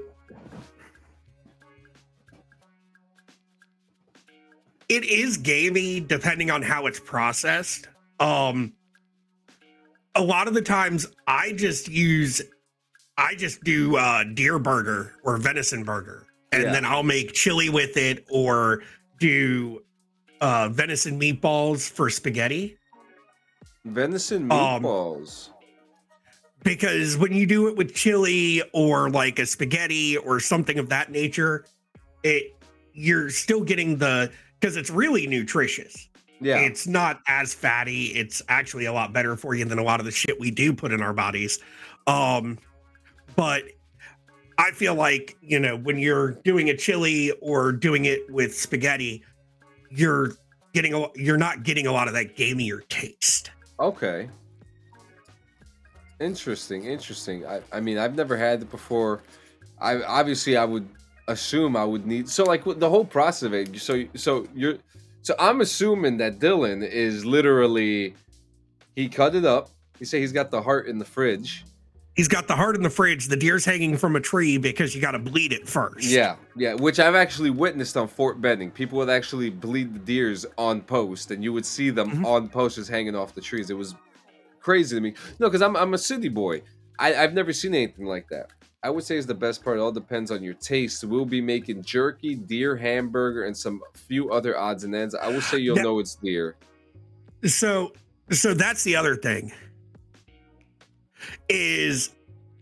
[4.89, 7.89] it is gamey depending on how it's processed.
[8.21, 8.73] Um
[10.15, 12.43] a lot of the times I just use
[13.17, 16.73] I just do uh deer burger or venison burger and Yeah.
[16.73, 18.83] then I'll make chili with it or
[19.19, 19.83] do
[20.41, 22.77] uh venison meatballs for spaghetti.
[23.87, 25.49] Venison Um, meatballs.
[26.65, 31.11] because when you do it with chili or like a spaghetti or something of that
[31.11, 31.65] nature,
[32.23, 32.55] it
[32.93, 36.09] you're still getting the because it's really nutritious.
[36.41, 36.59] Yeah.
[36.59, 38.07] It's not as fatty.
[38.07, 40.73] It's actually a lot better for you than a lot of the shit we do
[40.73, 41.59] put in our bodies.
[42.07, 42.59] Um,
[43.37, 43.65] but
[44.59, 49.23] I feel like you know when you're doing a chili or doing it with spaghetti,
[49.91, 50.33] you're
[50.73, 53.51] getting a you're not getting a lot of that gamier taste.
[53.79, 54.29] Okay.
[56.21, 57.47] Interesting, interesting.
[57.47, 59.23] I, I mean, I've never had it before.
[59.81, 60.87] I obviously I would
[61.29, 63.79] assume I would need so like with the whole process of it.
[63.81, 64.77] So so you're
[65.23, 68.15] so I'm assuming that Dylan is literally
[68.97, 69.71] he cut it up.
[69.99, 71.65] You say he's got the heart in the fridge.
[72.17, 73.29] He's got the heart in the fridge.
[73.29, 76.05] The deer's hanging from a tree because you got to bleed it first.
[76.09, 78.71] Yeah, yeah, which I've actually witnessed on Fort Benning.
[78.71, 82.27] People would actually bleed the deers on post, and you would see them Mhm.
[82.27, 83.71] on posters hanging off the trees.
[83.71, 83.95] It was
[84.59, 85.15] crazy to me.
[85.39, 86.63] No, because I'm I'm a city boy.
[86.99, 88.51] I, I've never seen anything like that.
[88.83, 89.77] I would say is the best part.
[89.77, 91.05] It all depends on your taste.
[91.05, 95.15] We'll be making jerky, deer hamburger, and some few other odds and ends.
[95.15, 96.57] I will say you'll Now- know it's deer.
[97.45, 97.93] So,
[98.31, 99.53] so that's the other thing.
[101.49, 102.11] Is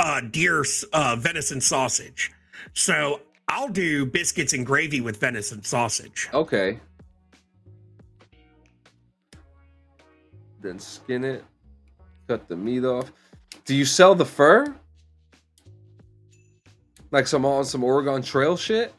[0.01, 2.33] uh deer uh venison sausage.
[2.75, 6.29] So I'll do biscuits and gravy with venison sausage.
[6.35, 6.81] Okay.
[10.61, 11.45] Then skin it,
[12.27, 13.13] cut the meat off.
[13.65, 14.75] Do you sell the fur?
[17.11, 18.93] Like some on some Oregon Trail shit?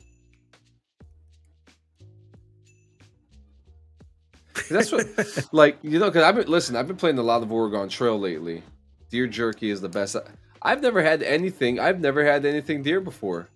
[4.69, 5.05] That's what,
[5.51, 6.75] like you know, because I've been listen.
[6.75, 8.63] I've been playing a lot of Oregon Trail lately.
[9.09, 10.15] Deer jerky is the best.
[10.61, 11.79] I've never had anything.
[11.79, 13.49] I've never had anything deer before.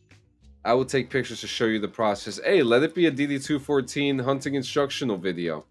[0.65, 2.39] I will take pictures to show you the process.
[2.43, 5.65] Hey, let it be a DD214 hunting instructional video.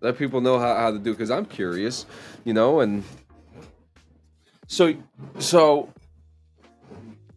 [0.00, 2.06] Let people know how, how to do because I'm curious,
[2.44, 3.04] you know, and
[4.66, 4.94] so
[5.38, 5.92] so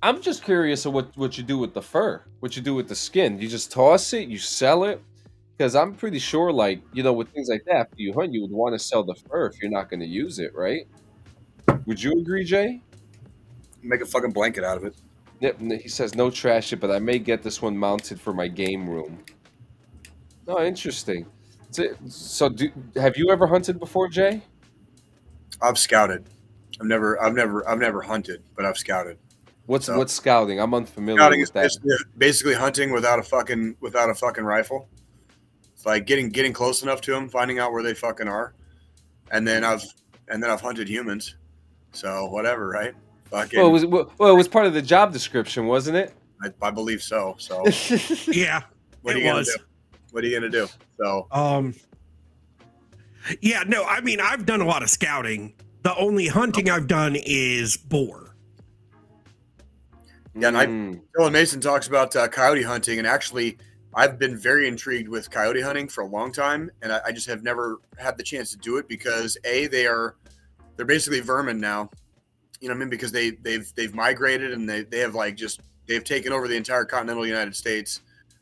[0.03, 2.87] I'm just curious of what, what you do with the fur, what you do with
[2.87, 3.39] the skin.
[3.39, 5.01] You just toss it, you sell it.
[5.57, 8.41] Because I'm pretty sure, like, you know, with things like that, after you hunt, you
[8.41, 10.87] would want to sell the fur if you're not going to use it, right?
[11.85, 12.81] Would you agree, Jay?
[13.83, 14.95] Make a fucking blanket out of it.
[15.39, 18.47] Yep, he says no trash it, but I may get this one mounted for my
[18.47, 19.23] game room.
[20.47, 21.27] Oh, interesting.
[21.69, 24.41] So, so do, have you ever hunted before, Jay?
[25.61, 26.25] I've scouted.
[26.79, 29.19] I've never, I've never, I've never hunted, but I've scouted.
[29.71, 30.59] What's So- what's scouting?
[30.59, 31.61] I'm unfamiliar Scouting is with that.
[31.63, 34.89] basically, basically hunting without a fucking, without a fucking rifle.
[35.73, 38.53] It's like getting, getting close enough to them, finding out where they fucking are,
[39.31, 39.81] and then I've,
[40.27, 41.35] and then I've hunted humans.
[41.93, 42.93] So whatever, right?
[43.29, 46.13] Fucking, Well, it was well, well, it was part of the job description, wasn't it?
[46.43, 47.35] I, I believe so.
[47.39, 47.63] So
[48.27, 48.63] Yeah,
[49.03, 49.55] what are It you gonna do?
[50.11, 50.67] What are you gonna do?
[50.97, 51.73] So um,
[53.39, 53.63] yeah.
[53.65, 55.53] No, I mean I've done a lot of scouting.
[55.83, 58.30] The only hunting I've done is boar.
[60.35, 61.01] Yeah, and I- Mm.
[61.17, 63.57] Dylan Mason talks about uh, coyote hunting, and actually,
[63.93, 67.27] I've been very intrigued with coyote hunting for a long time, and I, I just
[67.27, 70.15] have never had the chance to do it because a they are
[70.77, 71.89] they're basically vermin now.
[72.61, 72.89] You know what I mean?
[72.89, 76.55] Because they they've they've migrated and they they have like just they've taken over the
[76.55, 77.99] entire continental United States.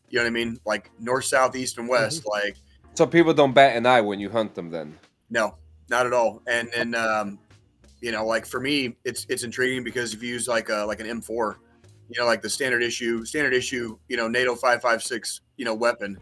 [0.10, 0.60] You know what I mean?
[0.66, 2.24] Like north, south, east, and west.
[2.28, 2.56] Like
[2.94, 4.98] So people don't bat an eye when you hunt them, then.
[5.32, 5.56] no,
[5.90, 6.44] not at all.
[6.48, 7.40] And and um,
[8.02, 11.00] you know, like for me, it's it's intriguing because if you use like a like
[11.00, 11.56] an M4,
[12.10, 15.66] you know, like the standard issue, standard issue, you know, NATO five five six, you
[15.66, 16.18] know, weapon.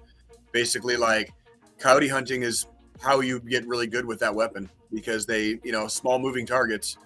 [0.51, 1.31] Basically, like
[1.79, 2.65] coyote hunting is
[3.01, 6.97] how you get really good with that weapon because they, you know, small moving targets.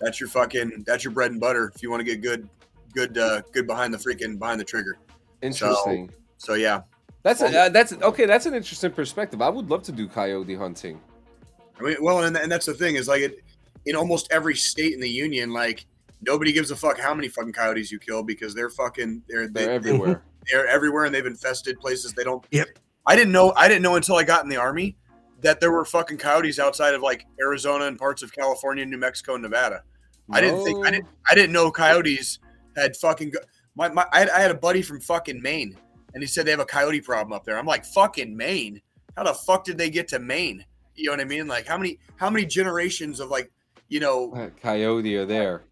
[0.00, 2.48] That's your fucking that's your bread and butter if you want to get good,
[2.92, 4.98] good, uh, good behind the freaking behind the trigger.
[5.42, 6.10] Interesting.
[6.38, 6.82] So yeah,
[7.22, 8.26] that's uh, that's okay.
[8.26, 9.40] That's an interesting perspective.
[9.40, 11.00] I would love to do coyote hunting.
[11.78, 13.44] I mean, well, and, and that's the thing is like it
[13.86, 15.86] in almost every state in the union, like
[16.26, 19.66] nobody gives a fuck how many fucking coyotes you kill because they're fucking they're They're
[19.66, 20.22] they, everywhere.
[20.50, 22.44] they're everywhere and they've infested places they don't.
[22.50, 22.78] Yep.
[23.06, 23.52] I didn't know.
[23.56, 24.96] I didn't know until I got in the army
[25.42, 29.34] that there were fucking coyotes outside of like Arizona and parts of California, New Mexico,
[29.34, 29.82] and Nevada.
[30.30, 32.38] I didn't think I didn't I didn't know coyotes
[32.76, 33.30] had fucking.
[33.30, 33.40] Go-
[33.76, 35.76] my, my I, had, I had a buddy from fucking Maine,
[36.14, 37.58] and he said they have a coyote problem up there.
[37.58, 38.80] I'm like fucking Maine.
[39.16, 40.64] How the fuck did they get to Maine?
[40.94, 41.46] You know what I mean?
[41.46, 43.50] Like how many how many generations of like
[43.88, 45.64] you know Coyote are there.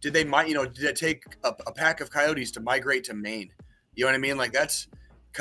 [0.00, 3.04] Did they might you know did it take a, a pack of coyotes to migrate
[3.04, 3.50] to Maine?
[3.94, 4.36] You know what I mean?
[4.36, 4.88] Like that's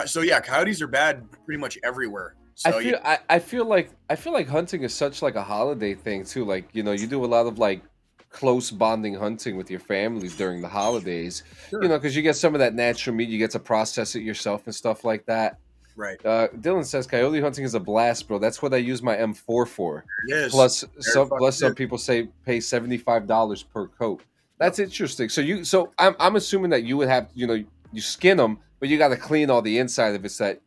[0.05, 0.39] so yeah.
[0.39, 2.35] Coyotes are bad pretty much everywhere.
[2.55, 5.35] So I feel yeah, I, I feel like I feel like hunting is such like
[5.35, 6.43] a holiday thing too.
[6.43, 7.83] Like you know, you do a lot of like
[8.29, 11.43] close bonding hunting with your families during the holidays.
[11.69, 11.81] Sure.
[11.81, 14.21] You know, because you get some of that natural meat, you get to process it
[14.21, 15.59] yourself and stuff like that.
[15.95, 16.23] right.
[16.25, 18.39] Uh, Dylan says coyote hunting is a blast, bro.
[18.39, 20.05] That's what I use my M4 for.
[20.27, 20.51] Is.
[20.51, 24.23] Plus, some plus some people say pay seventy five dollars per coat.
[24.59, 25.29] That's interesting.
[25.29, 28.59] So you, so I'm I'm assuming that you would have, you know, you skin them,
[28.79, 30.61] but you got to clean all the inside of it so that,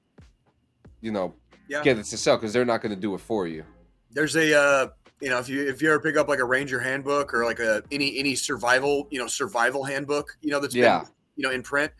[1.00, 1.34] you know,
[1.68, 1.82] Yeah.
[1.82, 3.64] get it to sell because they're not going to do it for you.
[4.12, 4.86] there's a uh,
[5.20, 7.58] you know if you if you ever pick up like a ranger handbook or like
[7.60, 11.00] a any any survival you know survival handbook you know that's Yeah.
[11.00, 11.92] been you know in print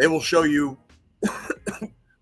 [0.00, 0.76] they will show you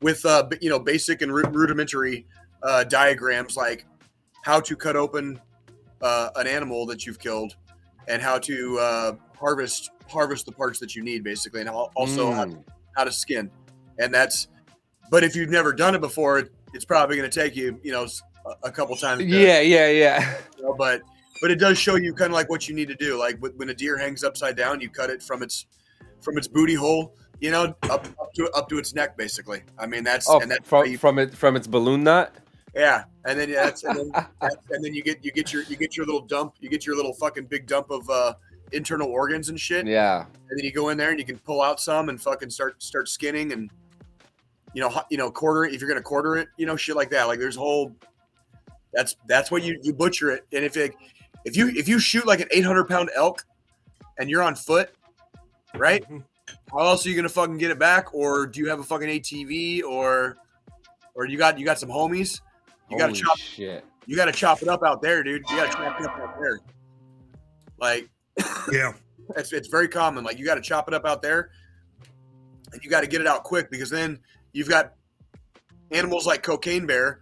[0.03, 2.27] with uh you know basic and rudimentary
[2.63, 3.87] uh, diagrams like
[4.45, 5.41] how to cut open
[6.03, 7.57] uh, an animal that you've killed
[8.09, 12.31] and how to uh, harvest harvest the parts that you need basically and how, also
[12.33, 12.65] how, Mm.
[12.97, 13.51] how to skin
[13.99, 14.49] and that's
[15.11, 18.07] but if you've never done it before it's probably going to take you you know
[18.63, 20.37] a couple times to- yeah, yeah, yeah.
[20.57, 21.03] you know, but
[21.43, 23.19] but it does show you kind of like what you need to do.
[23.19, 25.67] Like when a deer hangs upside down, you cut it from its
[26.23, 29.63] from its booty hole, you know, up, up to up to its neck, basically.
[29.79, 32.35] I mean, that's Oh, and that's from you, from it from its balloon knot.
[32.77, 35.77] Yeah, and then that's and then, that's, and then you get you get your you
[35.77, 38.35] get your little dump, you get your little fucking big dump of uh,
[38.73, 41.63] internal organs and shit, Yeah, and then you go in there and you can pull
[41.63, 43.71] out some and fucking start start skinning and
[44.75, 47.09] you know you know quarter it if you're gonna quarter it, you know shit like
[47.11, 47.25] that.
[47.25, 47.97] Like there's whole
[48.93, 50.95] that's that's what you you butcher it, and if it
[51.47, 53.43] if you if you shoot like an 800 pound elk
[54.19, 54.91] and you're on foot,
[55.75, 56.05] right?
[56.71, 58.13] How else are you gonna fucking get it back?
[58.13, 60.37] Or do you have a fucking ATV or
[61.15, 62.43] or you got you got some homies?
[62.91, 63.85] You gotta chop shit.
[64.07, 65.43] you gotta chop it up out there, dude.
[65.51, 66.61] You gotta chop it up out there.
[67.79, 68.09] Like
[68.73, 68.93] Yeah.
[69.37, 70.25] it's, it's very common.
[70.25, 71.51] Like you got to chop it up out there,
[72.73, 74.19] and you got to get it out quick because then
[74.53, 74.95] you've got
[75.91, 77.21] animals like cocaine bear,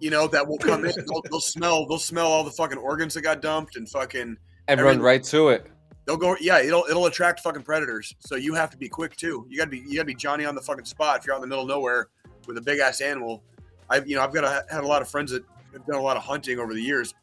[0.00, 0.92] you know, that will come in.
[0.96, 1.86] They'll, they'll smell.
[1.86, 4.36] They'll smell all the fucking organs that got dumped and fucking.
[4.68, 5.66] And run right to it.
[6.06, 6.36] They'll go.
[6.40, 8.14] Yeah, it'll it'll attract fucking predators.
[8.20, 9.46] So you have to be quick too.
[9.48, 11.34] You got to be you got to be Johnny on the fucking spot if you're
[11.34, 12.08] out in the middle of nowhere
[12.46, 13.42] with a big ass animal.
[13.90, 16.02] I've you know I've got a, had a lot of friends that have done a
[16.02, 17.14] lot of hunting over the years.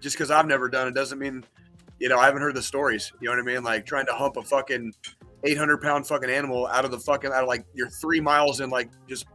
[0.00, 1.44] Just because I've never done it doesn't mean
[1.98, 3.12] you know I haven't heard the stories.
[3.20, 3.64] You know what I mean?
[3.64, 4.92] Like trying to hump a fucking
[5.44, 8.70] 800 pound fucking animal out of the fucking out of like you're three miles in
[8.70, 9.26] like just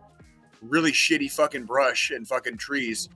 [0.62, 3.10] really shitty fucking brush and fucking trees.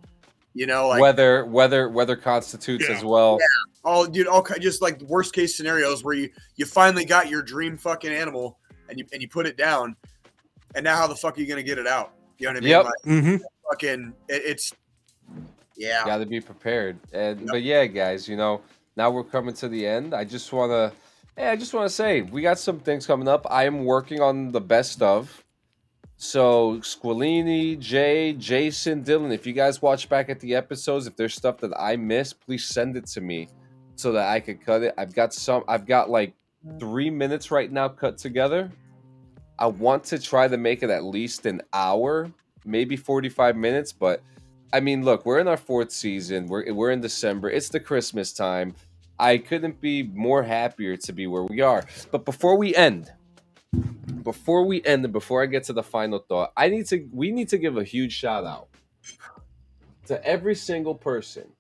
[0.56, 2.96] You know, like weather, weather, weather constitutes Yeah.
[2.98, 3.38] as well.
[3.86, 7.42] all dude, all ki- just like worst case scenarios where you you finally got your
[7.44, 8.58] dream fucking animal
[8.90, 9.96] and you and you put it down,
[10.76, 12.14] and now how the fuck are you gonna get it out?
[12.40, 12.70] You know what I mean?
[12.70, 12.86] Yep.
[12.86, 13.36] Like, hmm
[13.70, 14.74] fucking, it, it's
[15.78, 16.04] yeah.
[16.06, 16.98] Got to be prepared.
[17.14, 17.50] And Yep.
[17.52, 18.62] but yeah, guys, you know,
[18.98, 20.14] now we're coming to the end.
[20.14, 20.92] I just want to,
[21.38, 23.46] hey, I just want to say we got some things coming up.
[23.50, 25.44] I am working on the best of.
[26.18, 31.34] So Squilini, Jay, Jason, Dylan, if you guys watch back at the episodes, if there's
[31.34, 33.48] stuff that I missed, please send it to me
[33.96, 34.94] so that I could cut it.
[34.98, 35.64] I've got some.
[35.70, 36.34] I've got like
[36.78, 38.70] three minutes right now cut together.
[39.60, 42.32] I want to try to make it at least an hour,
[42.64, 44.24] maybe 45 minutes, but
[44.72, 46.46] I mean, look, we're in our fourth season.
[46.48, 47.50] We're we're in December.
[47.50, 48.76] It's the Christmas time.
[49.18, 51.84] I couldn't be more happier to be where we are.
[52.12, 53.12] But before we end,
[54.24, 57.32] before we end and before I get to the final thought, I need to we
[57.32, 58.70] need to give a huge shout out
[60.06, 61.52] to every single person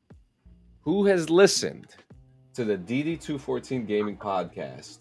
[0.81, 1.87] who has listened
[2.53, 4.99] to the DD214 Gaming Podcast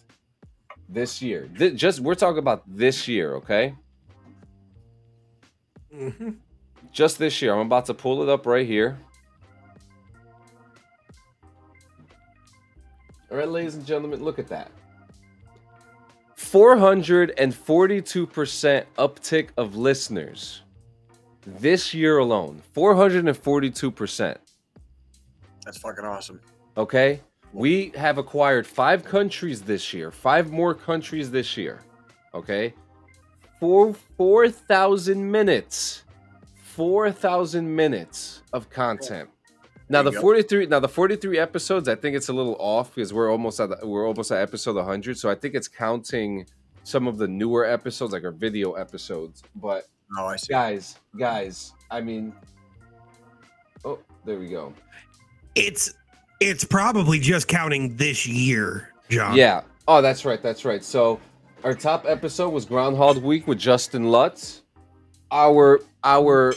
[0.89, 1.49] this year.
[1.49, 3.75] Just we're talking about this year, okay?
[5.93, 6.31] hmm
[6.93, 7.55] just this year.
[7.55, 8.99] I'm about to pull it up right here.
[13.31, 14.71] All right, ladies and gentlemen, look at that.
[16.37, 20.63] 442% uptick of listeners
[21.47, 22.63] this year alone.
[22.75, 24.37] 442%.
[25.65, 26.41] That's fucking awesome.
[26.77, 27.21] Okay?
[27.53, 31.81] We have acquired five countries this year, five more countries this year.
[32.35, 32.75] Okay?
[33.59, 36.05] For 4,000 minutes.
[36.63, 39.29] 4,000 minutes of content.
[39.89, 40.21] Now the go.
[40.21, 43.71] 43 now the 43 episodes I think it's a little off because we're almost at
[43.71, 46.47] the, we're almost at episode 100 so I think it's counting
[46.85, 49.87] some of the newer episodes like our video episodes but
[50.19, 50.53] Oh, I see.
[50.53, 52.35] guys guys I mean
[53.85, 54.75] Oh, there we go.
[55.55, 55.95] It's
[56.41, 59.37] it's probably just counting this year, John.
[59.37, 59.63] Yeah.
[59.87, 60.43] Oh, that's right.
[60.43, 60.85] That's right.
[60.85, 61.21] So
[61.65, 64.63] our top episode was Groundhog Week with Justin Lutz.
[65.31, 66.55] Our our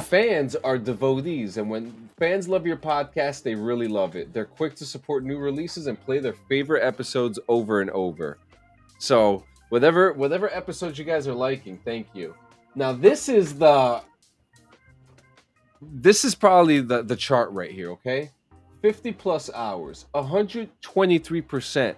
[0.00, 4.32] fans are devotees, and when fans love your podcast, they really love it.
[4.32, 8.38] They're quick to support new releases and play their favorite episodes over and over.
[8.98, 12.34] So whatever whatever episodes you guys are liking, thank you.
[12.74, 14.02] Now this is the
[15.80, 17.90] this is probably the the chart right here.
[17.92, 18.30] Okay.
[18.82, 21.94] 50 plus hours, 123%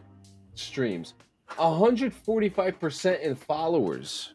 [0.54, 1.14] streams,
[1.50, 4.34] 145% in followers.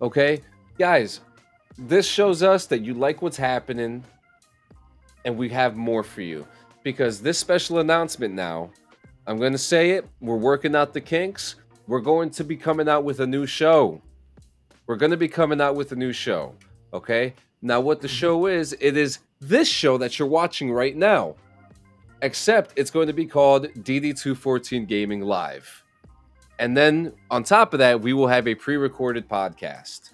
[0.00, 0.40] Okay,
[0.78, 1.20] guys,
[1.78, 4.04] this shows us that you like what's happening
[5.24, 6.46] and we have more for you
[6.82, 8.70] because this special announcement now,
[9.26, 11.56] I'm going to say it, we're working out the kinks.
[11.88, 14.00] We're going to be coming out with a new show.
[14.86, 16.54] We're going to be coming out with a new show.
[16.92, 18.14] Okay, now what the mm-hmm.
[18.14, 21.34] show is, it is this show that you're watching right now
[22.22, 25.84] except it's going to be called DD214 Gaming Live.
[26.58, 30.10] And then on top of that, we will have a pre recorded podcast.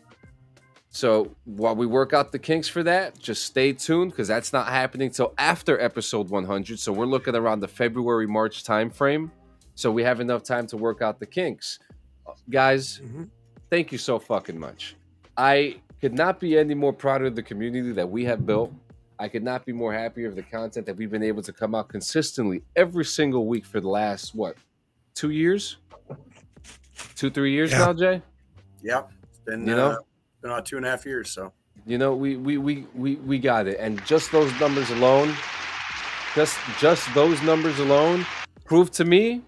[0.90, 4.68] So while we work out the kinks for that, just stay tuned because that's not
[4.68, 6.78] happening till after episode 100.
[6.78, 9.30] So we're looking around the February March timeframe.
[9.74, 11.78] So we have enough time to work out the kinks.
[12.50, 13.30] Guys, Mhm.
[13.70, 14.94] thank you so fucking much.
[15.36, 18.72] I could not be any more proud of the community that we have built.
[19.18, 21.74] I could not be more happier of the content that we've been able to come
[21.74, 24.56] out consistently every single week for the last what
[25.14, 25.76] two years,
[27.16, 27.78] two three years Yeah.
[27.78, 28.22] now, Jay.
[28.82, 29.98] Yeah, it's been You know uh, know?
[30.40, 31.30] been about two and a half years.
[31.30, 31.52] So
[31.86, 35.34] You know, we we we we we got it, and just those numbers alone,
[36.34, 38.26] just just those numbers alone,
[38.64, 39.42] prove to me,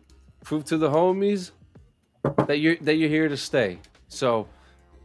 [0.45, 1.51] prove to the homies
[2.47, 3.79] that you're that you're here to stay.
[4.09, 4.47] So,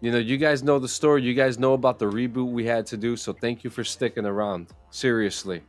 [0.02, 1.24] you know, you guys know the story.
[1.24, 3.16] You guys know about the reboot we had to do.
[3.16, 4.68] So, thank you for sticking around.
[4.92, 5.62] Seriously.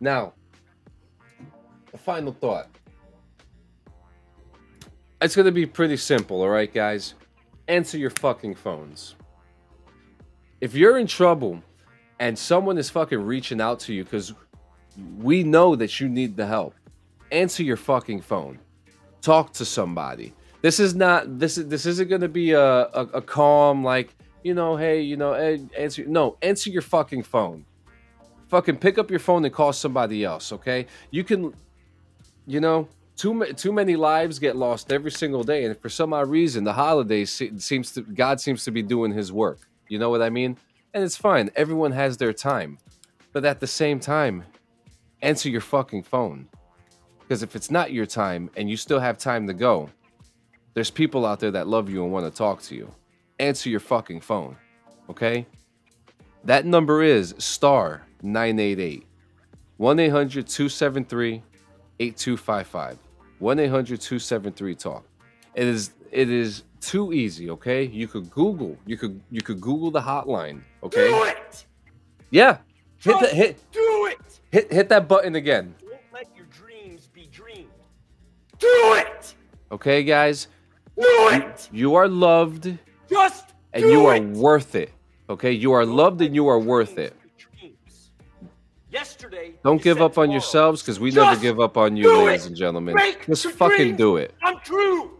[0.00, 0.32] Now,
[1.92, 2.68] a final thought.
[5.20, 7.14] It's gonna be pretty simple, all right, guys.
[7.68, 9.14] Answer your fucking phones
[10.62, 11.60] if you're in trouble
[12.20, 14.32] and someone is fucking reaching out to you because
[15.18, 16.74] we know that you need the help,
[17.32, 18.60] answer your fucking phone.
[19.20, 20.32] Talk to somebody.
[20.62, 24.14] This is not this is this isn't gonna be a, a, a calm like
[24.44, 27.64] you know hey you know answer no answer your fucking phone.
[28.48, 30.52] Fucking pick up your phone and call somebody else.
[30.52, 31.52] Okay, you can
[32.46, 36.28] you know too too many lives get lost every single day, and for some odd
[36.28, 39.58] reason, the holidays seems to God seems to be doing His work.
[39.88, 40.56] You know what I mean?
[40.94, 41.50] And it's fine.
[41.56, 42.78] Everyone has their time,
[43.32, 44.44] but at the same time,
[45.22, 46.48] answer your fucking phone
[47.32, 49.88] because if it's not your time and you still have time to go,
[50.74, 52.92] there's people out there that love you and want to talk to you.
[53.38, 54.56] Answer your fucking phone,
[55.10, 55.46] okay?
[56.44, 59.06] That number is star 988
[59.76, 61.42] 1 800 273
[61.98, 62.98] 8255.
[63.38, 65.04] 1 800 273 talk.
[65.54, 67.84] It is it is too easy, okay?
[67.84, 71.08] You could Google, you could you could Google the hotline, okay?
[71.08, 71.66] Do it!
[72.30, 72.58] Yeah.
[72.98, 74.40] Hit the, hit do it!
[74.50, 75.74] hit hit that button again.
[75.80, 77.68] Don't let your dreams be dreams.
[78.58, 79.34] Do it!
[79.72, 80.48] Okay, guys?
[80.98, 81.68] Do it!
[81.72, 82.76] You are loved
[83.08, 84.22] Just and you are it!
[84.24, 84.90] worth it.
[85.30, 85.52] Okay?
[85.52, 87.16] You are loved and you are worth it.
[88.90, 90.32] Yesterday, Don't give up on tomorrow.
[90.32, 92.48] yourselves because we never give up on you, ladies it.
[92.48, 92.94] and gentlemen.
[93.26, 94.34] Just fucking do it.
[94.42, 95.18] I'm true.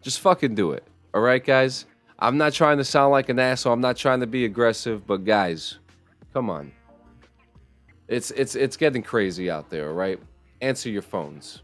[0.00, 0.86] Just fucking do it.
[1.12, 1.86] All right, guys?
[2.20, 3.72] I'm not trying to sound like an asshole.
[3.72, 5.78] I'm not trying to be aggressive, but guys,
[6.32, 6.70] come on.
[8.06, 10.20] It's it's it's getting crazy out there, all right?
[10.60, 11.62] Answer your phones.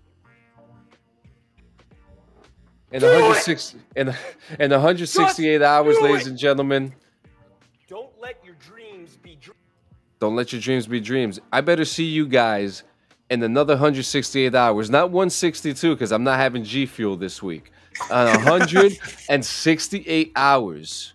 [2.92, 3.12] In Do it.
[3.12, 4.08] 106 in,
[4.58, 6.92] in 168 hours, ladies and gentlemen,
[7.88, 9.58] Don't let your dreams be dreams.
[10.18, 11.38] don't let your dreams be dreams.
[11.52, 12.82] I better see you guys
[13.30, 17.70] in another 168 hours, not 162, because I'm not having G Fuel this week.
[18.10, 21.14] On 168 hours.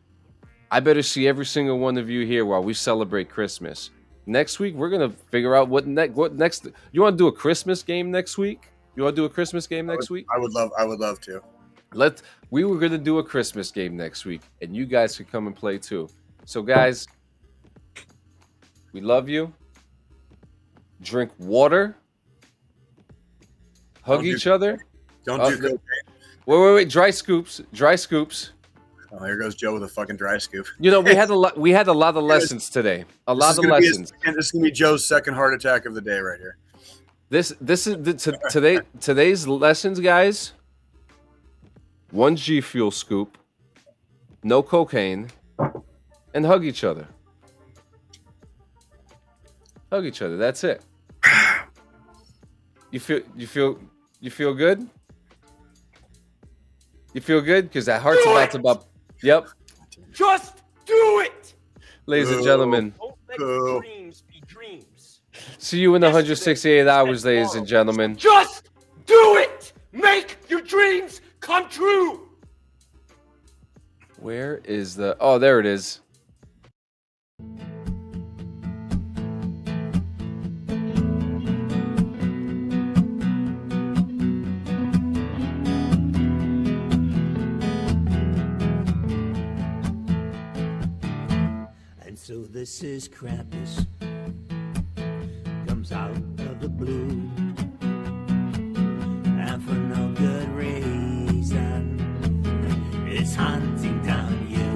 [0.72, 3.92] I better see every single one of you here while we celebrate Christmas.
[4.26, 6.16] Next week, we're gonna figure out what next.
[6.16, 6.68] What next?
[6.92, 8.70] You want to do a Christmas game next week?
[8.96, 10.26] You want to do a Christmas game next week?
[10.34, 11.42] I would love I would love to.
[11.96, 15.48] Let we were gonna do a Christmas game next week, and you guys could come
[15.48, 16.10] and play too.
[16.46, 17.08] So, guys,
[18.94, 19.52] we love you.
[21.02, 21.96] Drink water.
[24.02, 24.86] Hug Don't do each other.
[25.26, 25.80] Don't Oh, do cocaine.
[26.46, 26.90] Wait, wait, wait.
[26.90, 27.62] Dry scoops.
[27.74, 28.52] Dry scoops.
[29.12, 30.68] Oh, here goes Joe with a fucking dry scoop.
[30.80, 31.58] You know, we had a lot.
[31.58, 33.06] We had a lot of lessons today.
[33.28, 34.12] A lot of lessons.
[34.24, 36.58] his- this is gonna be Joe's second heart attack of the day right here.
[37.30, 40.52] This this is the, t- today today's lessons, guys.
[42.12, 43.38] One G Fuel scoop,
[44.44, 45.28] no cocaine,
[46.34, 47.08] and hug each other.
[49.92, 50.38] Hug each other.
[50.38, 50.82] That's it.
[52.92, 53.80] You feel you feel
[54.22, 54.88] you feel good.
[57.14, 58.52] You feel good because that heart's Do about it!
[58.52, 58.84] to bump.
[59.24, 59.48] Yep,
[60.12, 61.54] Just do it!
[62.06, 62.94] ladies and gentlemen.
[63.00, 63.80] Don't let Boo.
[63.82, 65.22] dreams be dreams.
[65.58, 68.16] See you in 168 hours, ladies and gentlemen.
[68.16, 68.70] Just
[69.06, 69.74] do it!
[69.94, 72.22] Make your dreams come true!
[74.20, 75.16] Where is the?
[75.20, 76.02] Oh, there it is.
[92.02, 93.86] And so this is Krampus.
[95.68, 97.30] Comes out of the blue.
[99.40, 100.95] And for no good reason.
[103.36, 104.72] Hunting down you.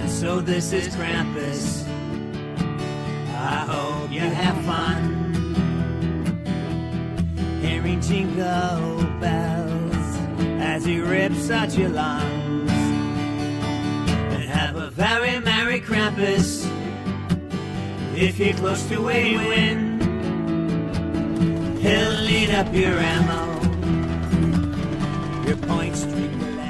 [0.00, 1.84] And so this is Krampus.
[3.28, 5.20] I hope you have fun.
[7.60, 10.18] Hearing jingle bells
[10.60, 16.68] as he rips at your lungs and have a very merry Krampus.
[18.14, 20.00] If you're close to a win,
[21.80, 23.61] he'll lead up your ammo.
[25.62, 26.31] Point street